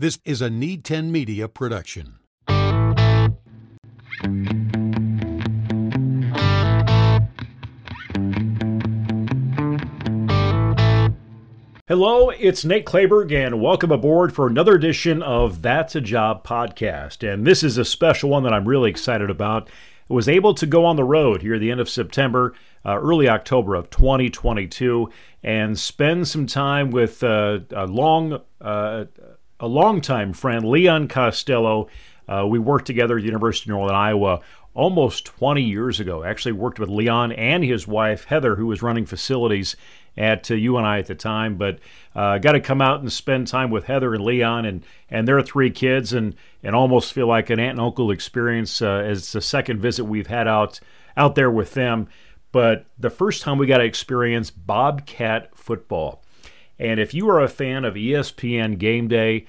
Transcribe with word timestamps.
This 0.00 0.18
is 0.24 0.40
a 0.40 0.48
Need 0.48 0.82
10 0.86 1.12
Media 1.12 1.46
production. 1.46 2.20
Hello, 11.86 12.30
it's 12.30 12.64
Nate 12.64 12.86
Clayberg, 12.86 13.30
and 13.30 13.60
welcome 13.60 13.92
aboard 13.92 14.34
for 14.34 14.46
another 14.46 14.74
edition 14.74 15.22
of 15.22 15.60
That's 15.60 15.94
a 15.94 16.00
Job 16.00 16.46
podcast. 16.46 17.30
And 17.30 17.46
this 17.46 17.62
is 17.62 17.76
a 17.76 17.84
special 17.84 18.30
one 18.30 18.42
that 18.44 18.54
I'm 18.54 18.66
really 18.66 18.88
excited 18.88 19.28
about. 19.28 19.68
I 20.08 20.14
was 20.14 20.30
able 20.30 20.54
to 20.54 20.66
go 20.66 20.86
on 20.86 20.96
the 20.96 21.04
road 21.04 21.42
here 21.42 21.56
at 21.56 21.60
the 21.60 21.70
end 21.70 21.80
of 21.80 21.90
September, 21.90 22.54
uh, 22.86 22.98
early 22.98 23.28
October 23.28 23.74
of 23.74 23.90
2022, 23.90 25.10
and 25.42 25.78
spend 25.78 26.26
some 26.26 26.46
time 26.46 26.90
with 26.90 27.22
uh, 27.22 27.58
a 27.72 27.86
long, 27.86 28.40
uh, 28.62 29.04
a 29.60 29.66
longtime 29.66 30.32
friend, 30.32 30.64
Leon 30.64 31.08
Costello. 31.08 31.88
Uh, 32.26 32.46
we 32.46 32.58
worked 32.58 32.86
together 32.86 33.16
at 33.16 33.20
the 33.20 33.26
University 33.26 33.70
of 33.70 33.76
Northern 33.76 33.96
Iowa 33.96 34.40
almost 34.74 35.26
20 35.26 35.62
years 35.62 36.00
ago. 36.00 36.24
Actually, 36.24 36.52
worked 36.52 36.78
with 36.78 36.88
Leon 36.88 37.32
and 37.32 37.62
his 37.62 37.86
wife 37.86 38.24
Heather, 38.24 38.56
who 38.56 38.66
was 38.66 38.82
running 38.82 39.04
facilities 39.04 39.76
at 40.16 40.50
uh, 40.50 40.54
UNI 40.54 40.98
at 40.98 41.06
the 41.06 41.14
time. 41.14 41.56
But 41.56 41.78
uh, 42.14 42.38
got 42.38 42.52
to 42.52 42.60
come 42.60 42.80
out 42.80 43.00
and 43.00 43.12
spend 43.12 43.48
time 43.48 43.70
with 43.70 43.84
Heather 43.84 44.14
and 44.14 44.24
Leon 44.24 44.64
and 44.64 44.84
and 45.10 45.28
their 45.28 45.42
three 45.42 45.70
kids, 45.70 46.12
and 46.12 46.34
and 46.62 46.74
almost 46.74 47.12
feel 47.12 47.26
like 47.26 47.50
an 47.50 47.60
aunt 47.60 47.72
and 47.72 47.80
uncle 47.80 48.10
experience 48.10 48.80
uh, 48.80 49.02
as 49.04 49.32
the 49.32 49.42
second 49.42 49.80
visit 49.80 50.04
we've 50.04 50.28
had 50.28 50.48
out 50.48 50.80
out 51.16 51.34
there 51.34 51.50
with 51.50 51.74
them. 51.74 52.08
But 52.52 52.86
the 52.98 53.10
first 53.10 53.42
time 53.42 53.58
we 53.58 53.66
got 53.66 53.78
to 53.78 53.84
experience 53.84 54.50
Bobcat 54.50 55.56
football. 55.56 56.22
And 56.80 56.98
if 56.98 57.12
you 57.12 57.28
are 57.28 57.40
a 57.40 57.48
fan 57.48 57.84
of 57.84 57.92
ESPN 57.92 58.78
Game 58.78 59.06
Day, 59.06 59.44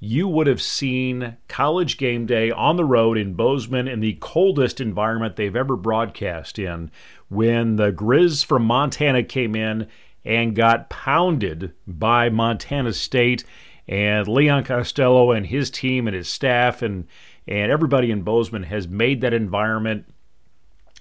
you 0.00 0.28
would 0.28 0.46
have 0.46 0.60
seen 0.60 1.38
College 1.48 1.96
Game 1.96 2.26
Day 2.26 2.50
on 2.50 2.76
the 2.76 2.84
road 2.84 3.16
in 3.16 3.32
Bozeman 3.32 3.88
in 3.88 4.00
the 4.00 4.18
coldest 4.20 4.82
environment 4.82 5.36
they've 5.36 5.56
ever 5.56 5.76
broadcast 5.76 6.58
in 6.58 6.90
when 7.30 7.76
the 7.76 7.90
Grizz 7.90 8.44
from 8.44 8.66
Montana 8.66 9.22
came 9.22 9.56
in 9.56 9.88
and 10.26 10.54
got 10.54 10.90
pounded 10.90 11.72
by 11.86 12.28
Montana 12.28 12.92
State. 12.92 13.44
And 13.88 14.28
Leon 14.28 14.64
Costello 14.64 15.32
and 15.32 15.46
his 15.46 15.70
team 15.70 16.06
and 16.06 16.14
his 16.14 16.28
staff 16.28 16.82
and, 16.82 17.06
and 17.48 17.72
everybody 17.72 18.10
in 18.10 18.22
Bozeman 18.22 18.64
has 18.64 18.86
made 18.86 19.22
that 19.22 19.32
environment 19.32 20.04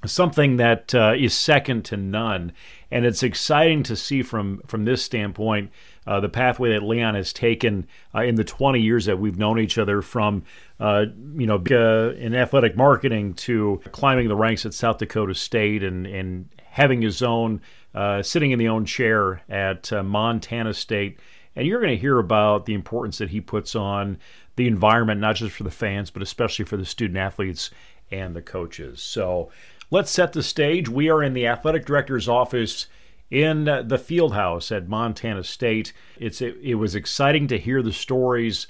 something 0.05 0.57
that 0.57 0.93
uh, 0.95 1.13
is 1.17 1.33
second 1.33 1.85
to 1.85 1.97
none. 1.97 2.51
And 2.93 3.07
it's 3.07 3.23
exciting 3.23 3.81
to 3.83 3.95
see 3.95 4.21
from, 4.21 4.61
from 4.67 4.85
this 4.85 5.01
standpoint 5.01 5.71
uh, 6.05 6.19
the 6.19 6.29
pathway 6.29 6.73
that 6.73 6.83
Leon 6.83 7.15
has 7.15 7.33
taken 7.33 7.87
uh, 8.13 8.21
in 8.21 8.35
the 8.35 8.43
20 8.43 8.79
years 8.79 9.05
that 9.05 9.17
we've 9.17 9.35
known 9.35 9.59
each 9.59 9.79
other 9.79 10.03
from, 10.03 10.43
uh, 10.79 11.05
you 11.35 11.47
know, 11.47 11.55
uh, 11.71 12.13
in 12.13 12.35
athletic 12.35 12.77
marketing 12.77 13.33
to 13.33 13.81
climbing 13.93 14.27
the 14.27 14.35
ranks 14.35 14.63
at 14.67 14.75
South 14.75 14.99
Dakota 14.99 15.33
State 15.33 15.83
and, 15.83 16.05
and 16.05 16.47
having 16.65 17.01
his 17.01 17.23
own, 17.23 17.61
uh, 17.95 18.21
sitting 18.21 18.51
in 18.51 18.59
the 18.59 18.67
own 18.67 18.85
chair 18.85 19.41
at 19.49 19.91
uh, 19.91 20.03
Montana 20.03 20.75
State. 20.75 21.19
And 21.55 21.65
you're 21.65 21.81
going 21.81 21.95
to 21.95 21.99
hear 21.99 22.19
about 22.19 22.67
the 22.67 22.75
importance 22.75 23.17
that 23.17 23.31
he 23.31 23.41
puts 23.41 23.75
on 23.75 24.19
the 24.55 24.67
environment, 24.67 25.19
not 25.19 25.37
just 25.37 25.55
for 25.55 25.63
the 25.63 25.71
fans, 25.71 26.11
but 26.11 26.21
especially 26.21 26.65
for 26.65 26.77
the 26.77 26.85
student 26.85 27.17
athletes 27.17 27.71
and 28.11 28.35
the 28.35 28.41
coaches. 28.43 29.01
So 29.01 29.49
let's 29.91 30.11
set 30.11 30.33
the 30.33 30.43
stage. 30.43 30.89
We 30.89 31.09
are 31.09 31.23
in 31.23 31.33
the 31.33 31.47
athletic 31.47 31.85
director's 31.85 32.27
office 32.27 32.87
in 33.29 33.65
the 33.65 33.97
field 33.97 34.33
house 34.33 34.71
at 34.71 34.87
Montana 34.87 35.43
State. 35.43 35.91
It's 36.17 36.41
it, 36.41 36.57
it 36.61 36.75
was 36.75 36.93
exciting 36.93 37.47
to 37.47 37.57
hear 37.57 37.81
the 37.81 37.91
stories 37.91 38.67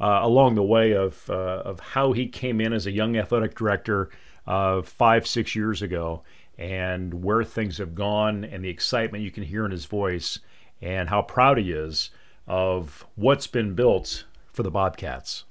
uh, 0.00 0.20
along 0.22 0.54
the 0.54 0.62
way 0.62 0.92
of 0.92 1.28
uh, 1.30 1.62
of 1.64 1.80
how 1.80 2.12
he 2.12 2.26
came 2.26 2.60
in 2.60 2.72
as 2.72 2.86
a 2.86 2.90
young 2.90 3.16
athletic 3.16 3.54
director 3.54 4.10
uh, 4.46 4.82
five 4.82 5.26
six 5.26 5.54
years 5.54 5.82
ago, 5.82 6.22
and 6.58 7.22
where 7.22 7.44
things 7.44 7.78
have 7.78 7.94
gone, 7.94 8.44
and 8.44 8.64
the 8.64 8.68
excitement 8.68 9.22
you 9.22 9.30
can 9.30 9.44
hear 9.44 9.64
in 9.64 9.70
his 9.70 9.84
voice, 9.84 10.40
and 10.80 11.08
how 11.08 11.22
proud 11.22 11.58
he 11.58 11.70
is 11.70 12.10
of 12.46 13.06
what's 13.14 13.46
been 13.46 13.74
built 13.74 14.24
for 14.52 14.64
the 14.64 14.70
Bobcats. 14.70 15.44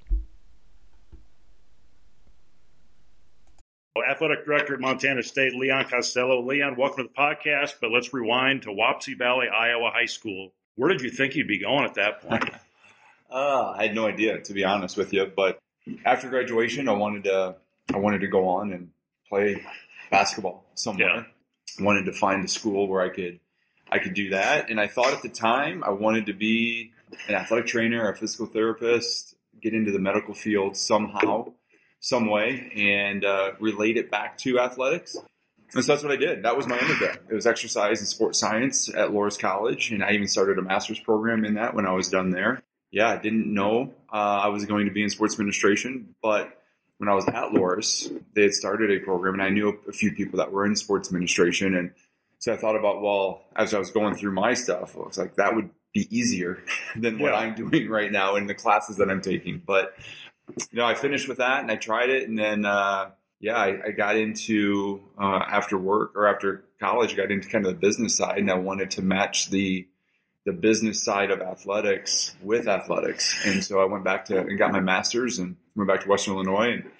Athletic 3.97 4.45
Director 4.45 4.75
at 4.75 4.79
Montana 4.79 5.23
State, 5.23 5.53
Leon 5.55 5.85
Costello. 5.89 6.45
Leon, 6.45 6.75
welcome 6.77 7.03
to 7.05 7.09
the 7.09 7.21
podcast, 7.21 7.75
but 7.81 7.91
let's 7.91 8.13
rewind 8.13 8.61
to 8.63 8.69
Wapsie 8.69 9.17
Valley, 9.17 9.47
Iowa 9.47 9.91
High 9.93 10.05
School. 10.05 10.53
Where 10.75 10.89
did 10.89 11.01
you 11.01 11.09
think 11.09 11.35
you'd 11.35 11.47
be 11.47 11.59
going 11.59 11.85
at 11.85 11.95
that 11.95 12.21
point? 12.21 12.49
uh, 13.31 13.73
I 13.75 13.83
had 13.83 13.95
no 13.95 14.07
idea, 14.07 14.39
to 14.41 14.53
be 14.53 14.63
honest 14.63 14.95
with 14.95 15.11
you. 15.11 15.25
But 15.25 15.59
after 16.05 16.29
graduation, 16.29 16.87
I 16.87 16.93
wanted 16.93 17.23
to 17.25 17.55
I 17.93 17.97
wanted 17.97 18.21
to 18.21 18.27
go 18.27 18.47
on 18.47 18.71
and 18.71 18.91
play 19.27 19.65
basketball 20.11 20.65
somewhere. 20.75 21.15
Yeah. 21.15 21.23
I 21.79 21.83
wanted 21.83 22.05
to 22.05 22.13
find 22.13 22.43
a 22.45 22.47
school 22.47 22.87
where 22.87 23.01
I 23.01 23.09
could 23.09 23.39
I 23.91 23.99
could 23.99 24.13
do 24.13 24.29
that. 24.29 24.69
And 24.69 24.79
I 24.79 24.87
thought 24.87 25.13
at 25.13 25.23
the 25.23 25.29
time 25.29 25.83
I 25.83 25.89
wanted 25.89 26.27
to 26.27 26.33
be 26.33 26.91
an 27.27 27.35
athletic 27.35 27.65
trainer, 27.65 28.09
a 28.09 28.15
physical 28.15 28.45
therapist, 28.45 29.35
get 29.61 29.73
into 29.73 29.91
the 29.91 29.99
medical 29.99 30.33
field 30.33 30.77
somehow 30.77 31.53
some 31.99 32.29
way 32.29 32.71
and 32.75 33.25
uh, 33.25 33.51
relate 33.59 33.97
it 33.97 34.09
back 34.09 34.37
to 34.39 34.59
athletics. 34.59 35.17
And 35.73 35.83
so 35.83 35.91
that's 35.91 36.03
what 36.03 36.11
I 36.11 36.15
did. 36.15 36.43
That 36.43 36.57
was 36.57 36.67
my 36.67 36.79
undergrad. 36.79 37.19
It 37.29 37.33
was 37.33 37.45
exercise 37.45 37.99
and 37.99 38.07
sports 38.07 38.39
science 38.39 38.89
at 38.89 39.09
Loras 39.09 39.37
College, 39.37 39.91
and 39.91 40.03
I 40.03 40.11
even 40.11 40.27
started 40.27 40.57
a 40.57 40.61
master's 40.61 40.99
program 40.99 41.45
in 41.45 41.55
that 41.55 41.75
when 41.75 41.85
I 41.85 41.93
was 41.93 42.09
done 42.09 42.31
there. 42.31 42.63
Yeah, 42.91 43.09
I 43.09 43.17
didn't 43.17 43.53
know 43.53 43.93
uh, 44.11 44.15
I 44.15 44.47
was 44.47 44.65
going 44.65 44.87
to 44.87 44.91
be 44.91 45.03
in 45.03 45.11
sports 45.11 45.35
administration, 45.35 46.15
but 46.23 46.51
when 46.97 47.07
I 47.07 47.13
was 47.13 47.27
at 47.27 47.51
Loras, 47.53 48.11
they 48.33 48.43
had 48.43 48.53
started 48.53 48.89
a 48.89 49.03
program, 49.03 49.35
and 49.35 49.43
I 49.43 49.49
knew 49.49 49.79
a 49.87 49.91
few 49.91 50.11
people 50.11 50.37
that 50.37 50.51
were 50.51 50.65
in 50.65 50.75
sports 50.75 51.09
administration, 51.09 51.75
and 51.75 51.91
so 52.39 52.53
I 52.53 52.57
thought 52.57 52.75
about, 52.75 53.01
well, 53.01 53.43
as 53.55 53.73
I 53.73 53.79
was 53.79 53.91
going 53.91 54.15
through 54.15 54.31
my 54.31 54.53
stuff, 54.53 54.95
I 54.95 55.01
was 55.01 55.17
like, 55.17 55.35
that 55.35 55.55
would 55.55 55.69
be 55.93 56.07
easier 56.09 56.63
than 56.95 57.19
what 57.19 57.33
yeah. 57.33 57.39
I'm 57.39 57.53
doing 57.53 57.89
right 57.89 58.11
now 58.11 58.37
in 58.37 58.47
the 58.47 58.55
classes 58.55 58.97
that 58.97 59.09
I'm 59.09 59.21
taking. 59.21 59.61
But 59.65 59.93
you 60.71 60.79
know, 60.79 60.85
I 60.85 60.95
finished 60.95 61.27
with 61.27 61.37
that 61.37 61.61
and 61.61 61.71
I 61.71 61.75
tried 61.75 62.09
it, 62.09 62.27
and 62.27 62.37
then 62.37 62.65
uh, 62.65 63.11
yeah, 63.39 63.55
I, 63.55 63.87
I, 63.87 63.91
got 63.91 64.17
into 64.17 65.01
uh, 65.17 65.41
after 65.47 65.77
work 65.77 66.11
or 66.15 66.27
after 66.27 66.65
college, 66.79 67.13
I 67.13 67.15
got 67.15 67.31
into 67.31 67.47
kind 67.47 67.65
of 67.65 67.73
the 67.73 67.79
business 67.79 68.15
side, 68.17 68.39
and 68.39 68.51
I 68.51 68.55
wanted 68.55 68.91
to 68.91 69.01
match 69.01 69.49
the 69.49 69.87
the 70.45 70.53
business 70.53 71.03
side 71.03 71.31
of 71.31 71.41
athletics 71.41 72.35
with 72.41 72.67
athletics, 72.67 73.45
and 73.45 73.63
so 73.63 73.79
I 73.79 73.85
went 73.85 74.03
back 74.03 74.25
to 74.25 74.39
and 74.39 74.57
got 74.57 74.71
my 74.71 74.79
master's 74.79 75.39
and 75.39 75.55
went 75.75 75.89
back 75.89 76.01
to 76.01 76.09
Western 76.09 76.35
Illinois 76.35 76.73
and 76.73 76.91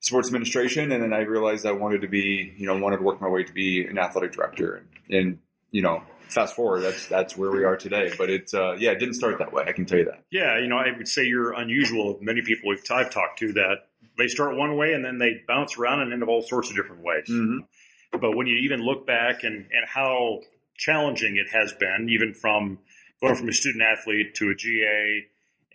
sports 0.00 0.28
administration, 0.28 0.92
and 0.92 1.02
then 1.02 1.12
I 1.12 1.20
realized 1.20 1.66
I 1.66 1.72
wanted 1.72 2.02
to 2.02 2.08
be, 2.08 2.52
you 2.56 2.66
know, 2.66 2.76
wanted 2.78 2.98
to 2.98 3.02
work 3.02 3.20
my 3.20 3.28
way 3.28 3.44
to 3.44 3.52
be 3.52 3.84
an 3.86 3.98
athletic 3.98 4.32
director, 4.32 4.82
and, 5.08 5.18
and 5.18 5.38
you 5.70 5.82
know, 5.82 6.02
fast 6.30 6.54
forward, 6.54 6.80
that's 6.80 7.06
that's 7.06 7.36
where 7.36 7.50
we 7.50 7.64
are 7.64 7.76
today. 7.76 8.12
But 8.16 8.30
it, 8.30 8.50
uh, 8.54 8.72
yeah, 8.72 8.90
it 8.90 8.98
didn't 8.98 9.14
start 9.14 9.38
that 9.38 9.52
way. 9.52 9.64
I 9.66 9.72
can 9.72 9.86
tell 9.86 9.98
you 9.98 10.06
that. 10.06 10.24
Yeah, 10.30 10.58
you 10.58 10.68
know, 10.68 10.76
I 10.76 10.96
would 10.96 11.08
say 11.08 11.24
you're 11.24 11.52
unusual. 11.52 12.16
Of 12.16 12.22
many 12.22 12.42
people 12.42 12.70
we've 12.70 12.82
I've 12.90 13.10
talked 13.10 13.38
to 13.40 13.52
that 13.54 13.86
they 14.18 14.28
start 14.28 14.56
one 14.56 14.76
way 14.76 14.92
and 14.92 15.04
then 15.04 15.18
they 15.18 15.42
bounce 15.46 15.78
around 15.78 16.00
and 16.02 16.12
end 16.12 16.22
up 16.22 16.28
all 16.28 16.42
sorts 16.42 16.70
of 16.70 16.76
different 16.76 17.02
ways. 17.02 17.28
Mm-hmm. 17.28 18.18
But 18.18 18.36
when 18.36 18.46
you 18.46 18.56
even 18.58 18.80
look 18.80 19.06
back 19.06 19.44
and 19.44 19.56
and 19.56 19.86
how 19.86 20.40
challenging 20.76 21.36
it 21.36 21.48
has 21.52 21.72
been, 21.72 22.08
even 22.10 22.34
from 22.34 22.78
going 23.20 23.36
from 23.36 23.48
a 23.48 23.52
student 23.52 23.82
athlete 23.82 24.34
to 24.36 24.50
a 24.50 24.54
GA, 24.54 25.26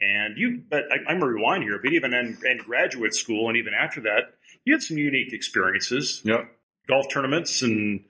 and 0.01 0.37
you, 0.37 0.61
but 0.69 0.83
I, 0.91 1.11
am 1.11 1.23
rewind 1.23 1.63
here, 1.63 1.79
but 1.81 1.93
even 1.93 2.13
in, 2.13 2.37
in 2.43 2.57
graduate 2.57 3.13
school 3.13 3.47
and 3.47 3.57
even 3.57 3.73
after 3.73 4.01
that, 4.01 4.33
you 4.65 4.73
had 4.73 4.81
some 4.81 4.97
unique 4.97 5.31
experiences. 5.31 6.21
Yep. 6.25 6.51
Golf 6.87 7.05
tournaments 7.11 7.61
and 7.61 8.03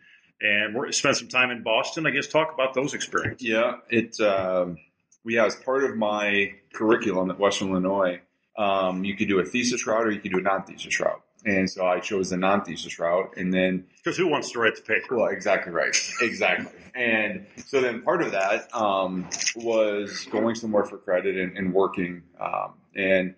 and 0.46 0.76
we 0.76 0.92
spent 0.92 1.18
some 1.18 1.28
time 1.28 1.52
in 1.52 1.64
Boston. 1.64 2.06
I 2.06 2.12
guess 2.12 2.28
talk 2.28 2.54
about 2.54 2.74
those 2.74 2.94
experiences. 2.94 3.48
Yeah, 3.48 3.78
it. 3.90 4.20
Um, 4.20 4.78
yeah, 5.26 5.46
as 5.46 5.56
part 5.56 5.84
of 5.84 5.96
my 5.96 6.54
curriculum 6.74 7.32
at 7.32 7.40
Western 7.40 7.70
Illinois, 7.70 8.22
um, 8.58 9.04
you 9.04 9.16
could 9.16 9.28
do 9.28 9.40
a 9.40 9.46
thesis 9.46 9.88
route 9.88 10.06
or 10.06 10.12
you 10.12 10.20
could 10.20 10.32
do 10.32 10.38
a 10.38 10.42
non-thesis 10.42 11.00
route. 11.00 11.22
And 11.46 11.70
so 11.70 11.86
I 11.86 12.00
chose 12.00 12.30
the 12.30 12.38
non-thesis 12.38 12.98
route, 12.98 13.36
and 13.38 13.54
then 13.54 13.86
because 13.98 14.18
who 14.18 14.28
wants 14.28 14.52
to 14.52 14.60
write 14.60 14.76
the 14.76 14.82
paper? 14.82 15.18
Well, 15.18 15.28
exactly 15.28 15.72
right, 15.72 15.96
exactly. 16.22 16.72
and 16.96 17.46
so 17.68 17.82
then 17.82 18.02
part 18.02 18.24
of 18.24 18.32
that 18.32 18.74
um, 18.74 19.30
was 19.56 20.26
going 20.32 20.56
somewhere 20.56 20.86
for 20.86 20.98
credit 20.98 21.38
and, 21.38 21.56
and 21.56 21.72
working. 21.72 22.24
Um, 22.40 22.74
and 22.96 23.36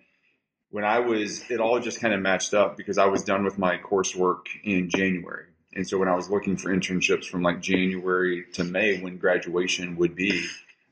when 0.70 0.84
I 0.84 1.00
was, 1.00 1.50
it 1.50 1.60
all 1.60 1.80
just 1.80 2.00
kind 2.00 2.14
of 2.14 2.20
matched 2.20 2.54
up 2.54 2.78
because 2.78 2.96
I 2.96 3.06
was 3.06 3.22
done 3.22 3.44
with 3.44 3.58
my 3.58 3.76
coursework 3.76 4.46
in 4.64 4.88
January. 4.88 5.44
And 5.78 5.88
so 5.88 5.96
when 5.96 6.08
I 6.08 6.16
was 6.16 6.28
looking 6.28 6.56
for 6.56 6.74
internships 6.74 7.26
from 7.26 7.42
like 7.42 7.60
January 7.60 8.46
to 8.54 8.64
May 8.64 9.00
when 9.00 9.16
graduation 9.16 9.94
would 9.98 10.16
be, 10.16 10.44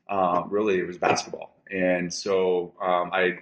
um, 0.08 0.46
really 0.48 0.78
it 0.78 0.86
was 0.86 0.96
basketball. 0.96 1.56
And 1.68 2.14
so 2.14 2.72
um, 2.80 3.10
I 3.12 3.40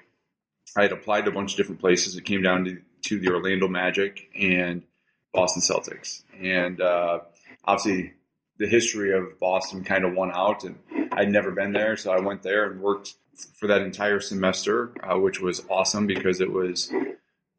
I 0.74 0.84
had 0.84 0.92
applied 0.92 1.26
to 1.26 1.32
a 1.32 1.34
bunch 1.34 1.52
of 1.52 1.58
different 1.58 1.82
places. 1.82 2.16
It 2.16 2.24
came 2.24 2.40
down 2.40 2.64
to, 2.64 2.78
to 3.08 3.20
the 3.20 3.28
Orlando 3.28 3.68
Magic 3.68 4.30
and 4.34 4.84
Boston 5.34 5.60
Celtics. 5.60 6.22
And 6.40 6.80
uh, 6.80 7.18
obviously 7.62 8.14
the 8.56 8.66
history 8.66 9.12
of 9.12 9.38
Boston 9.38 9.84
kind 9.84 10.06
of 10.06 10.14
won 10.14 10.32
out 10.32 10.64
and 10.64 10.78
I'd 11.12 11.30
never 11.30 11.50
been 11.50 11.72
there. 11.74 11.98
So 11.98 12.10
I 12.10 12.20
went 12.20 12.42
there 12.42 12.70
and 12.70 12.80
worked 12.80 13.16
for 13.58 13.66
that 13.66 13.82
entire 13.82 14.20
semester, 14.20 14.94
uh, 15.02 15.18
which 15.18 15.42
was 15.42 15.62
awesome 15.68 16.06
because 16.06 16.40
it 16.40 16.50
was 16.50 16.90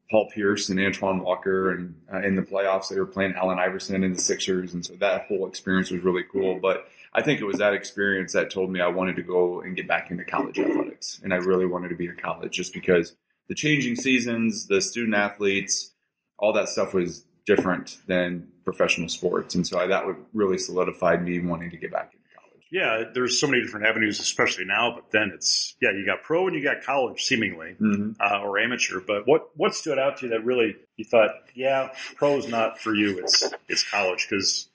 Paul 0.10 0.30
Pierce 0.30 0.70
and 0.70 0.80
Antoine 0.80 1.20
Walker, 1.20 1.72
and 1.72 1.96
uh, 2.14 2.20
in 2.20 2.36
the 2.36 2.42
playoffs 2.42 2.90
they 2.90 3.00
were 3.00 3.06
playing 3.06 3.34
Allen 3.36 3.60
Iverson 3.60 4.04
and 4.04 4.16
the 4.16 4.22
Sixers, 4.22 4.74
and 4.74 4.86
so 4.86 4.94
that 4.96 5.26
whole 5.28 5.48
experience 5.48 5.90
was 5.92 6.04
really 6.04 6.24
cool. 6.32 6.60
But 6.60 6.88
I 7.14 7.22
think 7.22 7.42
it 7.42 7.46
was 7.46 7.58
that 7.58 7.74
experience 7.74 8.34
that 8.34 8.52
told 8.52 8.70
me 8.70 8.82
I 8.82 8.88
wanted 8.88 9.16
to 9.16 9.24
go 9.24 9.62
and 9.62 9.76
get 9.76 9.88
back 9.88 10.12
into 10.12 10.24
college 10.24 10.60
athletics, 10.60 11.20
and 11.24 11.34
I 11.34 11.38
really 11.38 11.66
wanted 11.66 11.90
to 11.90 11.96
be 11.96 12.06
in 12.06 12.18
college 12.18 12.54
just 12.54 12.74
because 12.74 13.16
the 13.48 13.56
changing 13.56 13.96
seasons, 13.96 14.68
the 14.68 14.82
student 14.82 15.16
athletes, 15.16 15.92
all 16.38 16.54
that 16.54 16.70
stuff 16.70 16.94
was 16.94 17.26
different 17.46 17.98
than 18.08 18.48
professional 18.64 19.10
sports, 19.10 19.56
and 19.56 19.66
so 19.66 19.80
I, 19.80 19.88
that 19.88 20.06
would 20.06 20.18
really 20.34 20.58
solidified 20.58 21.24
me 21.24 21.40
wanting 21.40 21.72
to 21.72 21.78
get 21.78 21.92
back 21.92 22.12
into. 22.14 22.25
Yeah, 22.72 23.04
there's 23.14 23.40
so 23.40 23.48
many 23.48 23.62
different 23.62 23.86
avenues, 23.86 24.20
especially 24.20 24.66
now. 24.66 24.94
But 24.96 25.12
then 25.12 25.32
it's 25.34 25.76
yeah, 25.82 25.92
you 25.92 26.06
got 26.06 26.24
pro 26.24 26.48
and 26.48 26.56
you 26.56 26.64
got 26.64 26.84
college, 26.84 27.24
seemingly 27.24 27.76
Mm-hmm. 27.80 28.12
uh, 28.20 28.40
or 28.42 28.58
amateur. 28.60 29.00
But 29.00 29.28
what 29.28 29.50
what 29.56 29.76
stood 29.76 30.00
out 30.00 30.18
to 30.18 30.26
you 30.26 30.32
that 30.32 30.44
really 30.46 30.76
you 30.98 31.06
thought, 31.06 31.30
yeah, 31.54 31.90
pro's 32.16 32.48
not 32.48 32.80
for 32.80 32.94
you. 32.94 33.20
It's 33.20 33.44
it's 33.70 33.90
college 33.90 34.28
because 34.30 34.68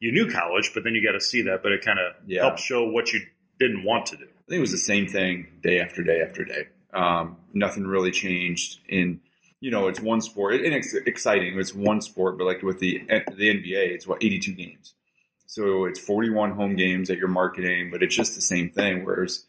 you 0.00 0.12
knew 0.12 0.30
college, 0.30 0.72
but 0.74 0.84
then 0.84 0.94
you 0.94 1.02
got 1.02 1.12
to 1.12 1.20
see 1.20 1.42
that. 1.42 1.62
But 1.62 1.72
it 1.72 1.84
kind 1.84 1.98
of 1.98 2.14
Yeah. 2.26 2.42
helped 2.42 2.60
show 2.60 2.88
what 2.88 3.12
you 3.12 3.20
didn't 3.58 3.82
want 3.84 4.06
to 4.06 4.16
do. 4.16 4.24
I 4.24 4.48
think 4.48 4.58
it 4.58 4.60
was 4.60 4.70
the 4.72 4.78
same 4.78 5.06
thing 5.08 5.48
day 5.62 5.80
after 5.80 6.02
day 6.02 6.20
after 6.20 6.44
day. 6.44 6.68
Um, 6.92 7.36
nothing 7.52 7.86
really 7.86 8.10
changed 8.12 8.78
in, 8.88 9.20
you 9.60 9.70
know, 9.70 9.88
it's 9.88 10.00
one 10.00 10.20
sport 10.22 10.54
and 10.54 10.72
it's 10.72 10.94
exciting. 10.94 11.58
It's 11.58 11.74
one 11.74 12.00
sport, 12.00 12.38
but 12.38 12.44
like 12.44 12.62
with 12.62 12.78
the 12.78 13.02
the 13.08 13.48
NBA, 13.50 13.90
it's 13.94 14.06
what 14.06 14.22
82 14.22 14.52
games. 14.52 14.94
So 15.48 15.86
it's 15.86 15.98
41 15.98 16.52
home 16.52 16.76
games 16.76 17.08
that 17.08 17.16
you're 17.16 17.26
marketing, 17.26 17.88
but 17.90 18.02
it's 18.02 18.14
just 18.14 18.34
the 18.34 18.42
same 18.42 18.68
thing. 18.68 19.02
Whereas 19.02 19.46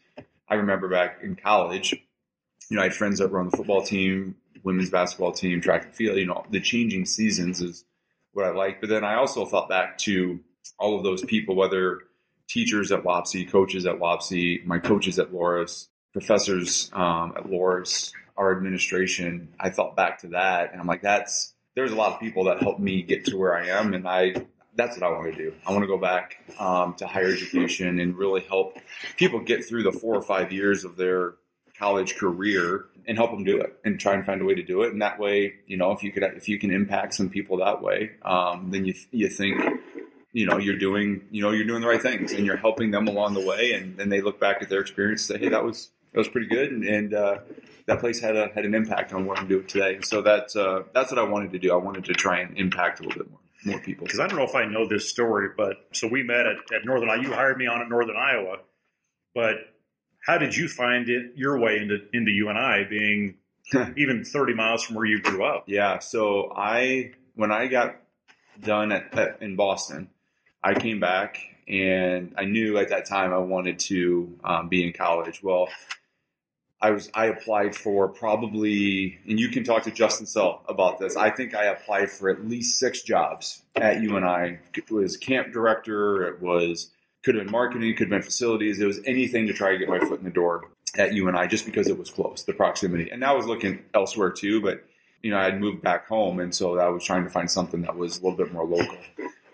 I 0.48 0.54
remember 0.54 0.88
back 0.88 1.18
in 1.22 1.36
college, 1.36 1.92
you 1.92 2.76
know, 2.76 2.80
I 2.80 2.84
had 2.84 2.94
friends 2.94 3.18
that 3.18 3.30
were 3.30 3.38
on 3.38 3.50
the 3.50 3.56
football 3.56 3.82
team, 3.82 4.36
women's 4.64 4.88
basketball 4.88 5.32
team, 5.32 5.60
track 5.60 5.84
and 5.84 5.94
field. 5.94 6.16
You 6.16 6.24
know, 6.24 6.46
the 6.48 6.58
changing 6.58 7.04
seasons 7.04 7.60
is 7.60 7.84
what 8.32 8.46
I 8.46 8.50
like. 8.50 8.80
But 8.80 8.88
then 8.88 9.04
I 9.04 9.16
also 9.16 9.44
thought 9.44 9.68
back 9.68 9.98
to 9.98 10.40
all 10.78 10.96
of 10.96 11.04
those 11.04 11.22
people, 11.22 11.54
whether 11.54 12.00
teachers 12.48 12.90
at 12.92 13.04
Wapsie, 13.04 13.50
coaches 13.50 13.84
at 13.84 13.98
Wapsie, 13.98 14.64
my 14.64 14.78
coaches 14.78 15.18
at 15.18 15.32
Loras, 15.32 15.88
professors 16.14 16.90
um, 16.94 17.34
at 17.36 17.44
Loras, 17.44 18.10
our 18.38 18.56
administration. 18.56 19.48
I 19.60 19.68
thought 19.68 19.96
back 19.96 20.20
to 20.20 20.28
that, 20.28 20.72
and 20.72 20.80
I'm 20.80 20.86
like, 20.86 21.02
that's 21.02 21.52
there's 21.74 21.92
a 21.92 21.96
lot 21.96 22.14
of 22.14 22.20
people 22.20 22.44
that 22.44 22.62
helped 22.62 22.80
me 22.80 23.02
get 23.02 23.26
to 23.26 23.36
where 23.36 23.54
I 23.54 23.66
am, 23.66 23.92
and 23.92 24.08
I 24.08 24.46
that's 24.80 24.98
what 24.98 25.06
I 25.06 25.12
want 25.12 25.32
to 25.32 25.36
do. 25.36 25.54
I 25.66 25.72
want 25.72 25.82
to 25.82 25.86
go 25.86 25.98
back 25.98 26.38
um, 26.58 26.94
to 26.94 27.06
higher 27.06 27.28
education 27.28 28.00
and 28.00 28.16
really 28.16 28.40
help 28.40 28.78
people 29.16 29.40
get 29.40 29.64
through 29.64 29.82
the 29.82 29.92
four 29.92 30.14
or 30.14 30.22
five 30.22 30.52
years 30.52 30.84
of 30.84 30.96
their 30.96 31.34
college 31.78 32.16
career 32.16 32.86
and 33.06 33.16
help 33.16 33.30
them 33.30 33.44
do 33.44 33.58
it 33.60 33.78
and 33.84 33.98
try 33.98 34.14
and 34.14 34.24
find 34.24 34.40
a 34.40 34.44
way 34.44 34.54
to 34.54 34.62
do 34.62 34.82
it. 34.82 34.92
And 34.92 35.02
that 35.02 35.18
way, 35.18 35.54
you 35.66 35.76
know, 35.76 35.92
if 35.92 36.02
you 36.02 36.12
could, 36.12 36.22
if 36.22 36.48
you 36.48 36.58
can 36.58 36.70
impact 36.70 37.14
some 37.14 37.28
people 37.28 37.58
that 37.58 37.82
way, 37.82 38.12
um, 38.22 38.70
then 38.70 38.84
you, 38.84 38.94
you 39.10 39.28
think, 39.28 39.60
you 40.32 40.46
know, 40.46 40.58
you're 40.58 40.78
doing, 40.78 41.22
you 41.30 41.42
know, 41.42 41.50
you're 41.50 41.66
doing 41.66 41.82
the 41.82 41.88
right 41.88 42.00
things 42.00 42.32
and 42.32 42.46
you're 42.46 42.56
helping 42.56 42.90
them 42.90 43.08
along 43.08 43.34
the 43.34 43.44
way. 43.44 43.72
And 43.72 43.96
then 43.96 44.08
they 44.08 44.20
look 44.20 44.40
back 44.40 44.62
at 44.62 44.68
their 44.68 44.80
experience 44.80 45.28
and 45.28 45.38
say, 45.38 45.44
Hey, 45.44 45.50
that 45.50 45.64
was, 45.64 45.90
that 46.12 46.18
was 46.18 46.28
pretty 46.28 46.48
good. 46.48 46.70
And, 46.70 46.84
and, 46.84 47.14
uh, 47.14 47.38
that 47.86 47.98
place 47.98 48.20
had 48.20 48.36
a, 48.36 48.48
had 48.54 48.64
an 48.64 48.74
impact 48.74 49.12
on 49.12 49.26
what 49.26 49.38
I'm 49.38 49.48
doing 49.48 49.66
today. 49.66 49.96
And 49.96 50.04
so 50.04 50.22
that's, 50.22 50.54
uh, 50.54 50.84
that's 50.94 51.10
what 51.10 51.18
I 51.18 51.24
wanted 51.24 51.52
to 51.52 51.58
do. 51.58 51.72
I 51.72 51.76
wanted 51.76 52.04
to 52.04 52.12
try 52.12 52.40
and 52.40 52.56
impact 52.56 53.00
a 53.00 53.02
little 53.02 53.24
bit 53.24 53.30
more, 53.30 53.40
more 53.64 53.80
people. 53.80 54.04
Because 54.04 54.20
I 54.20 54.26
don't 54.26 54.38
know 54.38 54.44
if 54.44 54.54
I 54.54 54.64
know 54.64 54.86
this 54.86 55.08
story, 55.08 55.48
but 55.56 55.76
so 55.92 56.08
we 56.08 56.22
met 56.22 56.46
at, 56.46 56.56
at 56.74 56.84
Northern 56.84 57.10
Iowa. 57.10 57.22
You 57.22 57.32
hired 57.32 57.58
me 57.58 57.66
on 57.66 57.80
at 57.80 57.88
Northern 57.88 58.16
Iowa, 58.16 58.58
but 59.34 59.56
how 60.26 60.38
did 60.38 60.56
you 60.56 60.68
find 60.68 61.08
it 61.08 61.32
your 61.34 61.58
way 61.58 61.78
into 61.78 61.98
into 62.12 62.30
UNI 62.30 62.84
being 62.88 63.36
even 63.96 64.24
30 64.24 64.54
miles 64.54 64.82
from 64.82 64.96
where 64.96 65.06
you 65.06 65.20
grew 65.20 65.44
up? 65.44 65.64
Yeah. 65.66 65.98
So 65.98 66.52
I, 66.54 67.12
when 67.34 67.50
I 67.50 67.66
got 67.66 67.96
done 68.60 68.92
at, 68.92 69.16
at 69.16 69.42
in 69.42 69.56
Boston, 69.56 70.10
I 70.62 70.74
came 70.74 71.00
back 71.00 71.38
and 71.68 72.34
I 72.36 72.44
knew 72.44 72.78
at 72.78 72.88
that 72.88 73.06
time 73.06 73.32
I 73.32 73.38
wanted 73.38 73.78
to 73.80 74.38
um, 74.44 74.68
be 74.68 74.84
in 74.84 74.92
college. 74.92 75.42
Well, 75.42 75.68
I 76.82 76.90
was 76.92 77.10
I 77.14 77.26
applied 77.26 77.76
for 77.76 78.08
probably, 78.08 79.18
and 79.28 79.38
you 79.38 79.48
can 79.50 79.64
talk 79.64 79.82
to 79.84 79.90
Justin 79.90 80.26
Sell 80.26 80.62
about 80.68 80.98
this. 80.98 81.16
I 81.16 81.30
think 81.30 81.54
I 81.54 81.64
applied 81.64 82.10
for 82.10 82.30
at 82.30 82.48
least 82.48 82.78
six 82.78 83.02
jobs 83.02 83.62
at 83.76 84.00
UNI. 84.00 84.58
It 84.74 84.90
was 84.90 85.16
camp 85.16 85.52
director. 85.52 86.26
It 86.26 86.40
was 86.40 86.90
could 87.22 87.34
have 87.34 87.44
been 87.44 87.52
marketing. 87.52 87.94
Could 87.96 88.06
have 88.06 88.10
been 88.10 88.22
facilities. 88.22 88.80
It 88.80 88.86
was 88.86 89.00
anything 89.04 89.46
to 89.48 89.52
try 89.52 89.72
to 89.72 89.78
get 89.78 89.88
my 89.88 89.98
foot 89.98 90.20
in 90.20 90.24
the 90.24 90.30
door 90.30 90.70
at 90.96 91.12
UNI 91.12 91.48
just 91.48 91.66
because 91.66 91.86
it 91.86 91.98
was 91.98 92.10
close, 92.10 92.44
the 92.44 92.54
proximity. 92.54 93.10
And 93.10 93.24
I 93.24 93.32
was 93.32 93.46
looking 93.46 93.84
elsewhere 93.92 94.30
too, 94.30 94.62
but 94.62 94.82
you 95.22 95.30
know, 95.30 95.38
I 95.38 95.44
had 95.44 95.60
moved 95.60 95.82
back 95.82 96.08
home, 96.08 96.40
and 96.40 96.54
so 96.54 96.78
I 96.78 96.88
was 96.88 97.04
trying 97.04 97.24
to 97.24 97.30
find 97.30 97.50
something 97.50 97.82
that 97.82 97.94
was 97.94 98.18
a 98.18 98.22
little 98.22 98.38
bit 98.38 98.54
more 98.54 98.64
local. 98.64 98.96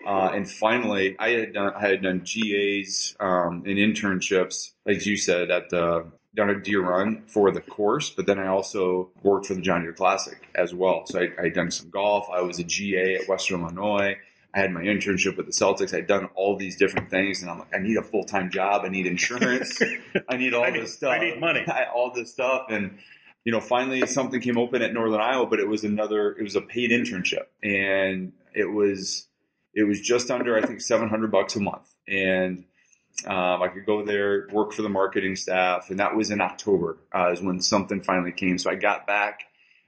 Uh, 0.05 0.31
and 0.33 0.49
finally, 0.49 1.17
I 1.19 1.31
had 1.31 1.53
done 1.53 1.73
I 1.75 1.87
had 1.89 2.01
done 2.01 2.19
GAs 2.19 3.17
um, 3.19 3.63
and 3.65 3.77
internships, 3.77 4.71
like 4.85 5.05
you 5.05 5.17
said, 5.17 5.51
at 5.51 5.69
the 5.69 6.05
down 6.35 6.49
at 6.49 6.63
Deer 6.63 6.81
Run 6.81 7.23
for 7.27 7.51
the 7.51 7.61
course, 7.61 8.09
but 8.09 8.25
then 8.25 8.37
I 8.39 8.47
also 8.47 9.09
worked 9.23 9.47
for 9.47 9.53
the 9.55 9.61
John 9.61 9.81
Deere 9.81 9.93
Classic 9.93 10.37
as 10.55 10.73
well. 10.73 11.03
So 11.07 11.19
I, 11.19 11.29
I 11.39 11.43
had 11.45 11.53
done 11.53 11.71
some 11.71 11.89
golf. 11.89 12.27
I 12.31 12.41
was 12.41 12.59
a 12.59 12.63
GA 12.63 13.15
at 13.15 13.27
Western 13.27 13.61
Illinois. 13.61 14.17
I 14.53 14.59
had 14.59 14.71
my 14.71 14.81
internship 14.81 15.35
with 15.37 15.45
the 15.45 15.51
Celtics. 15.51 15.93
I'd 15.95 16.07
done 16.07 16.29
all 16.35 16.55
these 16.57 16.77
different 16.77 17.09
things, 17.09 17.41
and 17.41 17.51
I'm 17.51 17.59
like, 17.59 17.73
I 17.75 17.79
need 17.79 17.97
a 17.97 18.01
full 18.03 18.23
time 18.23 18.49
job. 18.49 18.83
I 18.85 18.89
need 18.89 19.05
insurance. 19.05 19.79
I 20.29 20.37
need 20.37 20.53
all 20.53 20.63
I 20.63 20.69
need- 20.71 20.83
this 20.83 20.95
stuff. 20.95 21.11
I 21.11 21.19
need 21.19 21.39
money. 21.39 21.63
I, 21.67 21.85
all 21.93 22.11
this 22.13 22.31
stuff, 22.31 22.67
and 22.69 22.97
you 23.43 23.51
know, 23.51 23.61
finally 23.61 24.05
something 24.07 24.41
came 24.41 24.57
open 24.57 24.81
at 24.81 24.93
Northern 24.93 25.21
Iowa, 25.21 25.45
but 25.45 25.59
it 25.59 25.67
was 25.67 25.83
another. 25.83 26.31
It 26.31 26.43
was 26.43 26.55
a 26.55 26.61
paid 26.61 26.91
internship, 26.91 27.45
and 27.63 28.33
it 28.53 28.65
was 28.71 29.27
it 29.73 29.83
was 29.83 30.01
just 30.01 30.31
under 30.31 30.57
I 30.57 30.65
think 30.65 30.81
700 30.81 31.31
bucks 31.31 31.55
a 31.55 31.59
month, 31.59 31.93
and 32.07 32.65
um, 33.25 33.61
I 33.63 33.67
could 33.69 33.85
go 33.85 34.05
there, 34.05 34.47
work 34.51 34.73
for 34.73 34.83
the 34.83 34.89
marketing 34.89 35.35
staff, 35.35 35.89
and 35.89 35.99
that 35.99 36.15
was 36.15 36.29
in 36.31 36.39
October 36.41 36.97
uh, 37.13 37.31
is 37.31 37.41
when 37.41 37.59
something 37.61 38.01
finally 38.01 38.31
came. 38.31 38.57
So 38.57 38.69
I 38.69 38.75
got 38.75 39.07
back 39.07 39.41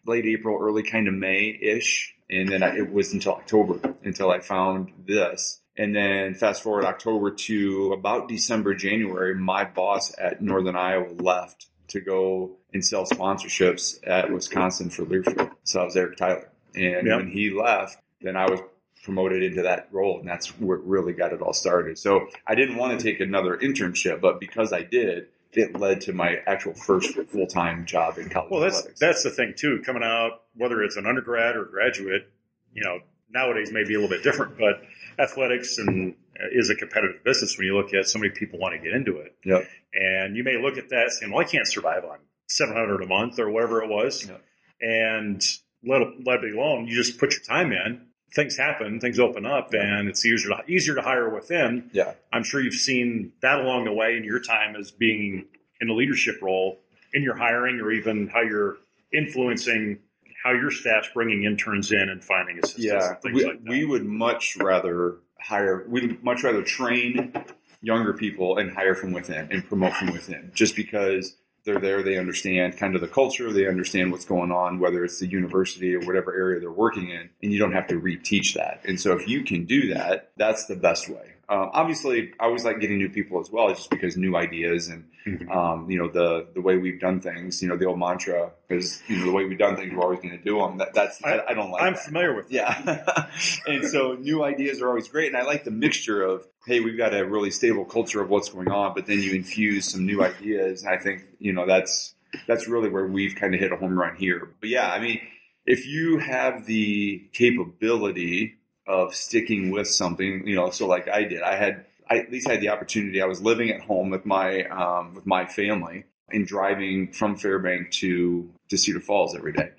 late 0.06 0.26
April, 0.26 0.58
early 0.60 0.84
kind 0.84 1.08
of 1.08 1.14
May 1.14 1.58
ish, 1.62 2.16
and 2.30 2.50
then 2.50 2.64
I, 2.64 2.78
it 2.78 2.92
was 2.92 3.14
until 3.14 3.34
October 3.34 3.96
until 4.04 4.32
I 4.32 4.40
found 4.40 4.92
this. 5.06 5.62
And 5.78 5.96
then 5.96 6.34
fast 6.34 6.62
forward 6.64 6.84
October 6.84 7.32
to 7.32 7.94
about 7.94 8.28
December, 8.28 8.74
January, 8.74 9.36
my 9.36 9.64
boss 9.64 10.14
at 10.18 10.42
Northern 10.42 10.76
Iowa 10.76 11.14
left 11.20 11.68
to 11.90 12.02
go 12.02 12.58
and 12.74 12.84
sell 12.84 13.06
sponsorships 13.06 13.98
at 14.06 14.32
Wisconsin 14.32 14.90
for 14.90 15.06
Learfield. 15.06 15.52
So 15.64 15.82
I 15.82 15.86
was 15.86 15.96
Eric 15.96 16.18
Tyler. 16.18 16.50
And 16.76 17.08
Yep. 17.08 17.18
when 17.18 17.28
he 17.30 17.52
left, 17.52 17.98
then 18.22 18.36
I 18.36 18.50
was 18.50 18.60
promoted 19.04 19.42
into 19.44 19.62
that 19.64 19.88
role 19.92 20.20
and 20.20 20.28
that's 20.28 20.48
what 20.60 20.86
really 20.86 21.14
got 21.14 21.34
it 21.34 21.42
all 21.42 21.54
started. 21.54 21.98
So 21.98 22.28
I 22.46 22.56
didn't 22.56 22.78
want 22.78 23.00
to 23.00 23.04
take 23.04 23.20
another 23.20 23.58
internship, 23.58 24.22
but 24.22 24.40
because 24.40 24.74
I 24.74 24.84
did, 24.84 25.28
it 25.54 25.76
led 25.80 26.02
to 26.02 26.14
my 26.14 26.38
actual 26.46 26.74
first 26.74 27.16
full-time 27.30 27.86
job 27.86 28.18
in 28.18 28.30
college 28.30 28.52
Well, 28.52 28.62
that's 28.62 28.78
athletics. 28.80 29.00
that's 29.00 29.24
the 29.24 29.30
thing 29.32 29.54
too. 29.58 29.82
Coming 29.86 30.04
out, 30.04 30.44
whether 30.56 30.84
it's 30.84 30.96
an 30.98 31.06
undergrad 31.08 31.56
or 31.56 31.66
graduate, 31.66 32.30
you 32.74 32.84
know, 32.84 33.00
nowadays 33.32 33.72
may 33.72 33.84
be 33.84 33.96
a 33.96 34.00
little 34.00 34.16
bit 34.16 34.24
different, 34.24 34.58
but 34.58 34.82
athletics 35.18 35.78
and 35.78 36.14
uh, 36.40 36.46
is 36.52 36.70
a 36.70 36.76
competitive 36.76 37.24
business 37.24 37.58
when 37.58 37.66
you 37.68 37.76
look 37.76 37.94
at 37.94 38.08
so 38.08 38.20
many 38.20 38.32
people 38.32 38.60
want 38.60 38.74
to 38.76 38.80
get 38.80 38.94
into 38.94 39.18
it. 39.18 39.36
Yep. 39.44 39.68
And 39.94 40.36
you 40.36 40.44
may 40.44 40.62
look 40.62 40.78
at 40.78 40.90
that 40.90 41.12
saying, 41.12 41.32
"Well, 41.32 41.42
I 41.42 41.50
can't 41.50 41.68
survive 41.68 42.06
on 42.06 42.20
seven 42.48 42.76
hundred 42.76 43.02
a 43.02 43.08
month 43.08 43.40
or 43.40 43.50
whatever 43.50 43.82
it 43.84 43.90
was," 43.90 44.28
Yep. 44.28 44.42
and 44.82 45.42
let 45.84 46.02
let 46.26 46.44
it 46.44 46.54
alone. 46.54 46.88
You 46.88 46.96
just 46.96 47.18
put 47.20 47.32
your 47.32 47.42
time 47.42 47.72
in. 47.72 48.02
Things 48.34 48.58
happen, 48.58 49.00
things 49.00 49.20
open 49.20 49.46
up, 49.46 49.74
and 49.74 50.08
it's 50.08 50.26
easier 50.26 50.50
to 50.50 50.72
easier 50.72 50.96
to 50.96 51.02
hire 51.02 51.30
within. 51.30 51.90
Yeah. 51.94 52.14
I'm 52.32 52.44
sure 52.44 52.62
you've 52.62 52.74
seen 52.76 53.34
that 53.42 53.60
along 53.60 53.86
the 53.86 53.94
way 53.94 54.16
in 54.18 54.24
your 54.24 54.40
time 54.40 54.76
as 54.76 54.92
being 54.92 55.46
in 55.82 55.90
a 55.90 55.94
leadership 55.94 56.42
role 56.42 56.80
in 57.14 57.24
your 57.24 57.36
hiring 57.36 57.80
or 57.80 57.92
even 57.92 58.28
how 58.28 58.42
you're 58.42 58.78
influencing 59.12 60.00
how 60.44 60.52
your 60.52 60.72
staff's 60.72 61.10
bringing 61.14 61.44
interns 61.44 61.92
in 61.92 62.10
and 62.10 62.24
finding 62.24 62.60
assistants 62.60 62.86
Yeah, 62.86 63.16
we, 63.32 63.46
like 63.46 63.60
we 63.68 63.86
would 63.86 64.06
much 64.06 64.58
rather 64.58 65.18
hire. 65.40 65.86
We'd 65.88 66.24
much 66.24 66.44
rather 66.44 66.62
train 66.64 67.34
younger 67.82 68.14
people 68.14 68.58
and 68.58 68.72
hire 68.72 68.96
from 68.96 69.12
within 69.12 69.50
and 69.52 69.66
promote 69.66 69.94
from 69.94 70.14
within, 70.14 70.52
just 70.54 70.76
because 70.76 71.36
they're 71.70 71.82
there. 71.82 72.04
They 72.04 72.18
understand 72.18 72.78
kind 72.78 72.96
of 72.96 73.02
the 73.02 73.08
culture. 73.08 73.52
They 73.52 73.68
understand 73.68 74.12
what's 74.12 74.26
going 74.26 74.52
on, 74.52 74.80
whether 74.80 75.04
it's 75.04 75.20
the 75.20 75.28
university 75.28 75.96
or 75.96 76.00
whatever 76.00 76.34
area 76.34 76.60
they're 76.60 76.72
working 76.72 77.10
in, 77.10 77.30
and 77.44 77.52
you 77.52 77.60
don't 77.60 77.74
have 77.74 77.88
to 77.88 78.00
reteach 78.00 78.54
that. 78.56 78.82
And 78.86 79.00
so, 79.00 79.16
if 79.16 79.28
you 79.28 79.44
can 79.44 79.66
do 79.66 79.94
that, 79.94 80.32
that's 80.38 80.66
the 80.66 80.76
best 80.76 81.10
way. 81.10 81.34
Um, 81.50 81.72
obviously, 81.74 82.32
I 82.40 82.46
always 82.46 82.64
like 82.64 82.80
getting 82.80 83.00
new 83.00 83.10
people 83.10 83.40
as 83.40 83.50
well, 83.50 83.70
just 83.70 83.90
because 83.90 84.16
new 84.16 84.36
ideas 84.38 84.88
and 84.88 85.06
Mhm. 85.28 85.50
um, 85.54 85.90
you 85.92 85.98
know 85.98 86.08
the 86.08 86.48
the 86.54 86.62
way 86.62 86.78
we've 86.78 87.00
done 87.00 87.20
things. 87.22 87.62
You 87.62 87.68
know, 87.70 87.76
the 87.76 87.86
old 87.86 88.00
mantra 88.00 88.52
is 88.70 89.02
you 89.08 89.18
know 89.18 89.26
the 89.26 89.32
way 89.32 89.46
we've 89.46 89.58
done 89.58 89.76
things, 89.76 89.92
we're 89.94 90.02
always 90.04 90.20
going 90.20 90.38
to 90.38 90.44
do 90.44 90.60
them. 90.60 90.78
That, 90.78 90.94
that's 90.94 91.22
I, 91.24 91.42
I 91.50 91.54
don't 91.56 91.72
like. 91.72 91.82
I'm 91.82 91.94
that. 91.94 92.04
familiar 92.06 92.36
with 92.36 92.50
that. 92.50 92.54
Yeah. 92.88 93.30
and 93.68 93.84
so 93.86 94.14
new 94.14 94.44
ideas 94.44 94.82
are 94.82 94.88
always 94.90 95.08
great. 95.10 95.28
And 95.28 95.38
I 95.38 95.44
like 95.44 95.64
the 95.64 95.72
mixture 95.72 96.22
of, 96.22 96.48
hey, 96.68 96.80
we've 96.80 96.98
got 96.98 97.14
a 97.16 97.26
really 97.26 97.52
stable 97.52 97.84
culture 97.84 98.22
of 98.22 98.30
what's 98.30 98.50
going 98.50 98.70
on, 98.70 98.94
but 98.94 99.08
then 99.08 99.20
you 99.22 99.34
infuse 99.34 99.92
some 99.92 100.06
new 100.06 100.24
ideas. 100.24 100.84
And 100.84 100.94
I 100.94 100.98
think, 100.98 101.24
you 101.40 101.52
know, 101.52 101.66
that's, 101.66 102.14
that's 102.48 102.68
really 102.68 102.90
where 102.90 103.06
we've 103.08 103.36
kind 103.36 103.54
of 103.56 103.60
hit 103.60 103.72
a 103.72 103.76
home 103.76 103.98
run 104.00 104.16
here. 104.16 104.52
But 104.62 104.70
yeah, 104.70 104.90
I 104.90 105.00
mean, 105.00 105.20
if 105.66 105.86
you 105.86 106.20
have 106.20 106.66
the 106.66 107.28
capability 107.34 108.56
of 108.90 109.16
sticking 109.16 109.72
with 109.72 109.88
something, 109.88 110.46
you 110.48 110.56
know, 110.56 110.72
so 110.72 110.88
like 110.88 111.08
I 111.08 111.24
did, 111.24 111.42
I 111.42 111.56
had, 111.56 111.86
I 112.10 112.18
at 112.18 112.32
least 112.32 112.50
had 112.50 112.60
the 112.60 112.70
opportunity. 112.70 113.22
I 113.22 113.26
was 113.28 113.42
living 113.42 113.70
at 113.70 113.82
home 113.82 114.10
with 114.10 114.26
my, 114.26 114.64
um, 114.64 115.14
with 115.14 115.28
my 115.28 115.46
family 115.46 116.06
and 116.32 116.46
driving 116.46 117.14
from 117.14 117.38
Fairbank 117.38 117.92
to, 117.92 118.50
to 118.70 118.78
Cedar 118.78 119.00
Falls 119.00 119.36
every 119.36 119.54
day 119.54 119.72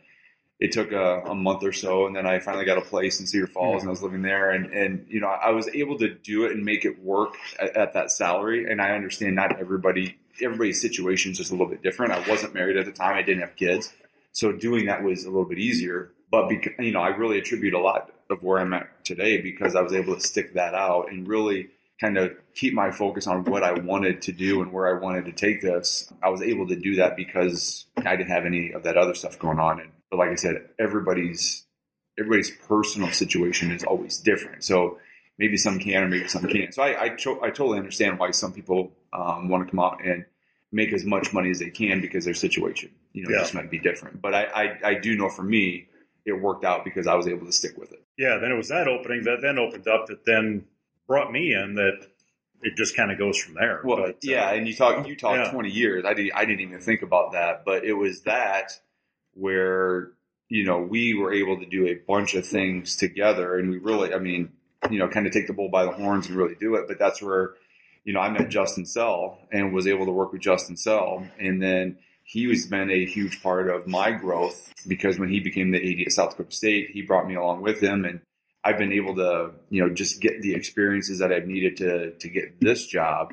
it 0.61 0.73
took 0.73 0.93
a, 0.93 1.23
a, 1.23 1.35
month 1.35 1.65
or 1.65 1.73
so 1.73 2.07
and 2.07 2.15
then 2.15 2.27
I 2.27 2.39
finally 2.39 2.67
got 2.67 2.77
a 2.77 2.83
place 2.83 3.19
in 3.19 3.27
Cedar 3.27 3.47
Falls 3.47 3.83
and 3.83 3.89
I 3.89 3.91
was 3.91 4.03
living 4.03 4.21
there 4.21 4.51
and, 4.51 4.67
and, 4.67 5.07
you 5.09 5.19
know, 5.21 5.29
I 5.29 5.51
was 5.51 5.69
able 5.69 5.99
to 5.99 6.15
do 6.15 6.45
it 6.45 6.53
and 6.53 6.65
make 6.65 6.85
it 6.85 7.03
work 7.03 7.35
at, 7.59 7.77
at 7.77 7.95
that 7.95 8.13
salary. 8.13 8.71
And 8.71 8.81
I 8.81 8.91
understand 8.91 9.35
not 9.35 9.59
everybody, 9.59 10.19
everybody's 10.43 10.81
situation 10.81 11.33
is 11.33 11.39
just 11.39 11.51
a 11.51 11.55
little 11.55 11.67
bit 11.67 11.83
different. 11.83 12.13
I 12.13 12.29
wasn't 12.29 12.53
married 12.53 12.77
at 12.77 12.85
the 12.85 12.93
time. 12.93 13.17
I 13.17 13.23
didn't 13.23 13.41
have 13.41 13.57
kids. 13.57 13.91
So 14.33 14.53
doing 14.53 14.87
that 14.87 15.03
was 15.03 15.25
a 15.25 15.31
little 15.31 15.47
bit 15.47 15.59
easier, 15.59 16.13
but 16.31 16.49
because, 16.49 16.75
you 16.79 16.93
know, 16.93 17.01
I 17.01 17.09
really 17.09 17.39
attribute 17.39 17.73
a 17.73 17.81
lot 17.81 18.11
of 18.31 18.43
where 18.43 18.59
I'm 18.59 18.73
at 18.73 19.05
today 19.05 19.41
because 19.41 19.75
I 19.75 19.81
was 19.83 19.93
able 19.93 20.15
to 20.15 20.21
stick 20.21 20.55
that 20.55 20.75
out 20.75 21.11
and 21.11 21.27
really 21.27 21.69
kind 22.01 22.17
of 22.17 22.33
keep 22.55 22.73
my 22.73 22.91
focus 22.91 23.27
on 23.27 23.45
what 23.45 23.63
I 23.63 23.73
wanted 23.73 24.23
to 24.23 24.33
do 24.33 24.63
and 24.63 24.73
where 24.73 24.89
I 24.89 24.99
wanted 25.01 25.27
to 25.27 25.33
take 25.33 25.61
this. 25.61 26.11
I 26.23 26.31
was 26.31 26.41
able 26.43 26.67
to 26.69 26.77
do 26.77 26.97
that 26.97 27.17
because 27.17 27.85
I 27.97 28.17
didn't 28.17 28.31
have 28.31 28.47
any 28.47 28.73
of 28.73 28.85
that 28.85 28.97
other 28.97 29.15
stuff 29.15 29.39
going 29.39 29.59
on. 29.59 29.81
And, 29.81 29.91
but 30.11 30.19
like 30.19 30.31
I 30.31 30.35
said, 30.37 30.69
everybody's 30.79 31.65
everybody's 32.19 32.51
personal 32.51 33.11
situation 33.13 33.71
is 33.71 33.85
always 33.85 34.19
different. 34.19 34.65
So 34.65 34.99
maybe 35.39 35.57
some 35.57 35.79
can 35.79 36.03
or 36.05 36.09
maybe 36.09 36.29
some 36.29 36.45
can't. 36.47 36.73
So 36.75 36.83
I 36.83 37.03
I, 37.03 37.09
cho- 37.17 37.41
I 37.43 37.49
totally 37.51 37.79
understand 37.79 38.19
why 38.19 38.31
some 38.31 38.53
people 38.53 38.93
um, 39.13 39.49
want 39.49 39.65
to 39.67 39.71
come 39.71 39.81
out 39.81 40.05
and 40.05 40.25
make 40.73 40.93
as 40.93 41.05
much 41.05 41.33
money 41.33 41.51
as 41.51 41.59
they 41.59 41.71
can 41.71 42.01
because 42.01 42.25
their 42.25 42.35
situation 42.35 42.91
you 43.13 43.25
know 43.25 43.31
Yeah. 43.31 43.41
just 43.41 43.55
might 43.55 43.71
be 43.71 43.79
different. 43.79 44.23
But 44.23 44.35
I, 44.35 44.45
I 44.45 44.79
I 44.91 44.95
do 44.95 45.17
know 45.17 45.29
for 45.29 45.43
me 45.43 45.89
it 46.25 46.33
worked 46.33 46.65
out 46.65 46.85
because 46.85 47.07
I 47.07 47.15
was 47.15 47.27
able 47.27 47.47
to 47.47 47.53
stick 47.53 47.77
with 47.77 47.93
it. 47.93 48.03
Yeah, 48.19 48.39
then 48.39 48.53
it 48.53 48.57
was 48.57 48.69
that 48.69 48.89
opening 48.89 49.25
that 49.25 49.41
then 49.41 49.59
opened 49.59 49.89
up 49.89 50.07
that 50.07 50.25
then 50.25 50.67
brought 51.07 51.33
me 51.33 51.55
in 51.55 51.75
that 51.75 52.07
it 52.63 52.77
just 52.77 52.97
kind 52.97 53.11
of 53.11 53.19
goes 53.19 53.39
from 53.39 53.55
there. 53.55 53.81
Well, 53.85 53.97
But, 53.97 54.11
uh, 54.11 54.19
yeah, 54.23 54.51
and 54.53 54.67
you 54.67 54.75
talk 54.75 55.07
you 55.07 55.17
talk 55.17 55.37
yeah. 55.37 55.51
twenty 55.51 55.71
years. 55.71 56.05
I 56.07 56.15
did 56.15 56.33
I 56.35 56.45
didn't 56.45 56.61
even 56.61 56.81
think 56.81 57.03
about 57.03 57.33
that, 57.33 57.65
but 57.65 57.85
it 57.85 57.95
was 57.95 58.23
that 58.23 58.73
where 59.35 60.13
you 60.49 60.65
know 60.65 60.79
we 60.79 61.15
were 61.15 61.33
able 61.33 61.59
to 61.59 61.67
do 61.67 61.87
a 61.87 61.95
bunch 61.95 62.35
of 62.35 62.47
things 62.47 62.97
together, 62.97 63.59
and 63.59 63.71
we 63.71 63.79
really, 63.79 64.13
I 64.13 64.19
mean, 64.19 64.51
you 64.91 64.99
know, 64.99 65.09
kind 65.09 65.27
of 65.27 65.33
take 65.33 65.47
the 65.47 65.53
bull 65.53 65.71
by 65.71 65.85
the 65.85 65.93
horns 65.93 66.27
and 66.27 66.37
really 66.37 66.55
do 66.55 66.75
it. 66.75 66.87
But 66.87 66.99
that's 66.99 67.23
where 67.23 67.55
you 68.05 68.13
know 68.13 68.21
I 68.21 68.31
met 68.31 68.51
Justin 68.51 68.85
Sell 68.85 69.39
and 69.51 69.73
was 69.73 69.87
able 69.87 70.07
to 70.07 70.13
work 70.13 70.33
with 70.33 70.43
Justin 70.43 70.77
Sell, 70.77 71.27
and 71.39 71.63
then 71.63 71.99
he 72.31 72.49
has 72.49 72.67
been 72.67 72.91
a 72.91 73.05
huge 73.05 73.43
part 73.43 73.69
of 73.69 73.87
my 73.87 74.13
growth 74.13 74.73
because 74.87 75.19
when 75.19 75.29
he 75.29 75.41
became 75.41 75.71
the 75.71 75.79
AD 75.79 76.07
at 76.07 76.13
South 76.13 76.31
Dakota 76.31 76.55
State, 76.55 76.91
he 76.93 77.03
brought 77.03 77.27
me 77.29 77.35
along 77.35 77.63
with 77.63 77.81
him 77.81 78.05
and. 78.05 78.21
I've 78.63 78.77
been 78.77 78.93
able 78.93 79.15
to, 79.15 79.53
you 79.71 79.83
know, 79.83 79.89
just 79.89 80.21
get 80.21 80.43
the 80.43 80.53
experiences 80.53 81.21
that 81.21 81.33
I've 81.33 81.47
needed 81.47 81.79
to 81.79 82.11
to 82.11 82.29
get 82.29 82.61
this 82.61 82.87
job 82.87 83.33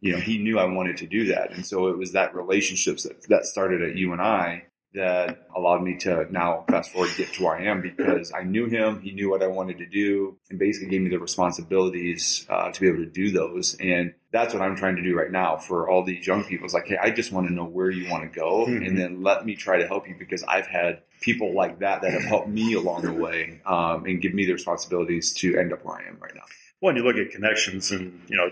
you 0.00 0.12
know, 0.12 0.18
he 0.18 0.38
knew 0.38 0.58
I 0.58 0.64
wanted 0.64 0.98
to 0.98 1.06
do 1.06 1.26
that. 1.26 1.52
And 1.52 1.66
so 1.66 1.88
it 1.88 1.98
was 1.98 2.12
that 2.12 2.34
relationships 2.34 3.02
that, 3.02 3.22
that 3.28 3.46
started 3.46 3.82
at 3.82 3.96
UNI 3.96 4.64
that 4.98 5.46
allowed 5.56 5.82
me 5.82 5.96
to 5.98 6.26
now 6.30 6.64
fast 6.68 6.92
forward 6.92 7.10
get 7.16 7.32
to 7.34 7.44
where 7.44 7.56
I 7.56 7.64
am 7.64 7.80
because 7.80 8.32
I 8.32 8.42
knew 8.42 8.66
him. 8.66 9.00
He 9.00 9.12
knew 9.12 9.30
what 9.30 9.42
I 9.42 9.46
wanted 9.46 9.78
to 9.78 9.86
do 9.86 10.36
and 10.50 10.58
basically 10.58 10.88
gave 10.90 11.00
me 11.02 11.08
the 11.10 11.18
responsibilities 11.18 12.46
uh, 12.48 12.70
to 12.70 12.80
be 12.80 12.88
able 12.88 12.98
to 13.04 13.10
do 13.10 13.30
those. 13.30 13.76
And 13.80 14.14
that's 14.32 14.52
what 14.54 14.62
I'm 14.62 14.76
trying 14.76 14.96
to 14.96 15.02
do 15.02 15.14
right 15.16 15.30
now 15.30 15.56
for 15.56 15.88
all 15.88 16.04
these 16.04 16.26
young 16.26 16.44
people. 16.44 16.64
It's 16.64 16.74
like, 16.74 16.86
hey, 16.86 16.98
I 17.00 17.10
just 17.10 17.32
want 17.32 17.48
to 17.48 17.52
know 17.52 17.64
where 17.64 17.90
you 17.90 18.10
want 18.10 18.30
to 18.30 18.38
go 18.38 18.66
Mhm. 18.66 18.86
and 18.86 18.98
then 18.98 19.22
let 19.22 19.44
me 19.46 19.54
try 19.56 19.78
to 19.78 19.86
help 19.86 20.08
you 20.08 20.14
because 20.18 20.42
I've 20.44 20.66
had 20.66 21.02
people 21.20 21.54
like 21.54 21.78
that 21.80 22.02
that 22.02 22.12
have 22.12 22.24
helped 22.24 22.48
me 22.48 22.74
along 22.74 23.02
the 23.02 23.12
way 23.12 23.60
um, 23.66 24.04
and 24.06 24.20
give 24.20 24.34
me 24.34 24.46
the 24.46 24.52
responsibilities 24.52 25.32
to 25.34 25.56
end 25.58 25.72
up 25.72 25.84
where 25.84 25.96
I 25.96 26.08
am 26.08 26.18
right 26.20 26.34
now. 26.34 26.42
Well, 26.80 26.90
and 26.90 26.98
you 26.98 27.04
look 27.04 27.16
at 27.16 27.32
connections, 27.32 27.90
and 27.90 28.20
you 28.28 28.36
know, 28.36 28.50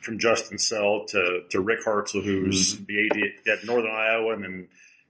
from 0.00 0.18
Justin 0.18 0.56
Sell 0.58 1.04
to 1.08 1.42
to 1.50 1.60
Rick 1.60 1.80
Hartzell, 1.84 2.22
who's 2.24 2.76
Mm-hmm. 2.76 2.84
the 2.86 3.30
AD 3.50 3.58
at 3.58 3.64
Northern 3.66 3.90
Iowa, 3.90 4.32
and 4.32 4.42
then 4.44 4.68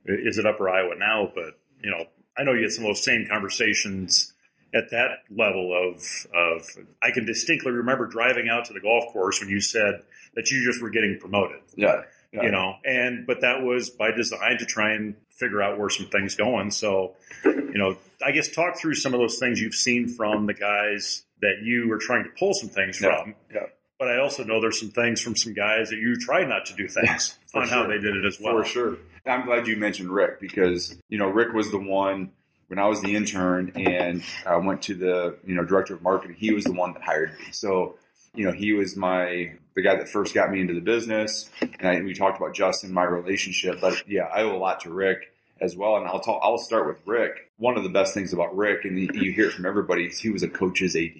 is 0.09 0.39
it 0.39 0.47
Upper 0.47 0.69
Iowa 0.69 0.95
now? 0.97 1.31
But 1.35 1.59
you 1.83 1.91
know, 1.91 2.05
I 2.37 2.45
know 2.45 2.53
you 2.53 2.63
get 2.63 2.73
some 2.73 2.85
of 2.85 2.91
those 2.91 3.05
same 3.05 3.27
conversations 3.29 4.33
at 4.75 4.91
that 4.91 5.21
level 5.31 5.73
of 5.73 6.03
of. 6.35 6.67
I 7.03 7.11
can 7.13 7.25
distinctly 7.25 7.73
remember 7.73 8.07
driving 8.07 8.49
out 8.49 8.67
to 8.67 8.73
the 8.73 8.81
golf 8.81 9.13
course 9.13 9.41
when 9.41 9.49
you 9.49 9.61
said 9.61 10.03
that 10.35 10.51
you 10.51 10.65
just 10.65 10.83
were 10.83 10.91
getting 10.91 11.19
promoted. 11.21 11.61
Yeah. 11.77 12.03
Yeah. 12.33 12.43
You 12.43 12.51
know, 12.51 12.75
and 12.85 13.27
but 13.27 13.41
that 13.41 13.63
was 13.63 13.89
by 13.89 14.11
design 14.11 14.59
to 14.59 14.67
try 14.67 14.93
and 14.93 15.15
figure 15.31 15.63
out 15.63 15.79
where 15.79 15.89
some 15.89 16.07
things 16.07 16.35
going. 16.35 16.71
So, 16.71 17.15
you 17.45 17.79
know, 17.79 17.97
I 18.23 18.33
guess 18.33 18.49
talk 18.49 18.77
through 18.79 18.97
some 18.97 19.15
of 19.15 19.21
those 19.21 19.39
things 19.39 19.61
you've 19.61 19.75
seen 19.75 20.09
from 20.09 20.45
the 20.47 20.53
guys 20.53 21.25
that 21.41 21.63
you 21.63 21.89
were 21.89 21.97
trying 21.97 22.25
to 22.25 22.31
pull 22.39 22.53
some 22.53 22.69
things 22.69 23.01
Yeah. 23.01 23.17
from. 23.23 23.35
Yeah. 23.55 23.67
But 23.99 24.09
I 24.09 24.21
also 24.21 24.45
know 24.45 24.61
there's 24.61 24.79
some 24.79 24.91
things 24.91 25.21
from 25.21 25.35
some 25.35 25.55
guys 25.55 25.91
that 25.91 25.97
you 25.97 26.17
try 26.17 26.45
not 26.45 26.67
to 26.67 26.75
do 26.75 26.87
things 26.87 27.37
on 27.55 27.69
how 27.69 27.87
they 27.87 27.99
did 27.99 28.17
it 28.17 28.25
as 28.25 28.39
well. 28.41 28.57
For 28.59 28.65
sure. 28.65 28.99
I'm 29.27 29.45
glad 29.45 29.67
you 29.67 29.77
mentioned 29.77 30.11
Rick 30.11 30.41
because, 30.41 30.97
you 31.09 31.19
know, 31.19 31.27
Rick 31.27 31.53
was 31.53 31.71
the 31.71 31.79
one 31.79 32.31
when 32.69 32.79
I 32.79 32.87
was 32.87 33.01
the 33.03 33.17
intern 33.17 33.73
and 33.77 34.23
I 34.47 34.57
went 34.57 34.83
to 34.83 34.95
the, 34.95 35.39
you 35.45 35.55
know, 35.55 35.65
director 35.65 35.95
of 35.95 36.03
marketing, 36.03 36.37
he 36.39 36.53
was 36.53 36.65
the 36.65 36.73
one 36.73 36.93
that 36.93 37.03
hired 37.03 37.33
me. 37.33 37.47
So, 37.51 37.97
you 38.35 38.45
know, 38.45 38.53
he 38.53 38.73
was 38.73 38.95
my, 38.97 39.55
the 39.75 39.83
guy 39.83 39.97
that 39.97 40.09
first 40.09 40.35
got 40.35 40.51
me 40.51 40.61
into 40.61 40.75
the 40.75 40.81
business. 40.81 41.51
And 41.61 41.89
I, 41.89 42.01
we 42.03 42.15
talked 42.15 42.37
about 42.37 42.55
Justin, 42.55 42.93
my 42.93 43.05
relationship, 43.05 43.81
but 43.81 44.09
yeah, 44.09 44.25
I 44.25 44.43
owe 44.43 44.55
a 44.55 44.59
lot 44.59 44.81
to 44.81 44.91
Rick 44.91 45.33
as 45.61 45.77
well. 45.77 45.97
And 45.97 46.07
I'll 46.07 46.21
talk, 46.21 46.41
I'll 46.43 46.59
start 46.59 46.87
with 46.87 46.99
Rick. 47.07 47.51
One 47.57 47.77
of 47.77 47.83
the 47.83 47.89
best 47.89 48.15
things 48.15 48.33
about 48.33 48.57
Rick, 48.57 48.85
and 48.85 48.99
you 48.99 49.09
you 49.15 49.33
hear 49.33 49.49
it 49.49 49.53
from 49.53 49.67
everybody, 49.67 50.05
is 50.05 50.19
he 50.19 50.31
was 50.31 50.43
a 50.43 50.49
coach's 50.49 50.95
AD 50.95 51.11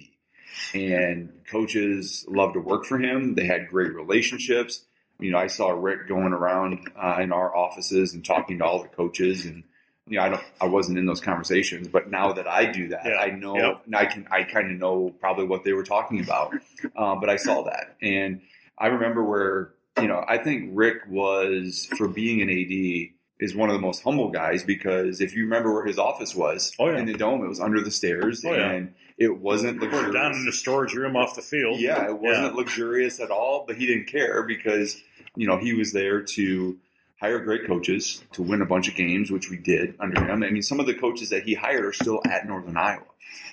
and 0.73 1.31
coaches 1.49 2.25
loved 2.27 2.53
to 2.53 2.59
work 2.59 2.85
for 2.85 2.97
him. 2.99 3.35
They 3.35 3.45
had 3.45 3.69
great 3.69 3.93
relationships. 3.93 4.83
You 5.19 5.31
know, 5.31 5.37
I 5.37 5.47
saw 5.47 5.69
Rick 5.69 6.07
going 6.07 6.33
around 6.33 6.89
uh, 6.95 7.17
in 7.21 7.31
our 7.33 7.55
offices 7.55 8.13
and 8.13 8.23
talking 8.23 8.59
to 8.59 8.65
all 8.65 8.81
the 8.81 8.87
coaches, 8.87 9.45
and 9.45 9.63
you 10.07 10.17
know, 10.17 10.23
I 10.23 10.29
don't, 10.29 10.43
I 10.61 10.65
wasn't 10.67 10.97
in 10.97 11.05
those 11.05 11.21
conversations, 11.21 11.87
but 11.87 12.09
now 12.09 12.33
that 12.33 12.47
I 12.47 12.65
do 12.65 12.87
that, 12.89 13.05
Yeah. 13.05 13.15
I 13.19 13.29
know, 13.31 13.55
Yeah. 13.57 13.73
and 13.85 13.95
I 13.95 14.05
can, 14.05 14.27
I 14.31 14.43
kind 14.43 14.71
of 14.71 14.79
know 14.79 15.13
probably 15.19 15.45
what 15.45 15.63
they 15.63 15.73
were 15.73 15.83
talking 15.83 16.19
about. 16.21 16.53
Um, 16.95 17.19
but 17.19 17.29
I 17.29 17.35
saw 17.35 17.63
that, 17.63 17.95
and 18.01 18.41
I 18.77 18.87
remember 18.87 19.23
where, 19.23 19.73
you 20.01 20.07
know, 20.07 20.23
I 20.25 20.37
think 20.37 20.71
Rick 20.73 21.03
was 21.09 21.85
for 21.97 22.07
being 22.07 22.41
an 22.41 22.49
AD 22.49 23.09
is 23.39 23.55
one 23.55 23.69
of 23.69 23.73
the 23.75 23.81
most 23.81 24.03
humble 24.03 24.29
guys 24.31 24.63
because 24.63 25.21
if 25.21 25.35
you 25.35 25.43
remember 25.43 25.73
where 25.73 25.85
his 25.85 25.97
office 25.97 26.35
was 26.35 26.73
Oh, 26.79 26.89
yeah. 26.89 26.97
in 26.99 27.05
the 27.05 27.13
dome, 27.13 27.43
it 27.43 27.47
was 27.47 27.59
under 27.59 27.81
the 27.81 27.91
stairs, 27.91 28.43
Oh, 28.45 28.51
yeah. 28.53 28.71
and 28.71 28.93
it 29.17 29.39
wasn't 29.39 29.79
We're 29.81 29.87
luxurious. 29.87 30.13
down 30.13 30.33
in 30.33 30.45
the 30.45 30.51
storage 30.51 30.93
room 30.93 31.15
off 31.15 31.35
the 31.35 31.41
field. 31.41 31.79
Yeah, 31.79 32.05
it 32.09 32.19
wasn't 32.19 32.55
luxurious 32.55 33.19
at 33.19 33.31
all, 33.31 33.63
but 33.67 33.77
he 33.77 33.85
didn't 33.85 34.07
care 34.07 34.43
because, 34.43 35.01
you 35.35 35.47
know, 35.47 35.57
he 35.57 35.73
was 35.73 35.91
there 35.93 36.21
to 36.21 36.77
hire 37.19 37.39
great 37.39 37.65
coaches 37.67 38.23
to 38.33 38.41
win 38.41 38.61
a 38.61 38.65
bunch 38.65 38.87
of 38.87 38.95
games, 38.95 39.29
which 39.31 39.49
we 39.49 39.57
did 39.57 39.95
under 39.99 40.23
him. 40.23 40.41
I 40.43 40.49
mean, 40.49 40.61
some 40.61 40.79
of 40.79 40.85
the 40.85 40.93
coaches 40.93 41.29
that 41.31 41.43
he 41.43 41.53
hired 41.53 41.83
are 41.85 41.93
still 41.93 42.21
at 42.25 42.45
Northern 42.47 42.77
Iowa. 42.77 43.03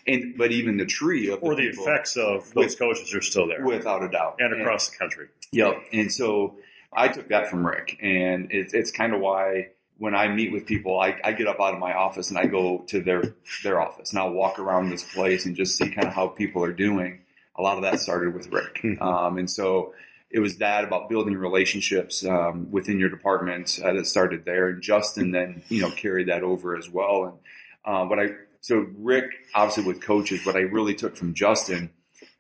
And, 0.07 0.37
but 0.39 0.53
even 0.53 0.77
the 0.77 0.87
tree 0.87 1.31
of 1.31 1.43
Or 1.43 1.55
the 1.57 1.67
effects 1.67 2.17
of 2.17 2.53
those 2.55 2.77
coaches 2.77 3.13
are 3.15 3.21
still 3.21 3.49
there 3.49 3.65
without 3.65 4.03
a 4.05 4.09
doubt. 4.09 4.37
and 4.39 4.61
across 4.61 4.89
the 4.89 4.97
country. 4.97 5.27
Yep. 5.53 5.75
And 5.93 6.13
so 6.13 6.57
I 6.93 7.09
took 7.09 7.29
that 7.29 7.49
from 7.51 7.67
Rick, 7.67 7.99
and 8.01 8.53
it's 8.53 8.73
it's 8.73 8.91
kind 8.93 9.13
of 9.15 9.21
why 9.21 9.69
when 9.99 10.15
I 10.15 10.29
meet 10.29 10.53
with 10.53 10.67
people, 10.67 10.99
I, 11.01 11.19
I 11.25 11.33
get 11.33 11.47
up 11.47 11.61
out 11.61 11.73
of 11.75 11.81
my 11.81 11.95
office 11.95 12.29
and 12.31 12.39
I 12.39 12.47
go 12.47 12.85
to 12.89 13.01
their 13.01 13.35
their 13.63 13.81
office, 13.81 14.11
and 14.11 14.19
I'll 14.19 14.33
walk 14.33 14.59
around 14.59 14.91
this 14.91 15.03
place 15.03 15.47
and 15.47 15.57
just 15.57 15.77
see 15.77 15.89
kind 15.91 16.07
of 16.07 16.15
how 16.15 16.29
people 16.29 16.63
are 16.65 16.73
doing. 16.73 17.21
A 17.59 17.63
lot 17.63 17.77
of 17.79 17.83
that 17.85 18.01
started 18.01 18.35
with 18.35 18.49
Rick, 18.53 18.81
Mhm. 18.83 19.01
um, 19.01 19.39
and 19.39 19.51
so 19.51 19.95
it 20.31 20.41
was 20.41 20.59
that 20.59 20.85
about 20.85 21.09
building 21.09 21.35
relationships 21.35 22.25
um, 22.25 22.71
within 22.71 22.99
your 22.99 23.09
department 23.09 23.79
uh, 23.83 23.93
that 23.95 24.07
started 24.07 24.45
there, 24.45 24.69
and 24.69 24.83
Justin 24.83 25.31
then 25.31 25.63
you 25.69 25.81
know 25.81 25.91
carried 25.91 26.29
that 26.29 26.43
over 26.43 26.77
as 26.77 26.91
well. 26.91 27.25
And 27.25 27.39
uh, 27.85 28.05
what 28.07 28.19
I 28.19 28.29
so 28.61 28.87
Rick 28.99 29.31
obviously 29.55 29.85
with 29.85 30.03
coaches, 30.03 30.45
what 30.45 30.57
I 30.57 30.61
really 30.61 30.95
took 30.95 31.17
from 31.17 31.33
Justin 31.35 31.91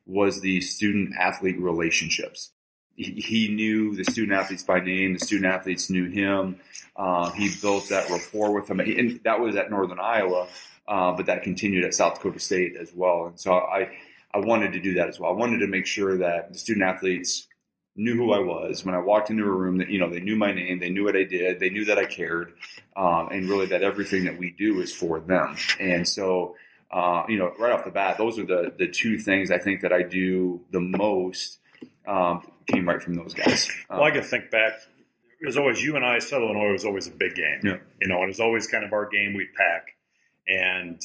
was 0.04 0.40
the 0.40 0.60
student 0.60 1.14
athlete 1.18 1.58
relationships 1.58 2.50
he 2.96 3.48
knew 3.48 3.94
the 3.94 4.04
student 4.04 4.38
athletes 4.38 4.62
by 4.62 4.80
name. 4.80 5.12
The 5.12 5.24
student 5.24 5.52
athletes 5.52 5.90
knew 5.90 6.08
him. 6.08 6.60
Uh, 6.96 7.30
he 7.32 7.50
built 7.60 7.90
that 7.90 8.08
rapport 8.10 8.52
with 8.52 8.66
them, 8.68 8.80
and 8.80 9.20
that 9.24 9.40
was 9.40 9.54
at 9.56 9.70
Northern 9.70 10.00
Iowa, 10.00 10.48
uh, 10.88 11.12
but 11.12 11.26
that 11.26 11.42
continued 11.42 11.84
at 11.84 11.94
South 11.94 12.14
Dakota 12.14 12.40
State 12.40 12.74
as 12.80 12.92
well. 12.94 13.26
And 13.26 13.38
so 13.38 13.52
I, 13.52 13.90
I 14.32 14.38
wanted 14.38 14.72
to 14.72 14.80
do 14.80 14.94
that 14.94 15.08
as 15.08 15.20
well. 15.20 15.30
I 15.30 15.34
wanted 15.34 15.58
to 15.58 15.66
make 15.66 15.86
sure 15.86 16.18
that 16.18 16.52
the 16.52 16.58
student 16.58 16.84
athletes 16.84 17.46
knew 17.96 18.14
who 18.14 18.32
I 18.32 18.38
was 18.38 18.84
when 18.84 18.94
I 18.94 18.98
walked 18.98 19.30
into 19.30 19.44
a 19.44 19.50
room 19.50 19.78
that, 19.78 19.88
you 19.88 19.98
know, 19.98 20.10
they 20.10 20.20
knew 20.20 20.36
my 20.36 20.52
name, 20.52 20.80
they 20.80 20.90
knew 20.90 21.04
what 21.04 21.16
I 21.16 21.24
did, 21.24 21.60
they 21.60 21.70
knew 21.70 21.86
that 21.86 21.98
I 21.98 22.04
cared, 22.04 22.52
um, 22.94 23.28
and 23.30 23.48
really 23.48 23.66
that 23.66 23.82
everything 23.82 24.24
that 24.24 24.38
we 24.38 24.50
do 24.50 24.80
is 24.80 24.92
for 24.92 25.20
them. 25.20 25.56
And 25.80 26.06
so, 26.06 26.56
uh, 26.90 27.24
you 27.28 27.38
know, 27.38 27.52
right 27.58 27.72
off 27.72 27.84
the 27.84 27.90
bat, 27.90 28.18
those 28.18 28.38
are 28.38 28.44
the, 28.44 28.72
the 28.78 28.88
two 28.88 29.18
things 29.18 29.50
I 29.50 29.58
think 29.58 29.80
that 29.80 29.92
I 29.92 30.02
do 30.02 30.62
the 30.70 30.80
most, 30.80 31.58
um, 32.06 32.46
came 32.66 32.88
right 32.88 33.02
from 33.02 33.14
those 33.14 33.34
guys. 33.34 33.70
well, 33.90 34.02
I 34.02 34.10
can 34.10 34.22
think 34.22 34.50
back. 34.50 34.74
It 35.40 35.46
was 35.46 35.56
always 35.56 35.82
you 35.82 35.96
and 35.96 36.04
I, 36.04 36.18
Southern 36.18 36.48
Illinois 36.48 36.72
was 36.72 36.84
always 36.84 37.06
a 37.06 37.10
big 37.10 37.34
game. 37.34 37.60
Yeah. 37.62 37.76
You 38.00 38.08
know, 38.08 38.16
and 38.16 38.24
it 38.24 38.28
was 38.28 38.40
always 38.40 38.66
kind 38.66 38.84
of 38.84 38.92
our 38.92 39.06
game 39.08 39.34
we'd 39.34 39.52
pack. 39.54 39.88
And 40.48 41.00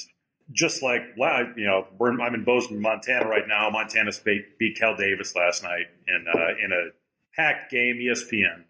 just 0.51 0.81
like 0.81 1.01
you 1.17 1.65
know, 1.65 1.87
I'm 1.99 2.35
in 2.35 2.43
Bozeman, 2.43 2.81
Montana 2.81 3.27
right 3.27 3.47
now. 3.47 3.69
Montana 3.69 4.11
State 4.11 4.57
beat 4.57 4.77
Cal 4.77 4.95
Davis 4.95 5.35
last 5.35 5.63
night 5.63 5.87
in 6.07 6.25
uh, 6.27 6.63
in 6.63 6.71
a 6.71 6.89
packed 7.35 7.71
game, 7.71 7.97
ESPN. 7.97 8.63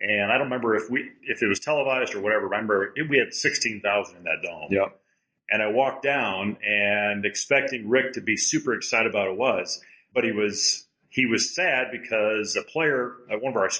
And 0.00 0.30
I 0.30 0.34
don't 0.36 0.48
remember 0.48 0.76
if 0.76 0.90
we 0.90 1.10
if 1.22 1.42
it 1.42 1.46
was 1.46 1.60
televised 1.60 2.14
or 2.14 2.20
whatever. 2.20 2.42
I 2.42 2.50
remember 2.50 2.92
it, 2.96 3.08
we 3.08 3.18
had 3.18 3.32
sixteen 3.32 3.80
thousand 3.80 4.18
in 4.18 4.24
that 4.24 4.42
dome. 4.42 4.68
Yep. 4.70 5.00
And 5.48 5.62
I 5.62 5.68
walked 5.68 6.02
down 6.02 6.56
and 6.66 7.24
expecting 7.24 7.88
Rick 7.88 8.14
to 8.14 8.20
be 8.20 8.36
super 8.36 8.74
excited 8.74 9.08
about 9.08 9.28
it 9.28 9.36
was, 9.36 9.80
but 10.12 10.24
he 10.24 10.32
was 10.32 10.85
he 11.16 11.24
was 11.24 11.54
sad 11.54 11.86
because 11.90 12.56
a 12.56 12.62
player, 12.62 13.14
uh, 13.32 13.38
one 13.38 13.54
of 13.54 13.56
our 13.56 13.70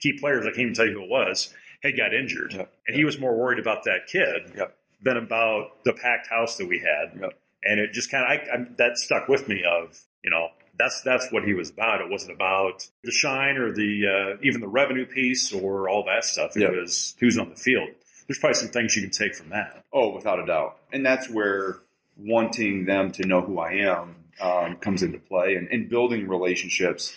key 0.00 0.14
players, 0.18 0.46
I 0.46 0.48
can't 0.48 0.60
even 0.60 0.74
tell 0.74 0.86
you 0.86 0.94
who 0.94 1.02
it 1.04 1.10
was, 1.10 1.54
had 1.82 1.98
got 1.98 2.14
injured, 2.14 2.54
and 2.54 2.96
he 2.96 3.04
was 3.04 3.20
more 3.20 3.36
worried 3.36 3.58
about 3.58 3.84
that 3.84 4.06
kid 4.06 4.58
than 5.02 5.18
about 5.18 5.84
the 5.84 5.92
packed 5.92 6.28
house 6.28 6.56
that 6.56 6.66
we 6.66 6.78
had. 6.78 7.20
And 7.62 7.78
it 7.78 7.92
just 7.92 8.10
kind 8.10 8.40
of 8.50 8.76
that 8.78 8.96
stuck 8.96 9.28
with 9.28 9.48
me 9.48 9.64
of 9.64 10.00
you 10.24 10.30
know 10.30 10.48
that's 10.78 11.02
that's 11.02 11.30
what 11.30 11.44
he 11.44 11.52
was 11.52 11.68
about. 11.68 12.00
It 12.00 12.10
wasn't 12.10 12.32
about 12.32 12.88
the 13.04 13.12
shine 13.12 13.58
or 13.58 13.70
the 13.70 14.06
uh, 14.06 14.40
even 14.42 14.62
the 14.62 14.68
revenue 14.68 15.04
piece 15.04 15.52
or 15.52 15.90
all 15.90 16.04
that 16.06 16.24
stuff. 16.24 16.56
It 16.56 16.70
was 16.72 17.14
who's 17.20 17.36
on 17.36 17.50
the 17.50 17.56
field. 17.56 17.90
There's 18.26 18.38
probably 18.38 18.54
some 18.54 18.68
things 18.68 18.96
you 18.96 19.02
can 19.02 19.10
take 19.10 19.34
from 19.34 19.50
that. 19.50 19.84
Oh, 19.92 20.14
without 20.14 20.40
a 20.40 20.46
doubt, 20.46 20.78
and 20.90 21.04
that's 21.04 21.28
where 21.28 21.76
wanting 22.16 22.86
them 22.86 23.12
to 23.12 23.26
know 23.26 23.42
who 23.42 23.58
I 23.60 23.72
am 23.72 24.16
um, 24.40 24.76
comes 24.76 25.02
into 25.02 25.18
play, 25.18 25.54
and, 25.54 25.68
and 25.68 25.88
building 25.88 26.28
relationships 26.28 27.14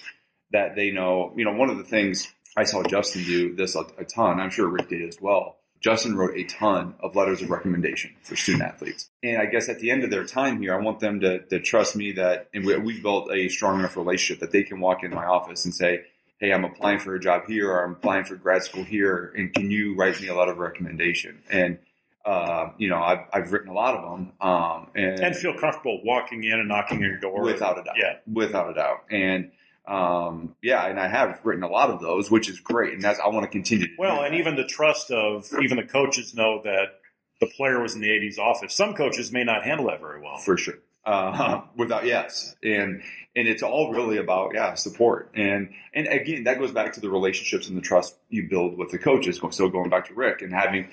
that 0.51 0.75
they 0.75 0.92
know. 0.92 1.34
You 1.36 1.46
know, 1.46 1.54
one 1.54 1.70
of 1.70 1.78
the 1.78 1.84
things 1.84 2.32
I 2.58 2.63
saw 2.63 2.84
Justin 2.84 3.24
do 3.24 3.56
this 3.56 3.75
a, 3.75 3.86
a 3.98 4.06
ton. 4.06 4.40
I'm 4.40 4.50
sure 4.50 4.68
Rick 4.68 4.90
did 4.90 5.08
as 5.08 5.20
well 5.22 5.58
Justin 5.82 6.16
wrote 6.16 6.38
a 6.38 6.44
ton 6.44 6.94
of 7.00 7.16
letters 7.16 7.42
of 7.42 7.50
recommendation 7.50 8.12
for 8.22 8.36
student 8.36 8.63
athletes. 8.63 9.10
And 9.24 9.42
I 9.42 9.48
guess 9.48 9.68
at 9.68 9.80
the 9.80 9.90
end 9.90 10.04
of 10.04 10.12
their 10.12 10.25
time 10.25 10.62
here, 10.62 10.75
I 10.75 10.82
want 10.82 11.00
them 11.00 11.20
to, 11.22 11.40
to 11.40 11.60
trust 11.60 11.96
me 11.96 12.12
that, 12.13 12.50
and 12.54 12.63
we, 12.63 12.78
we've 12.78 13.01
built 13.01 13.32
a 13.32 13.50
strong 13.50 13.80
enough 13.80 13.98
relationship 13.98 14.42
that 14.42 14.51
they 14.51 14.63
can 14.63 14.80
walk 14.80 15.04
into 15.04 15.16
my 15.16 15.25
office 15.25 15.66
and 15.66 15.74
say, 15.74 16.04
Hey, 16.40 16.54
I'm 16.54 16.66
applying 16.66 17.00
for 17.00 17.16
a 17.16 17.20
job 17.20 17.44
here 17.48 17.72
or 17.72 17.84
I'm 17.84 17.94
applying 17.94 18.25
for 18.25 18.36
grad 18.36 18.63
school 18.63 18.84
here. 18.84 19.32
And 19.36 19.54
can 19.54 19.70
you 19.70 19.96
write 19.96 20.20
me 20.22 20.28
a 20.28 20.36
letter 20.36 20.51
of 20.51 20.58
recommendation? 20.60 21.42
And, 21.51 21.80
uh, 22.25 22.70
you 22.78 22.90
know, 22.90 23.01
I've, 23.01 23.25
I've 23.34 23.51
written 23.51 23.70
a 23.70 23.74
lot 23.74 23.96
of 23.96 24.10
them. 24.10 24.34
Um, 24.42 24.88
and, 24.96 25.20
and 25.20 25.36
feel 25.36 25.58
comfortable 25.58 26.01
walking 26.04 26.44
in 26.44 26.54
and 26.54 26.68
knocking 26.68 26.98
on 26.98 27.04
your 27.04 27.20
door. 27.20 27.44
Without 27.44 27.80
a 27.80 27.84
doubt. 27.84 27.96
Yeah. 27.98 28.18
Without 28.32 28.70
a 28.70 28.74
doubt. 28.74 29.06
And, 29.10 29.51
um, 29.88 30.56
yeah, 30.62 30.86
and 30.88 31.00
I 31.00 31.08
have 31.08 31.40
written 31.44 31.63
a 31.63 31.70
lot 31.70 31.90
of 31.90 32.00
those, 32.00 32.30
which 32.30 32.50
is 32.50 32.60
great, 32.60 32.94
and 32.94 33.01
that's 33.01 33.20
I 33.20 33.28
want 33.30 33.44
to 33.44 33.50
continue. 33.50 33.88
To 33.88 33.94
well, 33.98 34.24
and 34.24 34.36
even 34.36 34.56
the 34.56 34.63
trust 34.63 35.10
of 35.10 35.50
even 35.62 35.78
the 35.78 35.84
coaches 35.84 36.36
know 36.36 36.62
that 36.63 37.00
the 37.40 37.48
player 37.48 37.82
was 37.82 37.96
in 37.96 38.01
the 38.01 38.16
AD's 38.16 38.38
office. 38.38 38.75
Some 38.75 38.94
coaches 38.94 39.32
may 39.32 39.44
not 39.44 39.63
handle 39.63 39.88
that 39.88 40.00
very 40.00 40.22
well, 40.22 40.38
for 40.38 40.56
sure. 40.56 40.75
Uh, 41.04 41.62
without 41.75 42.06
yes, 42.06 42.56
and 42.63 43.01
and 43.35 43.47
it's 43.47 43.63
all 43.63 43.93
really 43.93 44.17
about 44.17 44.51
yeah 44.53 44.73
support, 44.75 45.31
and 45.35 45.69
and 45.93 46.07
again 46.07 46.43
that 46.45 46.59
goes 46.59 46.71
back 46.71 46.93
to 46.93 47.00
the 47.00 47.09
relationships 47.09 47.67
and 47.67 47.77
the 47.77 47.81
trust 47.81 48.15
you 48.29 48.47
build 48.50 48.77
with 48.77 48.91
the 48.91 48.97
coaches. 48.97 49.39
So 49.51 49.69
going 49.69 49.89
back 49.89 50.07
to 50.07 50.13
Rick 50.13 50.41
and 50.41 50.53
having 50.53 50.89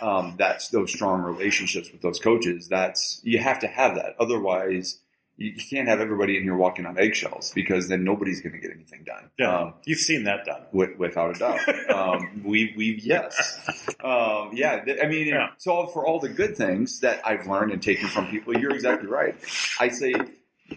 um, 0.00 0.34
that's 0.38 0.68
those 0.68 0.92
strong 0.92 1.22
relationships 1.22 1.92
with 1.92 2.02
those 2.02 2.18
coaches. 2.18 2.68
That's 2.68 3.20
you 3.22 3.38
have 3.38 3.60
to 3.60 3.66
have 3.66 3.96
that, 3.96 4.16
otherwise 4.18 4.98
you 5.36 5.54
can't 5.54 5.88
have 5.88 6.00
everybody 6.00 6.36
in 6.36 6.42
here 6.42 6.56
walking 6.56 6.86
on 6.86 6.98
eggshells 6.98 7.52
because 7.54 7.88
then 7.88 8.04
nobody's 8.04 8.42
going 8.42 8.52
to 8.52 8.58
get 8.58 8.70
anything 8.70 9.02
done. 9.04 9.30
Yeah, 9.38 9.60
um, 9.60 9.74
you've 9.84 9.98
seen 9.98 10.24
that 10.24 10.44
done 10.44 10.62
with, 10.72 10.98
without 10.98 11.36
a 11.36 11.38
doubt. 11.38 11.90
um, 11.90 12.42
we 12.44 12.74
we 12.76 13.00
yes, 13.02 13.88
um, 14.04 14.50
yeah. 14.52 14.84
I 15.02 15.06
mean, 15.06 15.28
yeah. 15.28 15.50
so 15.58 15.86
for 15.86 16.06
all 16.06 16.20
the 16.20 16.28
good 16.28 16.56
things 16.56 17.00
that 17.00 17.26
I've 17.26 17.46
learned 17.46 17.72
and 17.72 17.82
taken 17.82 18.08
from 18.08 18.28
people, 18.28 18.56
you're 18.56 18.74
exactly 18.74 19.08
right. 19.08 19.34
I 19.80 19.88
say 19.88 20.14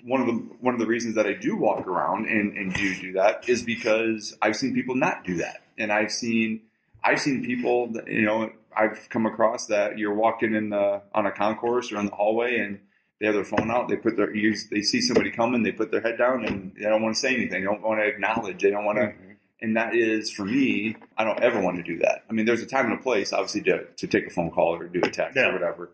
one 0.04 0.22
of 0.22 0.28
the 0.28 0.34
one 0.60 0.74
of 0.74 0.80
the 0.80 0.88
reasons 0.88 1.16
that 1.16 1.26
I 1.26 1.34
do 1.34 1.56
walk 1.56 1.88
around 1.88 2.28
and, 2.28 2.58
and 2.58 2.74
do 2.74 2.96
do 2.96 3.14
that 3.14 3.48
is 3.48 3.64
because 3.64 4.36
I've 4.42 4.56
seen 4.56 4.74
people 4.74 4.96
not 4.96 5.24
do 5.24 5.38
that, 5.38 5.62
and 5.78 5.92
I've 5.92 6.12
seen 6.12 6.62
I've 7.04 7.22
seen 7.22 7.46
people 7.46 7.88
that, 7.94 8.08
you 8.08 8.24
know 8.24 8.52
I've 8.76 9.08
come 9.10 9.26
across 9.26 9.68
that 9.68 9.98
you're 9.98 10.14
walking 10.14 10.54
in 10.54 10.70
the 10.70 11.02
on 11.14 11.26
a 11.26 11.32
concourse 11.32 11.92
or 11.92 12.00
in 12.00 12.06
the 12.08 12.16
hallway 12.16 12.60
and 12.60 12.80
they 13.20 13.28
have 13.28 13.36
their 13.36 13.46
phone 13.46 13.72
out, 13.72 13.88
they 13.88 13.96
put 13.96 14.18
their 14.18 14.36
ears, 14.36 14.68
they 14.70 14.82
see 14.82 15.00
somebody 15.00 15.32
coming, 15.32 15.64
they 15.64 15.72
put 15.72 15.90
their 15.90 16.02
head 16.02 16.18
down 16.18 16.46
and 16.46 16.74
they 16.76 16.84
don't 16.84 17.02
want 17.02 17.16
to 17.16 17.20
say 17.20 17.34
anything. 17.34 17.62
They 17.62 17.66
don't 17.66 17.82
want 17.82 18.02
to 18.02 18.06
acknowledge. 18.06 18.62
They 18.62 18.72
don't 18.72 18.84
want 18.84 18.98
to. 18.98 19.06
Mm-hmm. 19.06 19.32
And 19.62 19.78
that 19.78 19.96
is 19.96 20.32
for 20.32 20.44
me, 20.44 20.98
I 21.18 21.24
don't 21.24 21.40
ever 21.40 21.62
want 21.62 21.78
to 21.78 21.84
do 21.84 22.00
that. 22.00 22.26
I 22.30 22.34
mean, 22.34 22.46
there's 22.46 22.62
a 22.62 22.66
time 22.66 22.86
and 22.88 23.00
a 23.00 23.02
place, 23.02 23.32
obviously, 23.32 23.62
to, 23.64 23.86
to 23.86 24.08
take 24.08 24.28
a 24.28 24.30
phone 24.30 24.52
call 24.52 24.76
or 24.76 24.88
do 24.88 25.00
a 25.02 25.10
text 25.10 25.38
yeah. 25.38 25.48
or 25.48 25.54
whatever. 25.54 25.92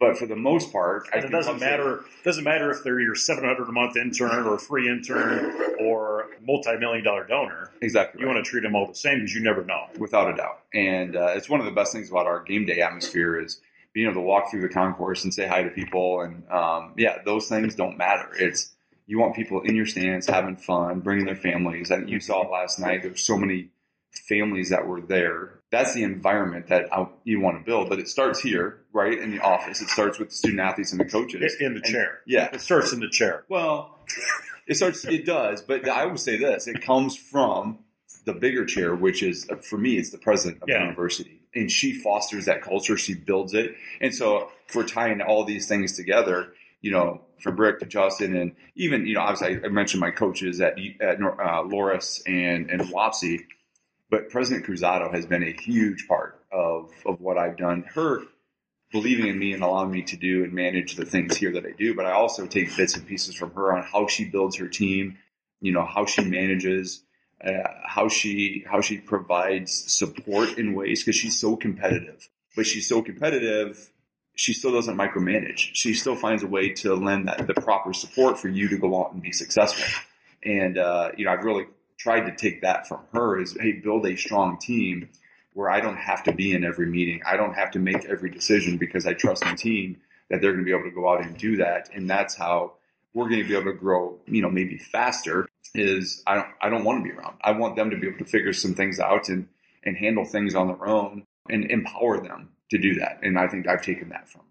But 0.00 0.16
for 0.16 0.26
the 0.26 0.34
most 0.34 0.72
part, 0.72 1.08
it 1.12 1.30
doesn't 1.30 1.60
matter. 1.60 1.98
It 1.98 2.24
doesn't 2.24 2.42
matter 2.42 2.70
if 2.70 2.82
they're 2.82 2.98
your 2.98 3.14
seven 3.14 3.44
hundred 3.44 3.68
a 3.68 3.72
month 3.72 3.98
intern 3.98 4.46
or 4.46 4.54
a 4.54 4.58
free 4.58 4.88
intern 4.88 5.54
or 5.78 6.30
multi 6.42 6.74
million 6.78 7.04
dollar 7.04 7.26
donor. 7.26 7.70
Exactly. 7.82 8.22
You 8.22 8.26
right. 8.26 8.34
want 8.34 8.44
to 8.44 8.50
treat 8.50 8.62
them 8.62 8.74
all 8.74 8.86
the 8.86 8.94
same 8.94 9.18
because 9.18 9.34
you 9.34 9.42
never 9.42 9.62
know. 9.62 9.88
Without 9.98 10.32
a 10.32 10.36
doubt, 10.36 10.60
and 10.72 11.14
uh, 11.16 11.34
it's 11.36 11.50
one 11.50 11.60
of 11.60 11.66
the 11.66 11.72
best 11.72 11.92
things 11.92 12.10
about 12.10 12.26
our 12.26 12.42
game 12.42 12.64
day 12.64 12.80
atmosphere 12.80 13.38
is 13.38 13.60
being 13.92 14.06
able 14.06 14.22
to 14.22 14.26
walk 14.26 14.50
through 14.50 14.62
the 14.62 14.70
concourse 14.70 15.22
and 15.24 15.34
say 15.34 15.46
hi 15.46 15.62
to 15.62 15.70
people. 15.70 16.22
And 16.22 16.48
um, 16.50 16.94
yeah, 16.96 17.18
those 17.26 17.48
things 17.48 17.74
don't 17.74 17.98
matter. 17.98 18.30
It's 18.38 18.74
you 19.06 19.18
want 19.18 19.36
people 19.36 19.60
in 19.60 19.74
your 19.74 19.86
stands 19.86 20.26
having 20.26 20.56
fun, 20.56 21.00
bringing 21.00 21.26
their 21.26 21.36
families. 21.36 21.90
I 21.90 21.96
And 21.96 22.08
you 22.08 22.20
saw 22.20 22.44
it 22.44 22.50
last 22.50 22.78
night. 22.78 23.02
There's 23.02 23.22
so 23.22 23.36
many 23.36 23.68
families 24.28 24.70
that 24.70 24.86
were 24.86 25.00
there. 25.00 25.60
That's 25.70 25.94
the 25.94 26.02
environment 26.02 26.68
that 26.68 26.92
I, 26.92 27.06
you 27.24 27.40
want 27.40 27.58
to 27.58 27.64
build. 27.64 27.88
But 27.88 27.98
it 28.00 28.08
starts 28.08 28.40
here, 28.40 28.80
right 28.92 29.16
in 29.16 29.30
the 29.30 29.40
office. 29.40 29.80
It 29.80 29.88
starts 29.88 30.18
with 30.18 30.30
the 30.30 30.34
student 30.34 30.60
athletes 30.60 30.92
and 30.92 31.00
the 31.00 31.04
coaches 31.04 31.56
in 31.60 31.74
the 31.74 31.80
and, 31.80 31.84
chair. 31.84 32.20
Yeah, 32.26 32.48
it 32.52 32.60
starts 32.60 32.92
in 32.92 33.00
the 33.00 33.08
chair. 33.08 33.44
Well, 33.48 33.98
it 34.66 34.76
starts. 34.76 35.04
It 35.04 35.26
does, 35.26 35.62
but 35.62 35.88
I 35.88 36.06
would 36.06 36.20
say 36.20 36.38
this: 36.38 36.66
it 36.66 36.82
comes 36.82 37.16
from 37.16 37.78
the 38.24 38.34
bigger 38.34 38.64
chair, 38.64 38.94
which 38.94 39.22
is 39.22 39.48
for 39.62 39.78
me, 39.78 39.96
it's 39.96 40.10
the 40.10 40.18
president 40.18 40.62
of 40.62 40.68
yeah. 40.68 40.78
the 40.78 40.84
university 40.84 41.40
and 41.54 41.70
she 41.70 41.92
fosters 41.92 42.46
that 42.46 42.62
culture. 42.62 42.96
She 42.96 43.14
builds 43.14 43.54
it. 43.54 43.74
And 44.00 44.14
so 44.14 44.50
if 44.68 44.74
we're 44.74 44.86
tying 44.86 45.20
all 45.20 45.44
these 45.44 45.66
things 45.66 45.96
together, 45.96 46.52
you 46.80 46.92
know, 46.92 47.22
from 47.40 47.56
Rick 47.56 47.80
to 47.80 47.86
Justin 47.86 48.36
and 48.36 48.52
even, 48.76 49.06
you 49.06 49.14
know, 49.14 49.20
obviously 49.20 49.64
I 49.64 49.68
mentioned 49.68 50.00
my 50.00 50.10
coaches 50.10 50.60
at, 50.60 50.78
at 51.00 51.16
uh, 51.16 51.62
Loras 51.64 52.20
and, 52.26 52.70
and 52.70 52.82
Wapsie, 52.82 53.40
but 54.10 54.30
President 54.30 54.66
Cruzado 54.66 55.10
has 55.12 55.26
been 55.26 55.42
a 55.42 55.52
huge 55.52 56.06
part 56.08 56.40
of, 56.52 56.90
of 57.06 57.20
what 57.20 57.38
I've 57.38 57.56
done. 57.56 57.84
Her 57.94 58.22
believing 58.92 59.28
in 59.28 59.38
me 59.38 59.52
and 59.52 59.62
allowing 59.62 59.90
me 59.90 60.02
to 60.02 60.16
do 60.16 60.42
and 60.42 60.52
manage 60.52 60.96
the 60.96 61.04
things 61.04 61.36
here 61.36 61.52
that 61.52 61.64
I 61.64 61.72
do, 61.78 61.94
but 61.94 62.06
I 62.06 62.12
also 62.12 62.46
take 62.46 62.76
bits 62.76 62.96
and 62.96 63.06
pieces 63.06 63.36
from 63.36 63.52
her 63.52 63.72
on 63.72 63.84
how 63.84 64.08
she 64.08 64.24
builds 64.24 64.56
her 64.56 64.68
team, 64.68 65.18
you 65.60 65.72
know, 65.72 65.84
how 65.84 66.06
she 66.06 66.24
manages, 66.24 67.04
uh, 67.44 67.52
how 67.84 68.08
she 68.08 68.64
how 68.68 68.80
she 68.80 68.98
provides 68.98 69.72
support 69.92 70.58
in 70.58 70.74
ways 70.74 71.02
because 71.02 71.16
she's 71.16 71.38
so 71.38 71.56
competitive. 71.56 72.28
But 72.56 72.66
she's 72.66 72.88
so 72.88 73.00
competitive, 73.00 73.92
she 74.34 74.52
still 74.52 74.72
doesn't 74.72 74.96
micromanage. 74.96 75.70
She 75.74 75.94
still 75.94 76.16
finds 76.16 76.42
a 76.42 76.48
way 76.48 76.70
to 76.74 76.94
lend 76.94 77.28
that 77.28 77.46
the 77.46 77.54
proper 77.54 77.92
support 77.92 78.38
for 78.38 78.48
you 78.48 78.68
to 78.68 78.76
go 78.76 79.00
out 79.00 79.12
and 79.12 79.22
be 79.22 79.32
successful. 79.32 79.84
And 80.44 80.76
uh, 80.78 81.12
you 81.16 81.26
know, 81.26 81.32
I've 81.32 81.44
really 81.44 81.66
tried 82.00 82.22
to 82.22 82.34
take 82.34 82.62
that 82.62 82.88
from 82.88 83.00
her 83.12 83.38
is 83.38 83.56
hey, 83.60 83.72
build 83.72 84.06
a 84.06 84.16
strong 84.16 84.58
team 84.58 85.08
where 85.52 85.70
I 85.70 85.80
don't 85.80 85.98
have 85.98 86.22
to 86.24 86.32
be 86.32 86.52
in 86.52 86.64
every 86.64 86.86
meeting. 86.86 87.20
I 87.26 87.36
don't 87.36 87.54
have 87.54 87.72
to 87.72 87.78
make 87.78 88.06
every 88.06 88.30
decision 88.30 88.78
because 88.78 89.06
I 89.06 89.12
trust 89.12 89.44
my 89.44 89.54
team 89.54 89.98
that 90.30 90.40
they're 90.40 90.52
going 90.52 90.64
to 90.64 90.68
be 90.68 90.74
able 90.74 90.88
to 90.88 90.94
go 90.94 91.08
out 91.08 91.22
and 91.22 91.36
do 91.36 91.56
that. 91.56 91.90
And 91.92 92.08
that's 92.08 92.34
how 92.34 92.74
we're 93.12 93.28
going 93.28 93.42
to 93.42 93.48
be 93.48 93.54
able 93.54 93.72
to 93.72 93.76
grow, 93.76 94.18
you 94.26 94.40
know, 94.40 94.48
maybe 94.48 94.78
faster 94.78 95.46
is 95.74 96.22
I 96.26 96.36
don't, 96.36 96.46
I 96.62 96.70
don't 96.70 96.84
want 96.84 97.04
to 97.04 97.10
be 97.10 97.14
around. 97.14 97.36
I 97.42 97.52
want 97.52 97.76
them 97.76 97.90
to 97.90 97.98
be 97.98 98.06
able 98.06 98.18
to 98.18 98.24
figure 98.24 98.54
some 98.54 98.74
things 98.74 98.98
out 98.98 99.28
and, 99.28 99.48
and 99.84 99.96
handle 99.96 100.24
things 100.24 100.54
on 100.54 100.68
their 100.68 100.86
own 100.86 101.26
and 101.50 101.70
empower 101.70 102.20
them 102.20 102.50
to 102.70 102.78
do 102.78 102.94
that. 102.94 103.18
And 103.22 103.38
I 103.38 103.46
think 103.48 103.68
I've 103.68 103.82
taken 103.82 104.08
that 104.10 104.28
from. 104.28 104.42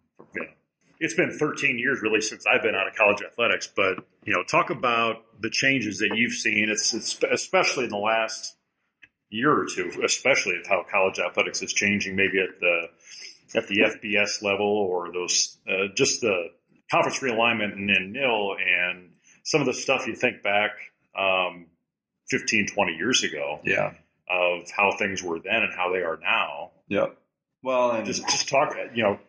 It's 1.00 1.14
been 1.14 1.32
13 1.32 1.80
years 1.80 2.02
really 2.02 2.22
since 2.22 2.46
I've 2.46 2.62
been 2.62 2.76
out 2.76 2.88
of 2.88 2.96
college 2.96 3.22
athletics, 3.22 3.70
but 3.74 4.06
you 4.26 4.34
know, 4.34 4.44
talk 4.44 4.70
about 4.70 5.24
the 5.42 5.50
changes 5.50 6.00
that 6.00 6.12
you've 6.16 6.34
seen. 6.34 6.70
It's, 6.70 6.94
it's 6.94 7.20
especially 7.32 7.86
in 7.86 7.90
the 7.90 7.98
last 7.98 8.56
year 9.30 9.52
or 9.52 9.66
two, 9.66 9.92
especially 10.04 10.58
of 10.60 10.68
how 10.68 10.86
college 10.90 11.20
athletics 11.20 11.62
is 11.62 11.72
changing, 11.72 12.16
maybe 12.16 12.40
at 12.40 12.60
the, 12.60 12.88
at 13.56 13.68
the 13.68 13.78
FBS 13.78 14.44
level 14.44 14.68
or 14.68 15.12
those, 15.14 15.58
uh, 15.70 15.88
just 15.96 16.22
the 16.22 16.48
conference 16.92 17.20
realignment 17.20 17.74
and, 17.74 17.90
then 17.90 18.12
NIL 18.12 18.56
and 18.58 19.12
some 19.44 19.62
of 19.62 19.68
the 19.68 19.74
stuff 19.74 20.06
you 20.06 20.16
think 20.16 20.44
back 20.44 20.72
um, 21.18 21.68
15, 22.30 22.68
20 22.68 22.94
years 22.94 23.24
ago. 23.24 23.60
Yeah. 23.64 23.94
Of 24.32 24.70
how 24.70 24.92
things 24.96 25.24
were 25.24 25.40
then 25.40 25.64
and 25.64 25.74
how 25.76 25.92
they 25.92 26.02
are 26.02 26.20
now. 26.22 26.72
Yep. 26.88 27.18
Well, 27.64 27.92
and 27.92 28.06
just 28.06 28.22
just 28.30 28.48
talk, 28.48 28.76
you 28.94 29.02
know, 29.04 29.20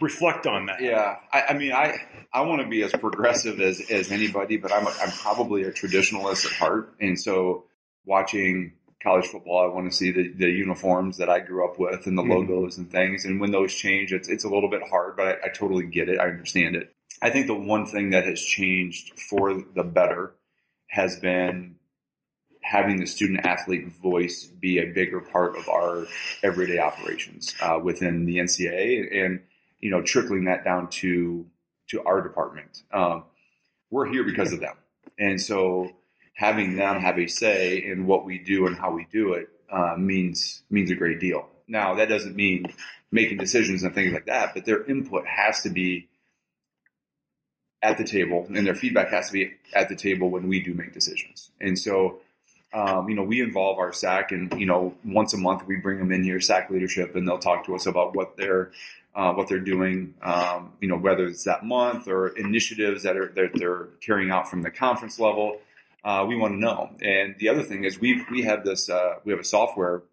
reflect 0.00 0.46
on 0.46 0.66
that. 0.66 0.80
Yeah, 0.80 1.16
I, 1.32 1.42
I 1.50 1.52
mean, 1.54 1.72
I 1.72 1.96
I 2.32 2.42
want 2.42 2.62
to 2.62 2.68
be 2.68 2.82
as 2.82 2.92
progressive 2.92 3.60
as 3.60 3.80
as 3.90 4.10
anybody, 4.10 4.56
but 4.56 4.72
I'm 4.72 4.86
a, 4.86 4.90
I'm 5.00 5.12
probably 5.12 5.62
a 5.62 5.70
traditionalist 5.70 6.46
at 6.46 6.52
heart, 6.52 6.94
and 7.00 7.18
so 7.18 7.64
watching 8.04 8.72
college 9.02 9.26
football, 9.26 9.64
I 9.64 9.72
want 9.72 9.90
to 9.90 9.96
see 9.96 10.10
the, 10.10 10.28
the 10.32 10.48
uniforms 10.48 11.18
that 11.18 11.28
I 11.28 11.40
grew 11.40 11.64
up 11.64 11.78
with 11.78 12.06
and 12.06 12.18
the 12.18 12.22
mm-hmm. 12.22 12.32
logos 12.50 12.78
and 12.78 12.90
things. 12.90 13.24
And 13.24 13.40
when 13.40 13.52
those 13.52 13.74
change, 13.74 14.12
it's 14.12 14.28
it's 14.28 14.44
a 14.44 14.48
little 14.48 14.70
bit 14.70 14.82
hard, 14.88 15.16
but 15.16 15.26
I, 15.26 15.32
I 15.44 15.48
totally 15.48 15.86
get 15.86 16.08
it. 16.08 16.18
I 16.18 16.28
understand 16.28 16.76
it. 16.76 16.92
I 17.20 17.30
think 17.30 17.46
the 17.46 17.54
one 17.54 17.86
thing 17.86 18.10
that 18.10 18.26
has 18.26 18.42
changed 18.42 19.18
for 19.18 19.54
the 19.54 19.82
better 19.82 20.34
has 20.88 21.18
been 21.18 21.76
having 22.62 23.00
the 23.00 23.06
student 23.06 23.46
athlete 23.46 23.88
voice 23.92 24.44
be 24.44 24.78
a 24.78 24.86
bigger 24.86 25.20
part 25.20 25.56
of 25.56 25.68
our 25.68 26.06
everyday 26.42 26.78
operations 26.78 27.54
uh, 27.60 27.78
within 27.82 28.26
the 28.26 28.36
NCAA 28.36 29.24
and 29.24 29.40
you 29.80 29.90
know 29.90 30.02
trickling 30.02 30.44
that 30.44 30.64
down 30.64 30.88
to 30.88 31.46
to 31.88 32.02
our 32.02 32.20
department. 32.20 32.82
Um, 32.92 33.24
we're 33.90 34.06
here 34.06 34.24
because 34.24 34.52
of 34.52 34.60
them, 34.60 34.76
and 35.18 35.40
so 35.40 35.90
having 36.34 36.76
them 36.76 37.00
have 37.00 37.18
a 37.18 37.26
say 37.26 37.82
in 37.82 38.06
what 38.06 38.24
we 38.24 38.38
do 38.38 38.66
and 38.66 38.76
how 38.76 38.92
we 38.92 39.06
do 39.10 39.34
it 39.34 39.48
uh, 39.70 39.94
means 39.96 40.62
means 40.70 40.90
a 40.90 40.94
great 40.94 41.20
deal. 41.20 41.48
Now 41.66 41.94
that 41.96 42.08
doesn't 42.08 42.36
mean 42.36 42.72
making 43.10 43.38
decisions 43.38 43.82
and 43.82 43.94
things 43.94 44.12
like 44.12 44.26
that, 44.26 44.54
but 44.54 44.64
their 44.64 44.84
input 44.84 45.26
has 45.26 45.62
to 45.62 45.70
be 45.70 46.08
at 47.80 47.96
the 47.96 48.04
table, 48.04 48.46
and 48.54 48.66
their 48.66 48.74
feedback 48.74 49.10
has 49.10 49.28
to 49.28 49.32
be 49.32 49.52
at 49.74 49.88
the 49.88 49.96
table 49.96 50.30
when 50.30 50.48
we 50.48 50.60
do 50.60 50.74
make 50.74 50.92
decisions. 50.92 51.50
And 51.60 51.78
so 51.78 52.20
um, 52.72 53.08
you 53.08 53.14
know, 53.14 53.22
we 53.22 53.40
involve 53.40 53.78
our 53.78 53.92
SAC 53.92 54.32
and, 54.32 54.52
you 54.60 54.66
know, 54.66 54.94
once 55.04 55.32
a 55.32 55.38
month 55.38 55.66
we 55.66 55.76
bring 55.76 55.98
them 55.98 56.12
in 56.12 56.22
here, 56.22 56.40
SAC 56.40 56.70
leadership, 56.70 57.16
and 57.16 57.26
they'll 57.26 57.38
talk 57.38 57.64
to 57.66 57.74
us 57.74 57.86
about 57.86 58.14
what 58.14 58.36
they're, 58.36 58.72
uh, 59.18 59.32
what 59.32 59.48
they're 59.48 59.58
doing, 59.58 60.14
um, 60.22 60.72
you 60.80 60.86
know, 60.86 60.96
whether 60.96 61.26
it's 61.26 61.42
that 61.42 61.64
month 61.64 62.06
or 62.06 62.28
initiatives 62.28 63.02
that 63.02 63.16
are, 63.16 63.32
that 63.34 63.50
they're 63.54 63.88
carrying 64.00 64.30
out 64.30 64.48
from 64.48 64.62
the 64.62 64.70
conference 64.70 65.18
level. 65.18 65.58
Uh, 66.04 66.24
we 66.26 66.36
want 66.36 66.54
to 66.54 66.58
know. 66.58 66.90
And 67.02 67.34
the 67.40 67.48
other 67.48 67.64
thing 67.64 67.82
is 67.82 67.98
we 67.98 68.24
we 68.30 68.42
have 68.42 68.64
this, 68.64 68.88
uh, 68.88 69.16
we 69.24 69.32
have 69.32 69.40
a 69.40 69.44
software 69.44 70.04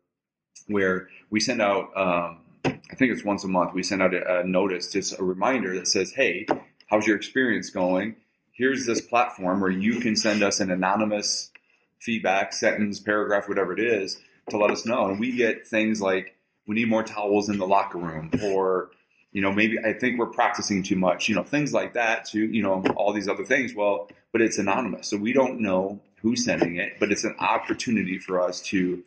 where 0.65 1.07
we 1.29 1.39
send 1.39 1.61
out, 1.61 1.95
um, 1.95 2.39
I 2.65 2.95
think 2.95 3.11
it's 3.11 3.23
once 3.23 3.43
a 3.43 3.47
month, 3.47 3.75
we 3.75 3.83
send 3.83 4.01
out 4.01 4.15
a, 4.15 4.39
a 4.39 4.43
notice, 4.43 4.91
just 4.91 5.19
a 5.19 5.23
reminder 5.23 5.75
that 5.75 5.87
says, 5.87 6.11
Hey, 6.11 6.47
how's 6.87 7.05
your 7.05 7.15
experience 7.15 7.69
going? 7.69 8.15
Here's 8.53 8.87
this 8.87 9.01
platform 9.01 9.61
where 9.61 9.69
you 9.69 9.99
can 9.99 10.15
send 10.15 10.41
us 10.41 10.59
an 10.59 10.71
anonymous 10.71 11.51
feedback, 11.99 12.53
sentence, 12.53 12.99
paragraph, 12.99 13.47
whatever 13.47 13.71
it 13.71 13.79
is, 13.79 14.19
to 14.49 14.57
let 14.57 14.71
us 14.71 14.83
know. 14.83 15.09
And 15.09 15.19
we 15.19 15.33
get 15.33 15.67
things 15.67 16.01
like, 16.01 16.34
we 16.67 16.75
need 16.75 16.89
more 16.89 17.03
towels 17.03 17.49
in 17.49 17.57
the 17.57 17.67
locker 17.67 17.97
room, 17.97 18.31
or, 18.43 18.89
you 19.31 19.41
know, 19.41 19.51
maybe 19.51 19.77
I 19.79 19.93
think 19.93 20.17
we're 20.17 20.27
practicing 20.27 20.83
too 20.83 20.95
much, 20.95 21.29
you 21.29 21.35
know, 21.35 21.43
things 21.43 21.73
like 21.73 21.93
that 21.93 22.25
to, 22.29 22.39
you 22.39 22.63
know, 22.63 22.83
all 22.95 23.13
these 23.13 23.27
other 23.27 23.45
things. 23.45 23.73
Well, 23.75 24.09
but 24.31 24.41
it's 24.41 24.57
anonymous. 24.57 25.07
So 25.07 25.17
we 25.17 25.33
don't 25.33 25.59
know 25.59 25.99
who's 26.21 26.43
sending 26.43 26.77
it, 26.77 26.93
but 26.99 27.11
it's 27.11 27.23
an 27.23 27.35
opportunity 27.39 28.17
for 28.17 28.41
us 28.41 28.61
to 28.63 29.03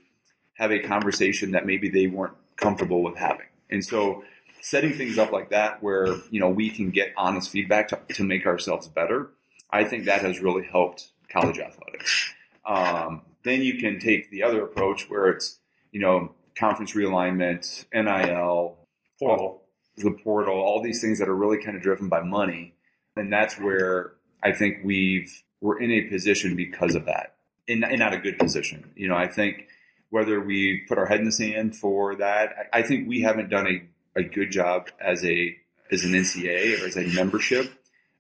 have 0.55 0.71
a 0.71 0.79
conversation 0.81 1.53
that 1.53 1.67
maybe 1.67 1.89
they 1.89 2.07
weren't 2.07 2.35
comfortable 2.57 3.03
with 3.03 3.17
having. 3.17 3.47
And 3.71 3.85
so 3.85 4.25
setting 4.61 4.93
things 4.93 5.19
up 5.19 5.33
like 5.33 5.51
that 5.51 5.83
where, 5.83 6.17
you 6.31 6.41
know, 6.41 6.49
we 6.49 6.71
can 6.71 6.91
get 6.91 7.13
honest 7.17 7.51
feedback 7.51 7.89
to, 7.89 7.99
to 8.15 8.25
make 8.25 8.47
ourselves 8.47 8.89
better, 8.89 9.31
I 9.71 9.85
think 9.85 10.07
that 10.07 10.23
has 10.23 10.41
really 10.41 10.65
helped 10.65 11.09
college 11.29 11.59
athletics. 11.59 12.33
Um, 12.65 13.23
then 13.45 13.63
you 13.63 13.79
can 13.79 14.01
take 14.01 14.31
the 14.31 14.43
other 14.43 14.63
approach 14.63 15.09
where 15.09 15.29
it's, 15.29 15.59
you 15.93 16.01
know, 16.01 16.33
conference 16.59 16.93
realignment, 16.93 17.85
NIL, 17.93 18.77
portal, 19.19 19.63
the 19.97 20.11
portal, 20.11 20.55
all 20.55 20.83
these 20.83 21.01
things 21.01 21.19
that 21.19 21.29
are 21.29 21.35
really 21.35 21.63
kind 21.63 21.77
of 21.77 21.83
driven 21.83 22.09
by 22.09 22.23
money. 22.23 22.75
And 23.17 23.33
that's 23.33 23.59
where 23.59 24.13
I 24.43 24.53
think 24.53 24.79
we've, 24.85 25.43
we're 25.61 25.81
in 25.81 25.91
a 25.91 26.03
position 26.03 26.57
because 26.57 26.95
of 26.95 27.07
that 27.07 27.35
and, 27.69 27.85
and 27.85 27.99
not 27.99 28.15
a 28.15 28.19
good 28.19 28.39
position. 28.39 28.93
You 28.97 29.09
know, 29.09 29.17
I 29.17 29.27
think 29.27 29.67
whether 30.11 30.41
we 30.41 30.85
put 30.89 30.99
our 30.99 31.07
head 31.07 31.21
in 31.21 31.27
the 31.27 31.33
sand 31.33 31.77
for 31.77 32.17
that, 32.17 32.55
I, 32.73 32.79
I 32.79 32.83
think 32.83 33.09
we 33.09 33.23
haven't 33.23 33.51
done 33.51 33.67
a, 33.67 34.21
a 34.21 34.23
good 34.23 34.51
job 34.51 34.89
as 35.01 35.25
a, 35.25 35.57
as 35.91 36.05
an 36.05 36.13
NCAA 36.13 36.83
or 36.83 36.87
as 36.87 36.97
a 36.97 37.07
membership 37.15 37.73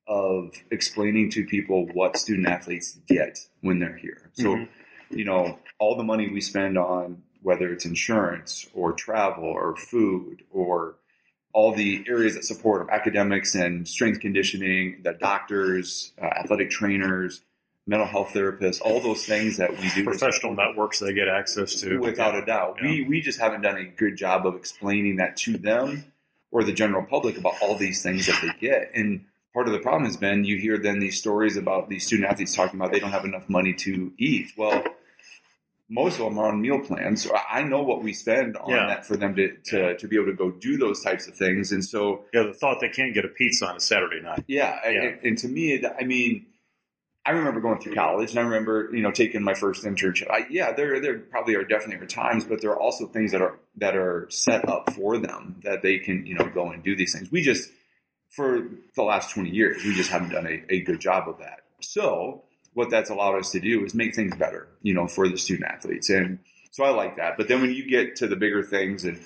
of 0.06 0.52
explaining 0.70 1.30
to 1.30 1.44
people 1.44 1.86
what 1.92 2.16
student 2.16 2.48
athletes 2.48 2.98
get 3.06 3.38
when 3.60 3.78
they're 3.78 3.96
here. 3.96 4.30
So, 4.32 4.56
mm-hmm. 4.56 5.18
you 5.18 5.24
know, 5.24 5.58
all 5.78 5.96
the 5.96 6.02
money 6.02 6.30
we 6.30 6.40
spend 6.40 6.78
on 6.78 7.22
whether 7.48 7.72
it's 7.72 7.86
insurance 7.86 8.68
or 8.74 8.92
travel 8.92 9.44
or 9.44 9.74
food 9.74 10.42
or 10.50 10.96
all 11.54 11.72
the 11.72 12.04
areas 12.06 12.34
that 12.34 12.44
support 12.44 12.86
academics 12.90 13.54
and 13.54 13.88
strength 13.88 14.20
conditioning, 14.20 15.00
the 15.02 15.14
doctors, 15.14 16.12
uh, 16.20 16.26
athletic 16.26 16.68
trainers, 16.68 17.40
mental 17.86 18.06
health 18.06 18.32
therapists, 18.34 18.82
all 18.82 19.00
those 19.00 19.24
things 19.24 19.56
that 19.56 19.70
we 19.70 19.88
do. 19.94 20.04
Professional 20.04 20.54
networks 20.54 20.98
they 20.98 21.14
get 21.14 21.26
access 21.26 21.80
to. 21.80 21.96
Without 22.00 22.34
yeah. 22.34 22.42
a 22.42 22.44
doubt. 22.44 22.76
Yeah. 22.82 22.90
We, 22.90 23.04
we 23.04 23.20
just 23.22 23.40
haven't 23.40 23.62
done 23.62 23.78
a 23.78 23.84
good 23.84 24.18
job 24.18 24.46
of 24.46 24.54
explaining 24.54 25.16
that 25.16 25.38
to 25.38 25.56
them 25.56 26.04
or 26.50 26.64
the 26.64 26.74
general 26.74 27.02
public 27.02 27.38
about 27.38 27.54
all 27.62 27.76
these 27.76 28.02
things 28.02 28.26
that 28.26 28.38
they 28.42 28.52
get. 28.60 28.90
And 28.94 29.24
part 29.54 29.68
of 29.68 29.72
the 29.72 29.78
problem 29.78 30.04
has 30.04 30.18
been 30.18 30.44
you 30.44 30.58
hear 30.58 30.76
then 30.76 30.98
these 30.98 31.16
stories 31.16 31.56
about 31.56 31.88
these 31.88 32.06
student 32.06 32.28
athletes 32.30 32.54
talking 32.54 32.78
about 32.78 32.92
they 32.92 33.00
don't 33.00 33.10
have 33.12 33.24
enough 33.24 33.48
money 33.48 33.72
to 33.72 34.12
eat. 34.18 34.52
Well, 34.54 34.84
most 35.88 36.20
of 36.20 36.26
them 36.26 36.38
are 36.38 36.48
on 36.48 36.60
meal 36.60 36.80
plans. 36.80 37.24
So 37.24 37.34
I 37.34 37.62
know 37.62 37.82
what 37.82 38.02
we 38.02 38.12
spend 38.12 38.56
on 38.56 38.70
yeah. 38.70 38.86
that 38.88 39.06
for 39.06 39.16
them 39.16 39.34
to, 39.36 39.56
to, 39.66 39.96
to, 39.96 40.08
be 40.08 40.16
able 40.16 40.26
to 40.26 40.34
go 40.34 40.50
do 40.50 40.76
those 40.76 41.02
types 41.02 41.28
of 41.28 41.34
things. 41.34 41.72
And 41.72 41.84
so, 41.84 42.24
yeah, 42.32 42.42
the 42.42 42.52
thought 42.52 42.80
they 42.80 42.90
can't 42.90 43.14
get 43.14 43.24
a 43.24 43.28
pizza 43.28 43.66
on 43.66 43.76
a 43.76 43.80
Saturday 43.80 44.20
night. 44.20 44.44
Yeah. 44.46 44.78
yeah. 44.84 44.90
And, 44.90 45.18
and, 45.24 45.38
to 45.38 45.48
me, 45.48 45.82
I 45.98 46.04
mean, 46.04 46.46
I 47.24 47.30
remember 47.30 47.60
going 47.60 47.80
through 47.80 47.94
college 47.94 48.30
and 48.30 48.38
I 48.38 48.42
remember, 48.42 48.90
you 48.92 49.02
know, 49.02 49.10
taking 49.12 49.42
my 49.42 49.54
first 49.54 49.84
internship. 49.84 50.30
I, 50.30 50.46
yeah, 50.50 50.72
there, 50.72 51.00
there 51.00 51.18
probably 51.18 51.54
are 51.54 51.64
definitely 51.64 52.04
are 52.04 52.06
times, 52.06 52.44
but 52.44 52.60
there 52.60 52.70
are 52.70 52.80
also 52.80 53.06
things 53.06 53.32
that 53.32 53.40
are, 53.40 53.58
that 53.76 53.96
are 53.96 54.26
set 54.30 54.68
up 54.68 54.92
for 54.92 55.16
them 55.16 55.60
that 55.64 55.82
they 55.82 55.98
can, 55.98 56.26
you 56.26 56.34
know, 56.34 56.48
go 56.48 56.70
and 56.70 56.82
do 56.82 56.96
these 56.96 57.14
things. 57.14 57.30
We 57.30 57.42
just, 57.42 57.70
for 58.30 58.68
the 58.94 59.02
last 59.02 59.32
20 59.34 59.50
years. 59.50 59.84
We 59.84 59.94
just 59.94 60.10
haven't 60.10 60.30
done 60.30 60.46
a, 60.46 60.72
a 60.72 60.80
good 60.82 61.00
job 61.00 61.28
of 61.28 61.38
that. 61.38 61.60
So 61.80 62.44
what 62.74 62.90
that's 62.90 63.10
allowed 63.10 63.38
us 63.38 63.50
to 63.50 63.60
do 63.60 63.84
is 63.84 63.94
make 63.94 64.14
things 64.14 64.36
better, 64.36 64.68
you 64.82 64.94
know, 64.94 65.06
for 65.06 65.28
the 65.28 65.38
student 65.38 65.70
athletes. 65.70 66.10
And 66.10 66.38
so 66.70 66.84
I 66.84 66.90
like 66.90 67.16
that. 67.16 67.36
But 67.36 67.48
then 67.48 67.60
when 67.60 67.72
you 67.72 67.88
get 67.88 68.16
to 68.16 68.26
the 68.26 68.36
bigger 68.36 68.62
things 68.62 69.04
and, 69.04 69.20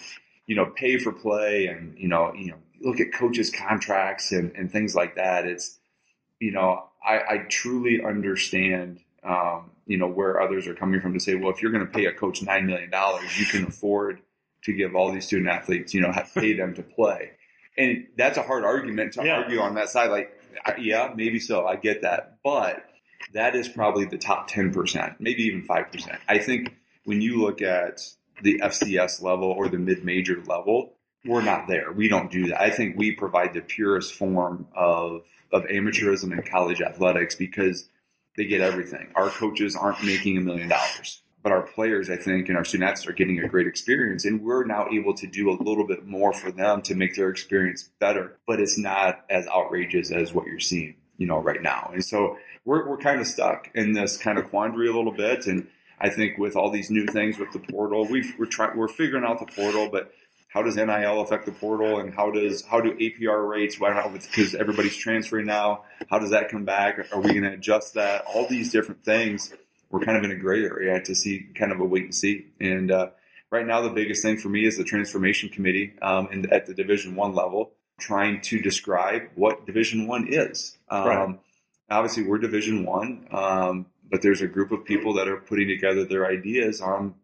you 0.47 0.57
know, 0.57 0.67
pay 0.67 0.99
for 0.99 1.13
play 1.13 1.67
and, 1.67 1.99
you 1.99 2.09
know, 2.09 2.33
you 2.35 2.53
know, 2.53 2.59
look 2.81 3.01
at 3.01 3.13
coaches 3.13 3.51
contracts 3.51 4.33
and, 4.33 4.53
and 4.57 4.71
things 4.71 4.95
like 4.95 5.17
that, 5.17 5.47
it's, 5.47 5.79
you 6.41 6.51
know, 6.51 6.85
I, 7.07 7.19
I 7.19 7.39
truly 7.49 8.03
understand, 8.03 9.01
um, 9.23 9.71
you 9.87 9.99
know, 9.99 10.09
where 10.09 10.41
others 10.41 10.67
are 10.67 10.75
coming 10.75 11.01
from 11.01 11.15
to 11.15 11.21
say, 11.21 11.35
well, 11.35 11.51
if 11.51 11.63
you're 11.63 11.73
going 11.73 11.87
to 11.87 11.93
pay 11.93 12.07
a 12.07 12.13
coach 12.13 12.41
$9 12.41 12.65
million, 12.65 12.91
you 13.37 13.47
can 13.47 13.65
afford 13.67 14.21
to 14.65 14.73
give 14.73 14.95
all 14.95 15.13
these 15.13 15.27
student 15.27 15.49
athletes, 15.49 15.93
you 15.93 16.01
know, 16.01 16.13
have 16.13 16.33
pay 16.35 16.55
them 16.55 16.75
to 16.75 16.83
play. 16.83 17.33
And 17.77 18.07
that's 18.17 18.39
a 18.39 18.43
hard 18.43 18.65
argument 18.65 19.15
to 19.15 19.25
yeah. 19.25 19.39
argue 19.39 19.61
on 19.61 19.75
that 19.75 19.89
side. 19.89 20.11
Like, 20.11 20.33
yeah, 20.79 21.13
maybe 21.15 21.41
so. 21.41 21.67
I 21.67 21.77
get 21.77 22.03
that. 22.03 22.39
But 22.45 22.85
that 23.35 23.55
is 23.55 23.69
probably 23.69 24.05
the 24.05 24.19
top 24.19 24.51
10%, 24.51 25.17
maybe 25.19 25.43
even 25.45 25.67
5%. 25.67 26.19
I 26.29 26.39
think 26.39 26.77
when 27.05 27.21
you 27.21 27.41
look 27.41 27.63
at 27.63 28.01
the 28.43 28.61
FCS 28.61 29.23
level 29.23 29.51
or 29.51 29.69
the 29.69 29.79
mid 29.79 30.05
major 30.05 30.43
level, 30.47 30.95
we're 31.25 31.43
not 31.43 31.69
there. 31.69 31.93
We 31.93 32.09
don't 32.09 32.31
do 32.31 32.49
that. 32.49 32.61
I 32.61 32.71
think 32.71 32.97
we 32.97 33.13
provide 33.13 33.55
the 33.55 33.61
purest 33.61 34.15
form 34.15 34.67
of, 34.75 35.23
of 35.53 35.65
amateurism 35.65 36.33
in 36.33 36.43
college 36.43 36.81
athletics 36.81 37.35
because 37.35 37.89
they 38.37 38.47
get 38.47 38.61
everything. 38.61 39.13
Our 39.15 39.29
coaches 39.29 39.77
aren't 39.77 40.05
making 40.05 40.37
a 40.37 40.41
million 40.41 40.69
dollars 40.69 41.23
but 41.43 41.53
our 41.53 41.63
players, 41.63 42.09
I 42.09 42.17
think, 42.17 42.49
and 42.49 42.57
our 42.57 42.65
student 42.65 42.91
athletes 42.91 43.09
are 43.09 43.13
getting 43.13 43.41
a 43.41 43.49
great 43.49 43.67
experience. 43.67 44.25
And 44.25 44.43
we're 44.43 44.65
now 44.65 44.89
able 44.93 45.15
to 45.15 45.27
do 45.27 45.51
a 45.51 45.59
little 45.61 45.87
bit 45.87 46.07
more 46.07 46.33
for 46.33 46.53
them 46.53 46.83
to 46.83 46.95
make 46.95 47.17
their 47.17 47.31
experience 47.31 47.91
better, 47.99 48.39
but 48.47 48.61
it's 48.61 48.79
not 48.79 49.25
as 49.29 49.47
outrageous 49.49 50.13
as 50.13 50.33
what 50.33 50.47
you're 50.47 50.61
seeing, 50.61 50.95
you 51.17 51.27
know, 51.27 51.39
right 51.39 51.63
now. 51.63 51.91
And 51.93 52.05
so 52.05 52.39
we're, 52.65 52.89
we're 52.89 52.99
kind 52.99 53.21
of 53.21 53.27
stuck 53.27 53.71
in 53.75 53.93
this 53.93 54.17
kind 54.17 54.39
of 54.39 54.51
quandary 54.51 54.89
a 54.89 54.93
little 54.95 55.13
bit. 55.13 55.47
And 55.47 55.69
I 56.01 56.09
think 56.11 56.39
with 56.39 56.57
all 56.57 56.71
these 56.71 56.91
new 56.91 57.07
things 57.07 57.39
with 57.39 57.53
the 57.53 57.59
portal, 57.59 58.07
we 58.07 58.33
are 58.41 58.47
trying, 58.47 58.77
we're 58.77 58.89
figuring 58.89 59.25
out 59.25 59.39
the 59.39 59.53
portal, 59.53 59.89
but 59.91 60.13
how 60.49 60.63
does 60.63 60.77
NIL 60.77 61.21
affect 61.21 61.47
the 61.47 61.53
portal 61.53 61.99
and 61.99 62.13
how 62.13 62.31
does, 62.31 62.63
how 62.63 62.81
do 62.81 62.95
APR 62.95 63.49
rates, 63.49 63.81
why 63.81 63.91
not, 63.95 64.13
because 64.13 64.55
everybody's 64.55 64.97
transferring 64.97 65.47
now, 65.47 65.85
how 66.11 66.19
does 66.19 66.31
that 66.31 66.51
come 66.51 66.65
back? 66.65 66.99
Are 67.13 67.21
we 67.21 67.31
going 67.31 67.43
to 67.43 67.53
adjust 67.53 67.95
that? 67.95 68.25
All 68.27 68.47
these 68.47 68.71
different 68.71 69.03
things 69.03 69.55
we're 69.93 70.01
kind 70.01 70.17
of 70.17 70.25
in 70.25 70.33
a 70.33 70.37
gray 70.37 70.65
area 70.65 71.01
to 71.03 71.15
see 71.15 71.47
kind 71.55 71.71
of 71.71 71.79
a 71.79 71.85
wait 71.85 72.05
and 72.05 72.15
see. 72.15 72.47
And 72.59 72.91
uh, 72.91 73.11
right 73.51 73.65
now, 73.65 73.83
the 73.83 73.91
biggest 73.91 74.23
thing 74.23 74.39
for 74.39 74.49
me 74.49 74.65
is 74.65 74.79
the 74.79 74.85
transformation 74.85 75.51
committee 75.51 75.93
um, 76.01 76.29
in, 76.33 76.51
at 76.53 76.67
the 76.67 76.75
Division 76.75 77.15
One 77.15 77.35
level, 77.35 77.73
trying 78.03 78.41
to 78.43 78.61
describe 78.61 79.23
what 79.35 79.65
Division 79.67 80.07
One 80.07 80.27
is. 80.29 80.77
Um, 80.89 81.07
right. 81.07 81.39
obviously 81.91 82.25
we're 82.25 82.39
Division 82.39 82.85
One, 82.85 83.29
um, 83.31 83.87
but 84.11 84.23
there's 84.23 84.43
a 84.43 84.49
group 84.49 84.73
of 84.73 84.85
people 84.85 85.15
that 85.15 85.29
are 85.29 85.39
putting 85.39 85.69
together 85.69 86.05
their 86.05 86.27
ideas 86.27 86.81
on 86.81 87.15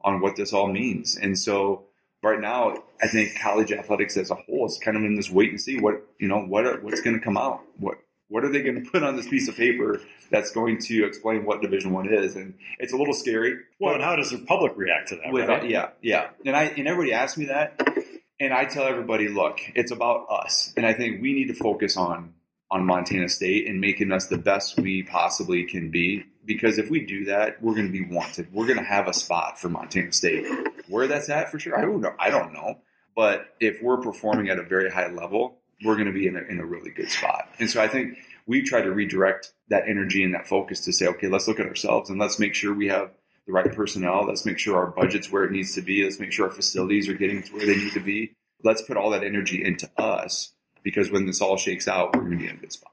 on 0.00 0.20
what 0.20 0.36
this 0.36 0.52
all 0.52 0.68
means. 0.68 1.16
And 1.16 1.36
so 1.36 1.86
right 2.22 2.40
now, 2.40 2.76
I 3.02 3.08
think 3.08 3.38
college 3.40 3.72
athletics 3.72 4.16
as 4.16 4.30
a 4.30 4.36
whole 4.36 4.66
is 4.66 4.78
kind 4.82 4.96
of 4.96 5.02
in 5.02 5.16
this 5.16 5.30
wait 5.30 5.50
and 5.50 5.60
see 5.60 5.80
what 5.80 6.06
you 6.18 6.28
know 6.28 6.40
what 6.40 6.64
are, 6.66 6.80
what's 6.80 7.00
going 7.00 7.18
to 7.18 7.24
come 7.24 7.36
out. 7.36 7.60
What 7.78 7.98
what 8.28 8.44
are 8.44 8.50
they 8.50 8.62
going 8.62 8.82
to 8.82 8.90
put 8.90 9.02
on 9.02 9.16
this 9.16 9.28
piece 9.28 9.48
of 9.48 9.56
paper 9.56 10.00
that's 10.30 10.50
going 10.50 10.78
to 10.78 11.06
explain 11.06 11.44
what 11.44 11.62
Division 11.62 11.92
One 11.92 12.12
is? 12.12 12.34
And 12.36 12.54
it's 12.78 12.92
a 12.92 12.96
little 12.96 13.14
scary. 13.14 13.56
Well, 13.78 13.94
and 13.94 14.02
how 14.02 14.16
does 14.16 14.30
the 14.30 14.38
public 14.38 14.72
react 14.76 15.08
to 15.08 15.16
that? 15.16 15.32
With, 15.32 15.48
right? 15.48 15.68
Yeah, 15.68 15.90
yeah. 16.02 16.30
And 16.44 16.56
I 16.56 16.64
and 16.64 16.88
everybody 16.88 17.12
asks 17.12 17.38
me 17.38 17.46
that, 17.46 17.80
and 18.38 18.52
I 18.52 18.64
tell 18.66 18.84
everybody, 18.84 19.28
look, 19.28 19.60
it's 19.74 19.90
about 19.90 20.26
us, 20.30 20.72
and 20.76 20.86
I 20.86 20.92
think 20.92 21.22
we 21.22 21.32
need 21.32 21.48
to 21.48 21.54
focus 21.54 21.96
on 21.96 22.34
on 22.70 22.84
Montana 22.84 23.28
State 23.28 23.68
and 23.68 23.80
making 23.80 24.10
us 24.10 24.26
the 24.26 24.38
best 24.38 24.78
we 24.78 25.04
possibly 25.04 25.64
can 25.64 25.90
be. 25.90 26.24
Because 26.44 26.78
if 26.78 26.90
we 26.90 27.04
do 27.04 27.24
that, 27.26 27.62
we're 27.62 27.74
going 27.74 27.86
to 27.86 27.92
be 27.92 28.04
wanted. 28.04 28.52
We're 28.52 28.66
going 28.66 28.78
to 28.78 28.84
have 28.84 29.08
a 29.08 29.12
spot 29.12 29.58
for 29.58 29.68
Montana 29.68 30.12
State. 30.12 30.46
Where 30.88 31.06
that's 31.06 31.28
at 31.28 31.50
for 31.50 31.58
sure, 31.58 31.78
I 31.78 31.82
don't 31.82 32.00
know. 32.00 32.12
I 32.18 32.30
don't 32.30 32.52
know. 32.52 32.78
But 33.14 33.54
if 33.60 33.82
we're 33.82 33.98
performing 33.98 34.48
at 34.48 34.58
a 34.58 34.62
very 34.62 34.90
high 34.90 35.08
level, 35.08 35.58
we're 35.84 35.94
going 35.94 36.06
to 36.06 36.12
be 36.12 36.26
in 36.26 36.36
a, 36.36 36.40
in 36.40 36.60
a 36.60 36.66
really 36.66 36.90
good 36.90 37.10
spot. 37.10 37.48
And 37.58 37.70
so 37.70 37.80
I 37.80 37.88
think 37.88 38.18
we 38.46 38.62
try 38.62 38.80
to 38.80 38.92
redirect 38.92 39.52
that 39.68 39.84
energy 39.88 40.22
and 40.22 40.34
that 40.34 40.46
focus 40.46 40.84
to 40.84 40.92
say, 40.92 41.06
okay, 41.06 41.28
let's 41.28 41.48
look 41.48 41.58
at 41.58 41.66
ourselves 41.66 42.10
and 42.10 42.20
let's 42.20 42.38
make 42.38 42.54
sure 42.54 42.72
we 42.74 42.88
have 42.88 43.10
the 43.46 43.52
right 43.52 43.72
personnel. 43.72 44.24
Let's 44.26 44.44
make 44.44 44.58
sure 44.58 44.76
our 44.76 44.88
budget's 44.88 45.30
where 45.30 45.44
it 45.44 45.52
needs 45.52 45.74
to 45.74 45.82
be. 45.82 46.04
Let's 46.04 46.18
make 46.18 46.32
sure 46.32 46.46
our 46.46 46.52
facilities 46.52 47.08
are 47.08 47.14
getting 47.14 47.42
to 47.42 47.52
where 47.52 47.66
they 47.66 47.76
need 47.76 47.92
to 47.92 48.00
be. 48.00 48.34
Let's 48.62 48.82
put 48.82 48.96
all 48.96 49.10
that 49.10 49.22
energy 49.22 49.64
into 49.64 49.88
us 49.96 50.52
because 50.82 51.10
when 51.10 51.26
this 51.26 51.40
all 51.40 51.56
shakes 51.56 51.88
out, 51.88 52.14
we're 52.14 52.22
going 52.22 52.32
to 52.32 52.38
be 52.38 52.48
in 52.48 52.56
a 52.56 52.60
good 52.60 52.72
spot. 52.72 52.92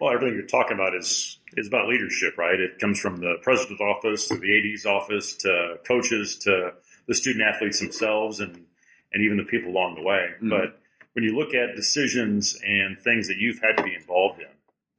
Well, 0.00 0.12
everything 0.12 0.34
you're 0.36 0.46
talking 0.46 0.74
about 0.74 0.94
is 0.94 1.38
is 1.56 1.68
about 1.68 1.88
leadership, 1.88 2.36
right? 2.36 2.58
It 2.58 2.80
comes 2.80 2.98
from 2.98 3.18
the 3.18 3.36
president's 3.42 3.80
office 3.80 4.26
to 4.28 4.36
the 4.36 4.74
AD's 4.74 4.86
office 4.86 5.36
to 5.36 5.76
coaches 5.86 6.38
to 6.40 6.72
the 7.06 7.14
student 7.14 7.44
athletes 7.44 7.80
themselves 7.80 8.40
and 8.40 8.66
and 9.12 9.22
even 9.22 9.36
the 9.36 9.44
people 9.44 9.70
along 9.70 9.94
the 9.94 10.02
way. 10.02 10.30
Mm-hmm. 10.36 10.50
But 10.50 10.80
when 11.12 11.24
you 11.24 11.36
look 11.36 11.54
at 11.54 11.76
decisions 11.76 12.58
and 12.66 12.98
things 12.98 13.28
that 13.28 13.36
you've 13.38 13.60
had 13.60 13.76
to 13.76 13.84
be 13.84 13.94
involved 13.94 14.40
in, 14.40 14.48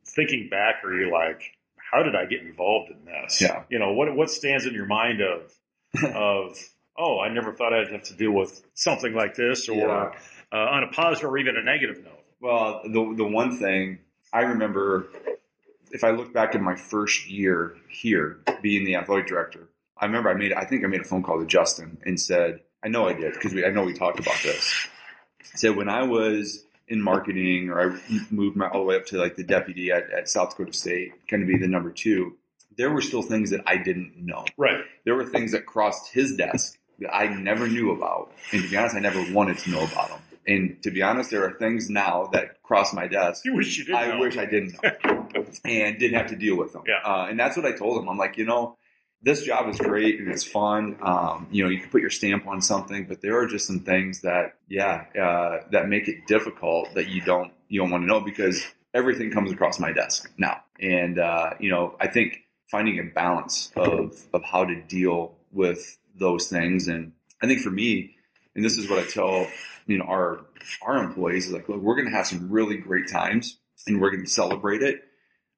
thinking 0.06 0.48
back, 0.50 0.84
are 0.86 0.98
you 0.98 1.12
like, 1.12 1.42
how 1.92 2.04
did 2.04 2.16
I 2.16 2.26
get 2.26 2.42
involved 2.42 2.92
in 2.92 3.06
this? 3.06 3.42
Yeah. 3.42 3.64
You 3.70 3.80
know, 3.80 3.94
what 3.94 4.14
what 4.16 4.30
stands 4.30 4.66
in 4.66 4.74
your 4.74 4.86
mind 4.86 5.22
of 5.22 5.54
of 6.16 6.58
oh, 6.98 7.20
I 7.20 7.30
never 7.30 7.54
thought 7.54 7.74
I'd 7.74 7.92
have 7.92 8.04
to 8.04 8.16
deal 8.16 8.32
with 8.32 8.62
something 8.74 9.14
like 9.14 9.36
this, 9.36 9.70
or 9.70 9.76
yeah. 9.76 10.12
uh, 10.52 10.58
on 10.58 10.84
a 10.84 10.88
positive 10.88 11.30
or 11.30 11.38
even 11.38 11.58
a 11.58 11.64
negative 11.64 12.04
note. 12.04 12.24
Well, 12.40 12.82
the 12.84 13.14
the 13.16 13.26
one 13.26 13.58
thing 13.58 14.00
I 14.34 14.42
remember, 14.42 15.08
if 15.92 16.04
I 16.04 16.12
look 16.12 16.34
back 16.34 16.56
at 16.56 16.62
my 16.62 16.76
first 16.76 17.30
year 17.30 17.76
here 17.90 18.40
being 18.62 18.86
the 18.86 18.96
athletic 18.96 19.28
director, 19.28 19.70
I 19.98 20.06
remember 20.06 20.30
I 20.30 20.34
made 20.34 20.54
I 20.54 20.66
think 20.66 20.84
I 20.84 20.88
made 20.88 21.02
a 21.02 21.06
phone 21.06 21.24
call 21.24 21.40
to 21.40 21.46
Justin 21.46 21.98
and 22.06 22.20
said 22.20 22.62
I 22.84 22.90
know 22.90 23.08
I 23.08 23.14
did 23.14 23.34
because 23.34 23.54
we 23.54 23.66
I 23.66 23.70
know 23.70 23.84
we 23.84 23.94
talked 23.94 24.20
about 24.20 24.38
this. 24.44 24.88
I 25.42 25.58
said 25.58 25.76
when 25.76 25.90
I 25.90 26.04
was 26.04 26.65
in 26.88 27.02
marketing 27.02 27.70
or 27.70 27.94
I 27.94 28.00
moved 28.30 28.56
my, 28.56 28.68
all 28.68 28.82
the 28.82 28.86
way 28.86 28.96
up 28.96 29.06
to 29.08 29.18
like 29.18 29.36
the 29.36 29.44
deputy 29.44 29.92
at, 29.92 30.12
at 30.12 30.30
South 30.30 30.52
Dakota 30.52 30.74
State, 30.74 31.14
kind 31.28 31.42
of 31.42 31.48
be 31.48 31.58
the 31.58 31.68
number 31.68 31.92
two. 31.92 32.36
There 32.78 32.92
were 32.92 33.02
still 33.02 33.22
things 33.22 33.52
that 33.52 33.62
I 33.66 33.78
didn't 33.78 34.18
know. 34.18 34.46
Right. 34.58 34.84
There 35.06 35.16
were 35.16 35.26
things 35.26 35.54
that 35.54 35.66
crossed 35.66 36.12
his 36.12 36.36
desk 36.36 36.78
that 37.00 37.14
I 37.14 37.28
never 37.28 37.68
knew 37.68 37.92
about, 37.92 38.32
and 38.52 38.62
to 38.62 38.70
be 38.70 38.78
honest, 38.78 38.96
I 38.96 39.00
never 39.00 39.34
wanted 39.34 39.58
to 39.60 39.72
know 39.72 39.84
about 39.84 40.10
them. 40.10 40.20
And 40.48 40.82
to 40.84 40.92
be 40.92 41.02
honest, 41.02 41.32
there 41.32 41.44
are 41.46 41.54
things 41.54 41.90
now 41.90 42.30
that 42.34 42.62
cross 42.62 42.94
my 42.94 43.08
desk. 43.08 43.44
You 43.46 43.56
wish 43.56 43.78
you 43.78 43.86
didn't. 43.86 43.98
I 43.98 44.08
know. 44.10 44.20
wish 44.20 44.38
I 44.38 44.46
didn't 44.46 44.76
know, 44.84 45.28
and 45.66 45.98
didn't 45.98 46.18
have 46.18 46.28
to 46.28 46.36
deal 46.36 46.56
with 46.56 46.74
them. 46.74 46.84
Yeah. 46.86 47.00
Uh, 47.04 47.28
and 47.30 47.40
that's 47.40 47.58
what 47.58 47.66
I 47.66 47.72
told 47.72 48.02
him. 48.02 48.10
I'm 48.10 48.18
like, 48.18 48.38
you 48.38 48.46
know, 48.46 48.78
this 49.26 49.42
job 49.42 49.68
is 49.68 49.80
great 49.80 50.20
and 50.20 50.32
it's 50.32 50.44
fun. 50.44 50.98
Um, 51.02 51.48
you 51.52 51.64
know, 51.64 51.70
you 51.70 51.80
can 51.80 51.90
put 51.90 52.00
your 52.00 52.12
stamp 52.12 52.48
on 52.48 52.62
something, 52.62 53.06
but 53.06 53.22
there 53.22 53.40
are 53.40 53.48
just 53.48 53.66
some 53.66 53.80
things 53.80 54.22
that, 54.22 54.54
yeah, 54.70 55.06
uh, 55.20 55.66
that 55.72 55.90
make 55.90 56.08
it 56.08 56.28
difficult 56.28 56.94
that 56.94 57.10
you 57.10 57.22
don't 57.22 57.52
you 57.68 57.82
don't 57.82 57.90
want 57.90 58.04
to 58.04 58.08
know 58.08 58.22
because 58.22 58.64
everything 58.94 59.32
comes 59.32 59.52
across 59.52 59.80
my 59.80 59.92
desk 59.92 60.32
now. 60.38 60.62
And 60.80 61.18
uh, 61.18 61.56
you 61.60 61.72
know, 61.72 61.96
I 62.00 62.08
think 62.08 62.38
finding 62.70 63.00
a 63.00 63.04
balance 63.04 63.72
of 63.76 64.16
of 64.32 64.44
how 64.44 64.64
to 64.64 64.80
deal 64.84 65.34
with 65.52 65.98
those 66.16 66.48
things, 66.48 66.88
and 66.88 67.14
I 67.42 67.48
think 67.48 67.62
for 67.62 67.72
me, 67.72 68.16
and 68.56 68.64
this 68.64 68.78
is 68.78 68.88
what 68.88 69.00
I 69.00 69.08
tell 69.08 69.48
you 69.88 69.98
know 69.98 70.06
our 70.06 70.46
our 70.84 71.04
employees 71.04 71.48
is 71.48 71.52
like, 71.52 71.68
look, 71.68 71.82
we're 71.82 71.96
going 71.96 72.10
to 72.10 72.16
have 72.16 72.28
some 72.28 72.52
really 72.52 72.78
great 72.78 73.10
times, 73.10 73.58
and 73.88 74.00
we're 74.00 74.12
going 74.12 74.24
to 74.24 74.30
celebrate 74.30 74.84
it, 74.84 75.02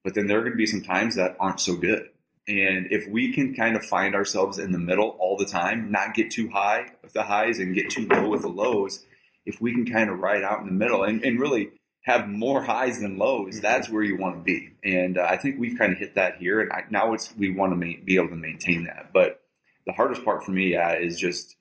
but 0.05 0.13
then 0.13 0.27
there 0.27 0.37
are 0.37 0.41
going 0.41 0.53
to 0.53 0.57
be 0.57 0.65
some 0.65 0.83
times 0.83 1.17
that 1.17 1.35
aren't 1.37 1.59
so 1.59 1.75
good 1.75 2.07
and 2.47 2.87
if 2.91 3.07
we 3.09 3.33
can 3.33 3.55
kind 3.55 3.75
of 3.75 3.83
find 3.83 4.15
ourselves 4.15 4.57
in 4.57 4.71
the 4.71 4.79
middle 4.79 5.17
all 5.19 5.35
the 5.35 5.45
time, 5.45 5.91
not 5.91 6.13
get 6.13 6.31
too 6.31 6.49
high 6.49 6.85
with 7.03 7.11
the 7.11 7.23
highs 7.23 7.59
and 7.59 7.75
get 7.75 7.89
too 7.89 8.07
low 8.07 8.29
with 8.29 8.41
the 8.41 8.47
lows, 8.47 9.05
if 9.45 9.59
we 9.59 9.73
can 9.73 9.85
kind 9.85 10.09
of 10.09 10.19
ride 10.19 10.43
out 10.43 10.61
in 10.61 10.65
the 10.65 10.71
middle 10.71 11.03
and, 11.03 11.23
and 11.25 11.41
really 11.41 11.71
have 12.03 12.29
more 12.29 12.63
highs 12.63 13.01
than 13.01 13.17
lows, 13.17 13.55
mm-hmm. 13.55 13.61
that's 13.61 13.89
where 13.89 14.01
you 14.01 14.15
want 14.15 14.37
to 14.37 14.43
be. 14.43 14.69
And 14.81 15.17
uh, 15.17 15.27
I 15.29 15.35
think 15.35 15.59
we've 15.59 15.77
kind 15.77 15.91
of 15.91 15.99
hit 15.99 16.15
that 16.15 16.37
here. 16.37 16.61
And 16.61 16.71
I, 16.71 16.83
now 16.89 17.13
it's 17.13 17.35
we 17.35 17.51
want 17.51 17.73
to 17.73 17.75
ma- 17.75 18.01
be 18.05 18.15
able 18.15 18.29
to 18.29 18.35
maintain 18.37 18.85
that. 18.85 19.11
But 19.11 19.41
the 19.85 19.91
hardest 19.91 20.23
part 20.23 20.45
for 20.45 20.51
me 20.51 20.77
uh, 20.77 20.95
is 20.95 21.19
just, 21.19 21.57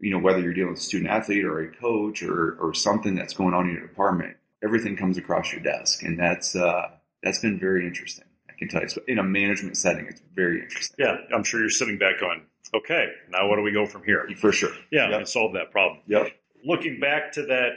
you 0.00 0.10
know, 0.10 0.18
whether 0.18 0.40
you're 0.40 0.52
dealing 0.52 0.72
with 0.72 0.80
a 0.80 0.82
student 0.82 1.10
athlete 1.10 1.46
or 1.46 1.60
a 1.60 1.74
coach 1.74 2.22
or, 2.22 2.58
or 2.60 2.74
something 2.74 3.14
that's 3.14 3.32
going 3.32 3.54
on 3.54 3.68
in 3.68 3.74
your 3.74 3.86
department, 3.86 4.36
everything 4.62 4.96
comes 4.96 5.16
across 5.16 5.50
your 5.50 5.62
desk. 5.62 6.02
And 6.02 6.18
that's, 6.18 6.54
uh, 6.54 6.90
that's 7.22 7.38
been 7.38 7.58
very 7.58 7.86
interesting 7.86 8.25
can 8.58 8.68
tell 8.68 8.82
you. 8.82 8.88
So 8.88 9.02
in 9.06 9.18
a 9.18 9.22
management 9.22 9.76
setting, 9.76 10.06
it's 10.06 10.20
very 10.34 10.62
interesting. 10.62 10.96
Yeah, 10.98 11.16
I'm 11.34 11.44
sure 11.44 11.60
you're 11.60 11.70
sitting 11.70 11.98
back 11.98 12.20
going, 12.20 12.42
okay, 12.74 13.12
now 13.30 13.48
what 13.48 13.56
do 13.56 13.62
we 13.62 13.72
go 13.72 13.86
from 13.86 14.04
here? 14.04 14.28
For 14.36 14.52
sure. 14.52 14.72
Yeah, 14.90 15.10
yep. 15.10 15.18
and 15.18 15.28
solve 15.28 15.54
that 15.54 15.70
problem. 15.70 16.00
Yep. 16.06 16.32
Looking 16.64 17.00
back 17.00 17.32
to 17.32 17.46
that 17.46 17.70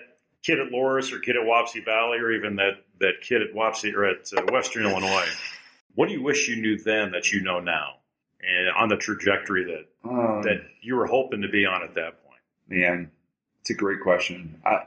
kid 0.43 0.59
at 0.59 0.71
Loras 0.71 1.11
or 1.11 1.19
kid 1.19 1.35
at 1.35 1.43
Wapsie 1.43 1.83
Valley 1.83 2.17
or 2.17 2.31
even 2.31 2.55
that, 2.57 2.83
that 2.99 3.21
kid 3.21 3.41
at 3.41 3.53
Wapsie 3.53 3.93
or 3.93 4.05
at 4.05 4.29
uh, 4.35 4.41
Western 4.51 4.85
Illinois, 4.85 5.27
what 5.95 6.07
do 6.07 6.13
you 6.13 6.23
wish 6.23 6.47
you 6.47 6.55
knew 6.61 6.77
then 6.77 7.11
that 7.11 7.31
you 7.31 7.41
know 7.41 7.59
now? 7.59 7.95
And 8.41 8.69
on 8.69 8.87
the 8.87 8.95
trajectory 8.95 9.65
that 9.65 10.09
um, 10.09 10.41
that 10.43 10.61
you 10.81 10.95
were 10.95 11.07
hoping 11.07 11.41
to 11.41 11.49
be 11.49 11.65
on 11.65 11.83
at 11.83 11.95
that 11.95 12.23
point? 12.23 12.39
Man, 12.69 13.11
it's 13.59 13.69
a 13.69 13.73
great 13.73 13.99
question. 13.99 14.61
I 14.65 14.83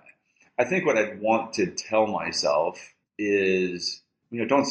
I 0.59 0.65
think 0.65 0.87
what 0.87 0.97
I'd 0.97 1.21
want 1.21 1.55
to 1.55 1.67
tell 1.67 2.07
myself 2.07 2.95
is, 3.19 4.03
you 4.31 4.41
know, 4.41 4.47
don't 4.47 4.67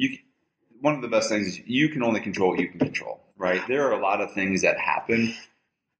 you 0.00 0.18
one 0.80 0.94
of 0.94 1.02
the 1.02 1.08
best 1.08 1.28
things 1.28 1.46
is 1.46 1.60
you 1.66 1.90
can 1.90 2.02
only 2.02 2.20
control 2.20 2.50
what 2.50 2.60
you 2.60 2.68
can 2.68 2.78
control, 2.78 3.20
right? 3.36 3.60
There 3.68 3.86
are 3.88 3.92
a 3.92 4.00
lot 4.00 4.22
of 4.22 4.32
things 4.32 4.62
that 4.62 4.78
happen 4.78 5.34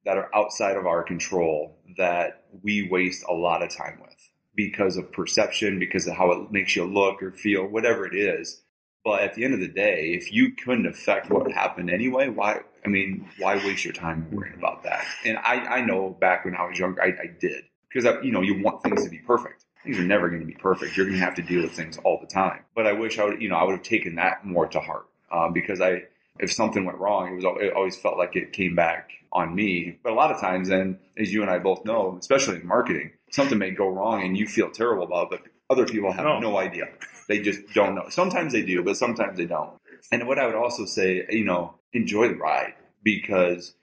that 0.07 0.17
are 0.17 0.35
outside 0.35 0.77
of 0.77 0.87
our 0.87 1.03
control 1.03 1.77
that 1.99 2.45
we 2.63 2.89
waste 2.91 3.25
a 3.29 3.35
lot 3.35 3.63
of 3.63 3.69
time 3.69 3.99
with 4.01 4.17
because 4.55 4.97
of 4.97 5.13
perception, 5.13 5.79
because 5.79 6.07
of 6.07 6.15
how 6.15 6.33
it 6.33 6.51
makes 6.51 6.75
you 6.75 6.85
look 6.85 7.23
or 7.23 7.31
feel, 7.31 7.67
whatever 7.67 8.07
it 8.07 8.15
is. 8.15 8.63
But 9.05 9.23
at 9.23 9.35
the 9.35 9.45
end 9.45 9.55
of 9.55 9.61
the 9.61 9.69
day, 9.69 10.13
if 10.15 10.33
you 10.33 10.53
couldn't 10.53 10.87
affect 10.87 11.31
what 11.31 11.53
happened 11.53 11.91
anyway, 11.91 12.29
why? 12.29 12.61
I 12.85 12.89
mean, 12.89 13.29
why 13.39 13.57
waste 13.57 13.85
your 13.85 13.93
time 13.93 14.29
worrying 14.31 14.57
about 14.57 14.83
that? 14.85 15.05
And 15.25 15.37
I, 15.39 15.57
I 15.57 15.85
know 15.85 16.17
back 16.19 16.47
when 16.47 16.55
I 16.55 16.67
was 16.67 16.79
younger, 16.79 17.03
I, 17.03 17.09
I 17.09 17.27
did 17.39 17.65
because 17.89 18.05
you 18.25 18.33
know 18.33 18.41
you 18.41 18.63
want 18.63 18.83
things 18.83 19.05
to 19.05 19.11
be 19.11 19.19
perfect 19.19 19.65
things 19.85 19.99
are 19.99 20.05
never 20.05 20.29
going 20.29 20.41
to 20.41 20.47
be 20.47 20.55
perfect. 20.55 20.97
You're 20.97 21.07
going 21.07 21.19
to 21.19 21.25
have 21.25 21.35
to 21.37 21.43
deal 21.43 21.63
with 21.63 21.73
things 21.73 21.99
all 21.99 22.19
the 22.21 22.27
time. 22.27 22.65
But 22.75 22.87
I 22.87 22.93
wish 22.93 23.19
I 23.19 23.25
would, 23.25 23.41
you 23.41 23.49
know, 23.49 23.57
I 23.57 23.65
would 23.65 23.77
have 23.77 23.83
taken 23.83 24.17
that 24.17 24.45
more 24.45 24.67
to 24.67 24.81
heart 24.81 25.07
um, 25.33 25.53
because 25.53 25.81
I, 25.81 26.05
if 26.39 26.53
something 26.53 26.85
went 26.85 26.99
wrong, 26.99 27.33
it 27.33 27.35
was 27.37 27.45
it 27.61 27.73
always 27.75 27.97
felt 27.97 28.19
like 28.19 28.37
it 28.37 28.53
came 28.53 28.75
back 28.75 29.11
on 29.33 29.55
me. 29.55 29.99
But 30.03 30.13
a 30.13 30.15
lot 30.15 30.31
of 30.31 30.41
times, 30.41 30.69
then, 30.69 30.99
as 31.17 31.33
you 31.33 31.43
and 31.43 31.51
I 31.51 31.59
both 31.59 31.85
know, 31.85 32.17
especially 32.19 32.57
in 32.57 32.67
marketing, 32.67 33.13
something 33.31 33.59
may 33.59 33.71
go 33.71 33.89
wrong 33.89 34.23
and 34.23 34.37
you 34.37 34.47
feel 34.47 34.71
terrible 34.71 35.05
about 35.05 35.33
it, 35.33 35.41
but 35.43 35.51
other 35.71 35.87
people 35.87 36.13
have 36.13 36.25
no, 36.25 36.41
no 36.41 36.59
idea. 36.59 36.87
They 37.29 37.41
just 37.41 37.61
don't 37.75 37.95
know. 37.95 38.09
Sometimes 38.09 38.53
they 38.53 38.63
do, 38.63 38.83
but 38.83 38.97
sometimes 38.97 39.39
they 39.39 39.47
don't. 39.47 39.71
And 40.11 40.27
what 40.27 40.39
I 40.39 40.47
would 40.47 40.57
also 40.57 40.85
say, 40.85 41.27
you 41.31 41.45
know, 41.45 41.75
enjoy 41.93 42.29
the 42.29 42.35
ride 42.35 42.75
because 43.03 43.75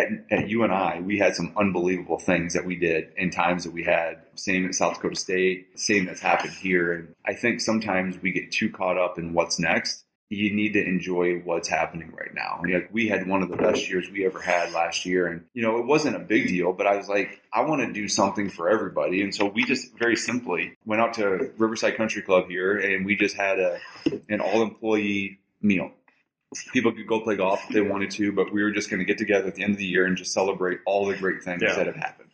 at, 0.00 0.08
at 0.30 0.48
UNI, 0.48 1.02
we 1.02 1.18
had 1.18 1.34
some 1.34 1.52
unbelievable 1.56 2.18
things 2.18 2.54
that 2.54 2.64
we 2.64 2.76
did 2.76 3.12
in 3.16 3.30
times 3.30 3.64
that 3.64 3.72
we 3.72 3.84
had. 3.84 4.22
Same 4.34 4.66
at 4.66 4.74
South 4.74 4.94
Dakota 4.94 5.16
State, 5.16 5.78
same 5.78 6.06
that's 6.06 6.20
happened 6.20 6.52
here. 6.52 6.92
And 6.92 7.14
I 7.24 7.34
think 7.34 7.60
sometimes 7.60 8.20
we 8.20 8.32
get 8.32 8.52
too 8.52 8.70
caught 8.70 8.98
up 8.98 9.18
in 9.18 9.34
what's 9.34 9.58
next. 9.58 10.04
You 10.32 10.54
need 10.54 10.74
to 10.74 10.84
enjoy 10.84 11.40
what's 11.40 11.68
happening 11.68 12.12
right 12.12 12.32
now. 12.32 12.62
Like 12.64 12.88
we 12.92 13.08
had 13.08 13.26
one 13.26 13.42
of 13.42 13.48
the 13.48 13.56
best 13.56 13.90
years 13.90 14.08
we 14.12 14.24
ever 14.24 14.40
had 14.40 14.72
last 14.72 15.04
year. 15.04 15.26
And, 15.26 15.44
you 15.54 15.62
know, 15.62 15.78
it 15.78 15.86
wasn't 15.86 16.14
a 16.14 16.20
big 16.20 16.46
deal, 16.46 16.72
but 16.72 16.86
I 16.86 16.96
was 16.96 17.08
like, 17.08 17.40
I 17.52 17.62
want 17.62 17.80
to 17.80 17.92
do 17.92 18.06
something 18.06 18.48
for 18.48 18.70
everybody. 18.70 19.22
And 19.22 19.34
so 19.34 19.46
we 19.46 19.64
just 19.64 19.98
very 19.98 20.14
simply 20.14 20.74
went 20.84 21.02
out 21.02 21.14
to 21.14 21.50
Riverside 21.58 21.96
Country 21.96 22.22
Club 22.22 22.48
here 22.48 22.78
and 22.78 23.04
we 23.04 23.16
just 23.16 23.36
had 23.36 23.58
a, 23.58 23.80
an 24.28 24.40
all 24.40 24.62
employee 24.62 25.40
meal 25.60 25.90
people 26.72 26.92
could 26.92 27.06
go 27.06 27.20
play 27.20 27.36
golf 27.36 27.62
if 27.68 27.74
they 27.74 27.80
wanted 27.80 28.10
to, 28.12 28.32
but 28.32 28.52
we 28.52 28.62
were 28.62 28.70
just 28.70 28.90
going 28.90 28.98
to 28.98 29.04
get 29.04 29.18
together 29.18 29.46
at 29.46 29.54
the 29.54 29.62
end 29.62 29.72
of 29.72 29.78
the 29.78 29.86
year 29.86 30.04
and 30.04 30.16
just 30.16 30.32
celebrate 30.32 30.80
all 30.86 31.06
the 31.06 31.16
great 31.16 31.42
things 31.42 31.62
yeah. 31.62 31.74
that 31.74 31.86
have 31.86 31.96
happened. 31.96 32.30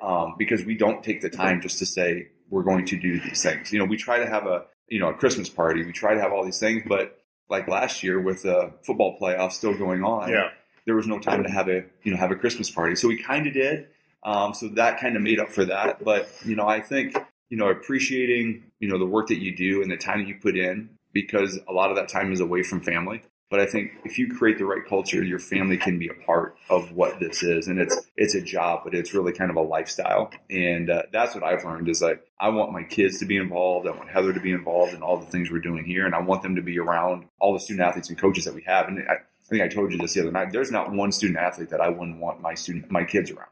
Um, 0.00 0.34
because 0.38 0.64
we 0.64 0.76
don't 0.76 1.02
take 1.02 1.20
the 1.22 1.30
time 1.30 1.60
just 1.60 1.78
to 1.78 1.86
say 1.86 2.28
we're 2.50 2.62
going 2.62 2.86
to 2.86 2.96
do 2.96 3.18
these 3.20 3.42
things. 3.42 3.72
You 3.72 3.78
know, 3.78 3.86
we 3.86 3.96
try 3.96 4.18
to 4.18 4.26
have 4.26 4.46
a 4.46 4.66
you 4.88 5.00
know, 5.00 5.08
a 5.08 5.14
Christmas 5.14 5.48
party. 5.48 5.84
We 5.84 5.92
try 5.92 6.14
to 6.14 6.20
have 6.20 6.32
all 6.32 6.44
these 6.44 6.58
things, 6.58 6.84
but 6.86 7.18
like 7.48 7.68
last 7.68 8.02
year 8.02 8.20
with 8.20 8.42
the 8.42 8.72
football 8.84 9.18
playoffs 9.20 9.52
still 9.52 9.76
going 9.76 10.02
on, 10.04 10.28
Yeah. 10.28 10.50
there 10.84 10.94
was 10.94 11.06
no 11.06 11.18
time 11.18 11.42
to 11.44 11.50
have 11.50 11.68
a 11.68 11.84
you 12.02 12.12
know 12.12 12.16
have 12.16 12.30
a 12.30 12.36
Christmas 12.36 12.70
party. 12.70 12.96
So 12.96 13.08
we 13.08 13.22
kind 13.22 13.46
of 13.46 13.52
did. 13.52 13.88
Um, 14.22 14.54
so 14.54 14.68
that 14.70 15.00
kind 15.00 15.16
of 15.16 15.22
made 15.22 15.38
up 15.38 15.50
for 15.50 15.64
that. 15.66 16.04
But 16.04 16.28
you 16.44 16.56
know, 16.56 16.66
I 16.66 16.80
think 16.80 17.16
you 17.50 17.56
know 17.56 17.68
appreciating 17.68 18.64
you 18.80 18.88
know 18.88 18.98
the 18.98 19.06
work 19.06 19.28
that 19.28 19.40
you 19.40 19.56
do 19.56 19.82
and 19.82 19.90
the 19.90 19.96
time 19.96 20.20
that 20.20 20.28
you 20.28 20.36
put 20.40 20.56
in 20.56 20.90
because 21.12 21.58
a 21.68 21.72
lot 21.72 21.90
of 21.90 21.96
that 21.96 22.08
time 22.08 22.32
is 22.32 22.40
away 22.40 22.62
from 22.62 22.80
family. 22.80 23.22
But 23.48 23.60
I 23.60 23.66
think 23.66 23.92
if 24.04 24.18
you 24.18 24.28
create 24.34 24.58
the 24.58 24.64
right 24.64 24.84
culture, 24.88 25.22
your 25.22 25.38
family 25.38 25.76
can 25.76 26.00
be 26.00 26.08
a 26.08 26.26
part 26.26 26.56
of 26.68 26.90
what 26.92 27.20
this 27.20 27.44
is, 27.44 27.68
and 27.68 27.78
it's 27.78 27.96
it's 28.16 28.34
a 28.34 28.40
job, 28.40 28.80
but 28.82 28.92
it's 28.92 29.14
really 29.14 29.32
kind 29.32 29.50
of 29.50 29.56
a 29.56 29.60
lifestyle. 29.60 30.32
And 30.50 30.90
uh, 30.90 31.02
that's 31.12 31.34
what 31.34 31.44
I've 31.44 31.64
learned 31.64 31.88
is 31.88 32.02
like 32.02 32.26
I 32.40 32.48
want 32.48 32.72
my 32.72 32.82
kids 32.82 33.20
to 33.20 33.24
be 33.24 33.36
involved. 33.36 33.86
I 33.86 33.92
want 33.92 34.10
Heather 34.10 34.32
to 34.32 34.40
be 34.40 34.50
involved 34.50 34.94
in 34.94 35.02
all 35.02 35.16
the 35.16 35.26
things 35.26 35.50
we're 35.50 35.60
doing 35.60 35.84
here, 35.84 36.06
and 36.06 36.14
I 36.14 36.20
want 36.22 36.42
them 36.42 36.56
to 36.56 36.62
be 36.62 36.78
around 36.80 37.26
all 37.38 37.52
the 37.52 37.60
student 37.60 37.86
athletes 37.86 38.08
and 38.08 38.18
coaches 38.18 38.44
that 38.46 38.54
we 38.54 38.62
have. 38.62 38.88
And 38.88 38.98
I, 39.08 39.12
I 39.12 39.48
think 39.48 39.62
I 39.62 39.68
told 39.68 39.92
you 39.92 39.98
this 39.98 40.14
the 40.14 40.22
other 40.22 40.32
night. 40.32 40.50
There's 40.50 40.72
not 40.72 40.90
one 40.90 41.12
student 41.12 41.38
athlete 41.38 41.70
that 41.70 41.80
I 41.80 41.88
wouldn't 41.88 42.18
want 42.18 42.40
my 42.40 42.54
student 42.54 42.90
my 42.90 43.04
kids 43.04 43.30
around. 43.30 43.50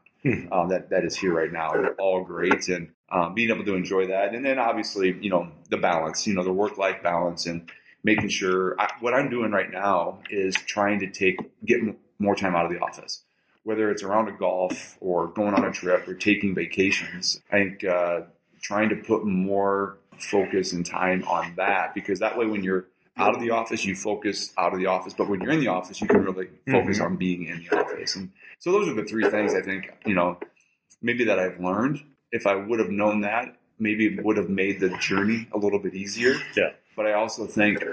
Um, 0.51 0.69
that 0.69 0.89
that 0.89 1.05
is 1.05 1.15
here 1.15 1.33
right 1.33 1.51
now. 1.51 1.71
They're 1.71 1.93
all 1.93 2.23
great, 2.23 2.67
and 2.67 2.91
um, 3.09 3.33
being 3.33 3.49
able 3.49 3.63
to 3.63 3.75
enjoy 3.75 4.07
that, 4.07 4.33
and 4.33 4.43
then 4.43 4.59
obviously 4.59 5.15
you 5.21 5.29
know 5.29 5.51
the 5.69 5.77
balance, 5.77 6.27
you 6.27 6.33
know 6.33 6.43
the 6.43 6.51
work 6.51 6.77
life 6.77 7.01
balance, 7.01 7.45
and 7.45 7.69
making 8.05 8.29
sure 8.29 8.79
I, 8.79 8.91
what 8.99 9.15
I'm 9.15 9.29
doing 9.31 9.51
right 9.51 9.69
now 9.69 10.19
is 10.29 10.53
trying 10.55 10.99
to 10.99 11.07
take 11.07 11.37
get 11.65 11.79
m- 11.79 11.97
more 12.19 12.35
time 12.35 12.55
out 12.55 12.65
of 12.65 12.71
the 12.71 12.79
office, 12.79 13.23
whether 13.63 13.89
it's 13.89 14.03
around 14.03 14.29
a 14.29 14.31
golf 14.31 14.95
or 15.01 15.27
going 15.27 15.55
on 15.55 15.65
a 15.65 15.71
trip 15.71 16.07
or 16.07 16.13
taking 16.13 16.53
vacations. 16.53 17.41
I 17.51 17.57
think 17.57 17.83
uh, 17.83 18.21
trying 18.61 18.89
to 18.89 18.95
put 18.95 19.25
more 19.25 19.97
focus 20.19 20.71
and 20.71 20.85
time 20.85 21.23
on 21.27 21.55
that 21.57 21.95
because 21.95 22.19
that 22.19 22.37
way 22.37 22.45
when 22.45 22.63
you're 22.63 22.85
out 23.17 23.33
of 23.33 23.41
the 23.41 23.49
office, 23.49 23.83
you 23.83 23.95
focus 23.95 24.53
out 24.57 24.73
of 24.73 24.79
the 24.79 24.85
office, 24.85 25.13
but 25.13 25.27
when 25.27 25.41
you're 25.41 25.51
in 25.51 25.59
the 25.59 25.69
office, 25.69 25.99
you 25.99 26.07
can 26.07 26.21
really 26.21 26.49
focus 26.69 26.99
on 26.99 27.15
being 27.15 27.47
in 27.47 27.65
the 27.67 27.75
office. 27.75 28.15
And 28.15 28.31
so 28.59 28.71
those 28.71 28.87
are 28.87 28.93
the 28.93 29.05
three 29.05 29.27
things 29.29 29.55
I 29.55 29.61
think 29.61 29.91
you 30.05 30.13
know 30.13 30.37
maybe 31.01 31.25
that 31.25 31.39
I've 31.39 31.59
learned. 31.59 32.03
If 32.31 32.45
I 32.45 32.53
would 32.53 32.79
have 32.79 32.89
known 32.89 33.21
that, 33.21 33.57
maybe 33.79 34.05
it 34.05 34.23
would 34.23 34.37
have 34.37 34.49
made 34.49 34.79
the 34.79 34.89
journey 34.99 35.47
a 35.51 35.57
little 35.57 35.79
bit 35.79 35.95
easier. 35.95 36.35
Yeah. 36.55 36.71
But 36.95 37.07
I 37.07 37.13
also 37.13 37.45
think 37.47 37.83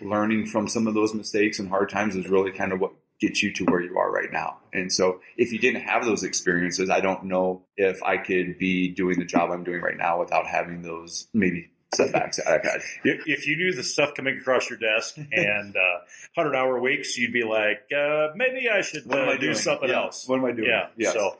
learning 0.00 0.46
from 0.46 0.68
some 0.68 0.86
of 0.86 0.94
those 0.94 1.14
mistakes 1.14 1.58
and 1.58 1.68
hard 1.68 1.88
times 1.90 2.16
is 2.16 2.28
really 2.28 2.52
kind 2.52 2.72
of 2.72 2.80
what 2.80 2.92
gets 3.20 3.42
you 3.42 3.52
to 3.52 3.64
where 3.64 3.80
you 3.80 3.98
are 3.98 4.10
right 4.12 4.32
now. 4.32 4.58
And 4.72 4.92
so 4.92 5.20
if 5.36 5.52
you 5.52 5.58
didn't 5.58 5.82
have 5.82 6.04
those 6.04 6.22
experiences, 6.22 6.88
I 6.88 7.00
don't 7.00 7.24
know 7.24 7.62
if 7.76 8.00
I 8.02 8.16
could 8.16 8.58
be 8.58 8.88
doing 8.88 9.18
the 9.18 9.24
job 9.24 9.50
I'm 9.50 9.64
doing 9.64 9.80
right 9.80 9.96
now 9.96 10.20
without 10.20 10.46
having 10.46 10.82
those 10.82 11.26
maybe 11.34 11.70
setbacks 11.94 12.36
that 12.36 12.46
I've 12.46 12.62
had. 12.62 12.80
If, 13.02 13.22
if 13.26 13.46
you 13.48 13.56
knew 13.56 13.72
the 13.72 13.82
stuff 13.82 14.14
coming 14.14 14.38
across 14.38 14.70
your 14.70 14.78
desk 14.78 15.16
and 15.32 15.74
uh, 15.76 16.04
hundred 16.36 16.54
hour 16.54 16.78
weeks, 16.80 17.16
you'd 17.18 17.32
be 17.32 17.42
like, 17.42 17.80
uh, 17.96 18.28
maybe 18.36 18.68
I 18.68 18.82
should 18.82 19.10
uh, 19.12 19.16
I 19.16 19.36
do 19.36 19.52
something 19.54 19.88
Yeah. 19.88 19.96
else. 20.02 20.28
What 20.28 20.38
am 20.38 20.44
I 20.44 20.52
doing? 20.52 20.68
Yeah. 20.68 20.88
Yes. 20.96 21.14
So, 21.14 21.38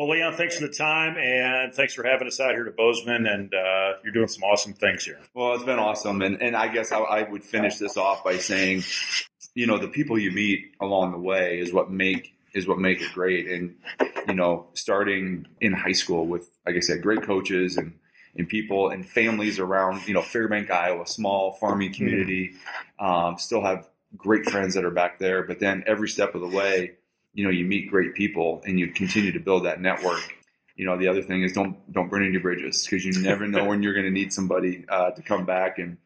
well, 0.00 0.08
Leon, 0.08 0.32
thanks 0.32 0.56
for 0.56 0.66
the 0.66 0.72
time 0.72 1.18
and 1.18 1.74
thanks 1.74 1.92
for 1.92 2.02
having 2.04 2.26
us 2.26 2.40
out 2.40 2.52
here 2.52 2.64
to 2.64 2.70
Bozeman. 2.70 3.26
And 3.26 3.52
uh, 3.52 3.98
you're 4.02 4.14
doing 4.14 4.28
some 4.28 4.42
awesome 4.44 4.72
things 4.72 5.04
here. 5.04 5.18
Well, 5.34 5.52
it's 5.52 5.64
been 5.64 5.78
awesome, 5.78 6.22
and 6.22 6.40
and 6.40 6.56
I 6.56 6.68
guess 6.68 6.90
I, 6.90 7.00
I 7.00 7.30
would 7.30 7.44
finish 7.44 7.76
this 7.76 7.98
off 7.98 8.24
by 8.24 8.38
saying, 8.38 8.84
you 9.54 9.66
know, 9.66 9.76
the 9.76 9.88
people 9.88 10.18
you 10.18 10.30
meet 10.30 10.72
along 10.80 11.12
the 11.12 11.18
way 11.18 11.60
is 11.60 11.70
what 11.70 11.90
make 11.90 12.32
is 12.54 12.66
what 12.66 12.78
make 12.78 13.02
it 13.02 13.12
great. 13.12 13.46
And 13.46 13.76
you 14.26 14.32
know, 14.32 14.68
starting 14.72 15.46
in 15.60 15.74
high 15.74 15.92
school 15.92 16.26
with, 16.26 16.48
like 16.64 16.76
I 16.76 16.80
said, 16.80 17.02
great 17.02 17.22
coaches 17.22 17.76
and 17.76 17.92
and 18.34 18.48
people 18.48 18.88
and 18.88 19.06
families 19.06 19.58
around, 19.58 20.08
you 20.08 20.14
know, 20.14 20.22
Fairbank, 20.22 20.70
Iowa, 20.70 21.06
small 21.06 21.52
farming 21.60 21.92
community, 21.92 22.54
um, 22.98 23.36
still 23.36 23.62
have 23.62 23.86
great 24.16 24.48
friends 24.48 24.76
that 24.76 24.84
are 24.86 24.90
back 24.90 25.18
there. 25.18 25.42
But 25.42 25.58
then 25.58 25.84
every 25.86 26.08
step 26.08 26.34
of 26.34 26.40
the 26.40 26.48
way, 26.48 26.92
you 27.32 27.44
know, 27.44 27.50
you 27.50 27.64
meet 27.64 27.90
great 27.90 28.14
people 28.14 28.62
and 28.64 28.78
you 28.78 28.88
continue 28.88 29.32
to 29.32 29.40
build 29.40 29.64
that 29.64 29.80
network. 29.80 30.20
You 30.76 30.86
know 30.86 30.96
the 30.96 31.08
other 31.08 31.22
thing 31.22 31.42
is 31.42 31.52
don't 31.52 31.76
don't 31.92 32.08
burn 32.08 32.24
any 32.24 32.38
bridges 32.38 32.86
because 32.88 33.04
you 33.04 33.12
never 33.20 33.46
know 33.46 33.66
when 33.66 33.82
you're 33.82 33.92
going 33.92 34.06
to 34.06 34.10
need 34.10 34.32
somebody 34.32 34.86
uh, 34.88 35.10
to 35.10 35.20
come 35.20 35.44
back 35.44 35.78
and, 35.78 35.98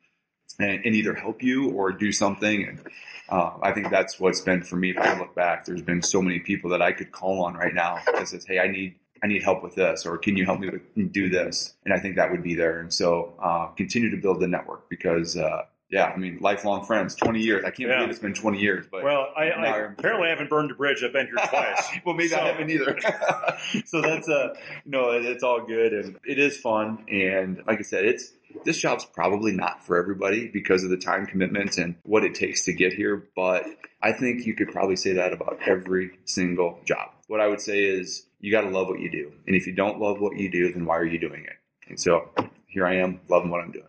and 0.58 0.84
and 0.84 0.94
either 0.96 1.14
help 1.14 1.44
you 1.44 1.70
or 1.70 1.92
do 1.92 2.10
something. 2.10 2.64
And 2.64 2.80
uh, 3.28 3.52
I 3.62 3.70
think 3.72 3.90
that's 3.90 4.18
what's 4.18 4.40
been 4.40 4.62
for 4.62 4.74
me 4.74 4.90
if 4.90 4.98
I 4.98 5.16
look 5.18 5.34
back 5.34 5.64
there's 5.64 5.82
been 5.82 6.02
so 6.02 6.20
many 6.20 6.40
people 6.40 6.70
that 6.70 6.82
I 6.82 6.92
could 6.92 7.12
call 7.12 7.44
on 7.44 7.54
right 7.54 7.72
now 7.72 8.00
that 8.04 8.26
says 8.28 8.44
hey 8.44 8.58
I 8.58 8.66
need 8.66 8.96
I 9.22 9.28
need 9.28 9.42
help 9.44 9.62
with 9.62 9.76
this 9.76 10.06
or 10.06 10.18
can 10.18 10.36
you 10.36 10.44
help 10.44 10.60
me 10.60 10.68
with, 10.70 11.12
do 11.12 11.30
this? 11.30 11.74
And 11.84 11.94
I 11.94 12.00
think 12.00 12.16
that 12.16 12.30
would 12.32 12.42
be 12.42 12.54
there. 12.54 12.80
And 12.80 12.92
so 12.92 13.34
uh, 13.40 13.68
continue 13.68 14.10
to 14.10 14.16
build 14.16 14.40
the 14.40 14.48
network 14.48 14.90
because 14.90 15.36
uh, 15.36 15.62
yeah 15.94 16.12
I 16.14 16.16
mean 16.16 16.38
lifelong 16.40 16.84
friends 16.84 17.14
20 17.14 17.40
years 17.40 17.64
I 17.64 17.70
can't 17.70 17.88
Yeah. 17.88 17.96
believe 17.96 18.10
it's 18.10 18.18
been 18.18 18.34
20 18.34 18.58
years 18.60 18.86
but 18.90 19.02
Well, 19.04 19.28
I, 19.36 19.44
I 19.50 19.78
apparently 19.78 20.28
haven't 20.28 20.50
burned 20.50 20.70
a 20.70 20.74
bridge. 20.74 21.02
I've 21.04 21.12
been 21.12 21.26
here 21.26 21.36
twice. 21.48 21.82
well, 22.04 22.14
maybe 22.14 22.28
So- 22.28 22.36
I 22.40 22.48
haven't 22.48 22.70
either. 22.70 22.98
so 23.86 24.00
that's 24.02 24.28
uh 24.28 24.54
no, 24.84 25.10
it- 25.12 25.24
it's 25.24 25.42
all 25.42 25.60
good 25.64 25.92
and 25.92 26.18
it 26.26 26.38
is 26.38 26.56
fun. 26.58 27.04
And 27.08 27.62
like 27.66 27.78
I 27.78 27.82
said, 27.82 28.04
it's 28.04 28.32
this 28.64 28.78
job's 28.78 29.04
probably 29.04 29.52
not 29.52 29.84
for 29.84 29.96
everybody 29.96 30.48
because 30.48 30.84
of 30.84 30.90
the 30.90 30.96
time 30.96 31.26
commitment 31.26 31.76
and 31.78 31.96
what 32.04 32.24
it 32.24 32.34
takes 32.34 32.64
to 32.66 32.72
get 32.72 32.92
here. 32.92 33.26
But 33.34 33.64
I 34.02 34.12
think 34.12 34.46
you 34.46 34.54
could 34.54 34.68
probably 34.68 34.96
say 34.96 35.14
that 35.14 35.32
about 35.32 35.58
every 35.66 36.18
single 36.24 36.78
job. 36.84 37.08
What 37.26 37.40
I 37.40 37.48
would 37.48 37.60
say 37.60 37.82
is 37.82 38.26
you 38.40 38.52
got 38.52 38.60
to 38.60 38.68
love 38.68 38.86
what 38.88 39.00
you 39.00 39.10
do, 39.10 39.32
and 39.46 39.56
if 39.56 39.66
you 39.66 39.72
don't 39.72 39.98
love 39.98 40.20
what 40.20 40.36
you 40.36 40.50
do, 40.50 40.72
then 40.72 40.84
why 40.84 40.98
are 40.98 41.06
you 41.06 41.18
doing 41.18 41.42
it? 41.44 41.56
And 41.88 41.98
so 41.98 42.30
here 42.66 42.86
I 42.86 42.96
am, 42.96 43.20
loving 43.28 43.50
what 43.50 43.60
I'm 43.60 43.72
doing. 43.72 43.86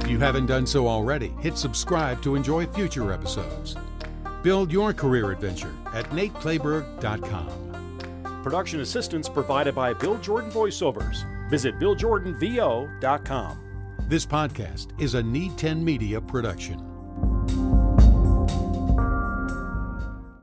If 0.00 0.08
you 0.08 0.18
haven't 0.18 0.46
done 0.46 0.66
so 0.66 0.88
already, 0.88 1.28
hit 1.40 1.58
subscribe 1.58 2.22
to 2.22 2.34
enjoy 2.34 2.66
future 2.66 3.12
episodes. 3.12 3.76
Build 4.42 4.72
your 4.72 4.94
career 4.94 5.30
adventure 5.30 5.72
at 5.92 6.06
nateclayberg.com. 6.06 8.40
Production 8.42 8.80
assistance 8.80 9.28
provided 9.28 9.74
by 9.74 9.92
Bill 9.92 10.16
Jordan 10.18 10.50
Voiceovers. 10.50 11.26
Visit 11.50 11.78
BillJordanVO.com. 11.78 13.58
This 14.08 14.24
podcast 14.24 14.98
is 15.00 15.14
a 15.14 15.22
Need 15.22 15.58
10 15.58 15.84
Media 15.84 16.20
production. 16.20 16.89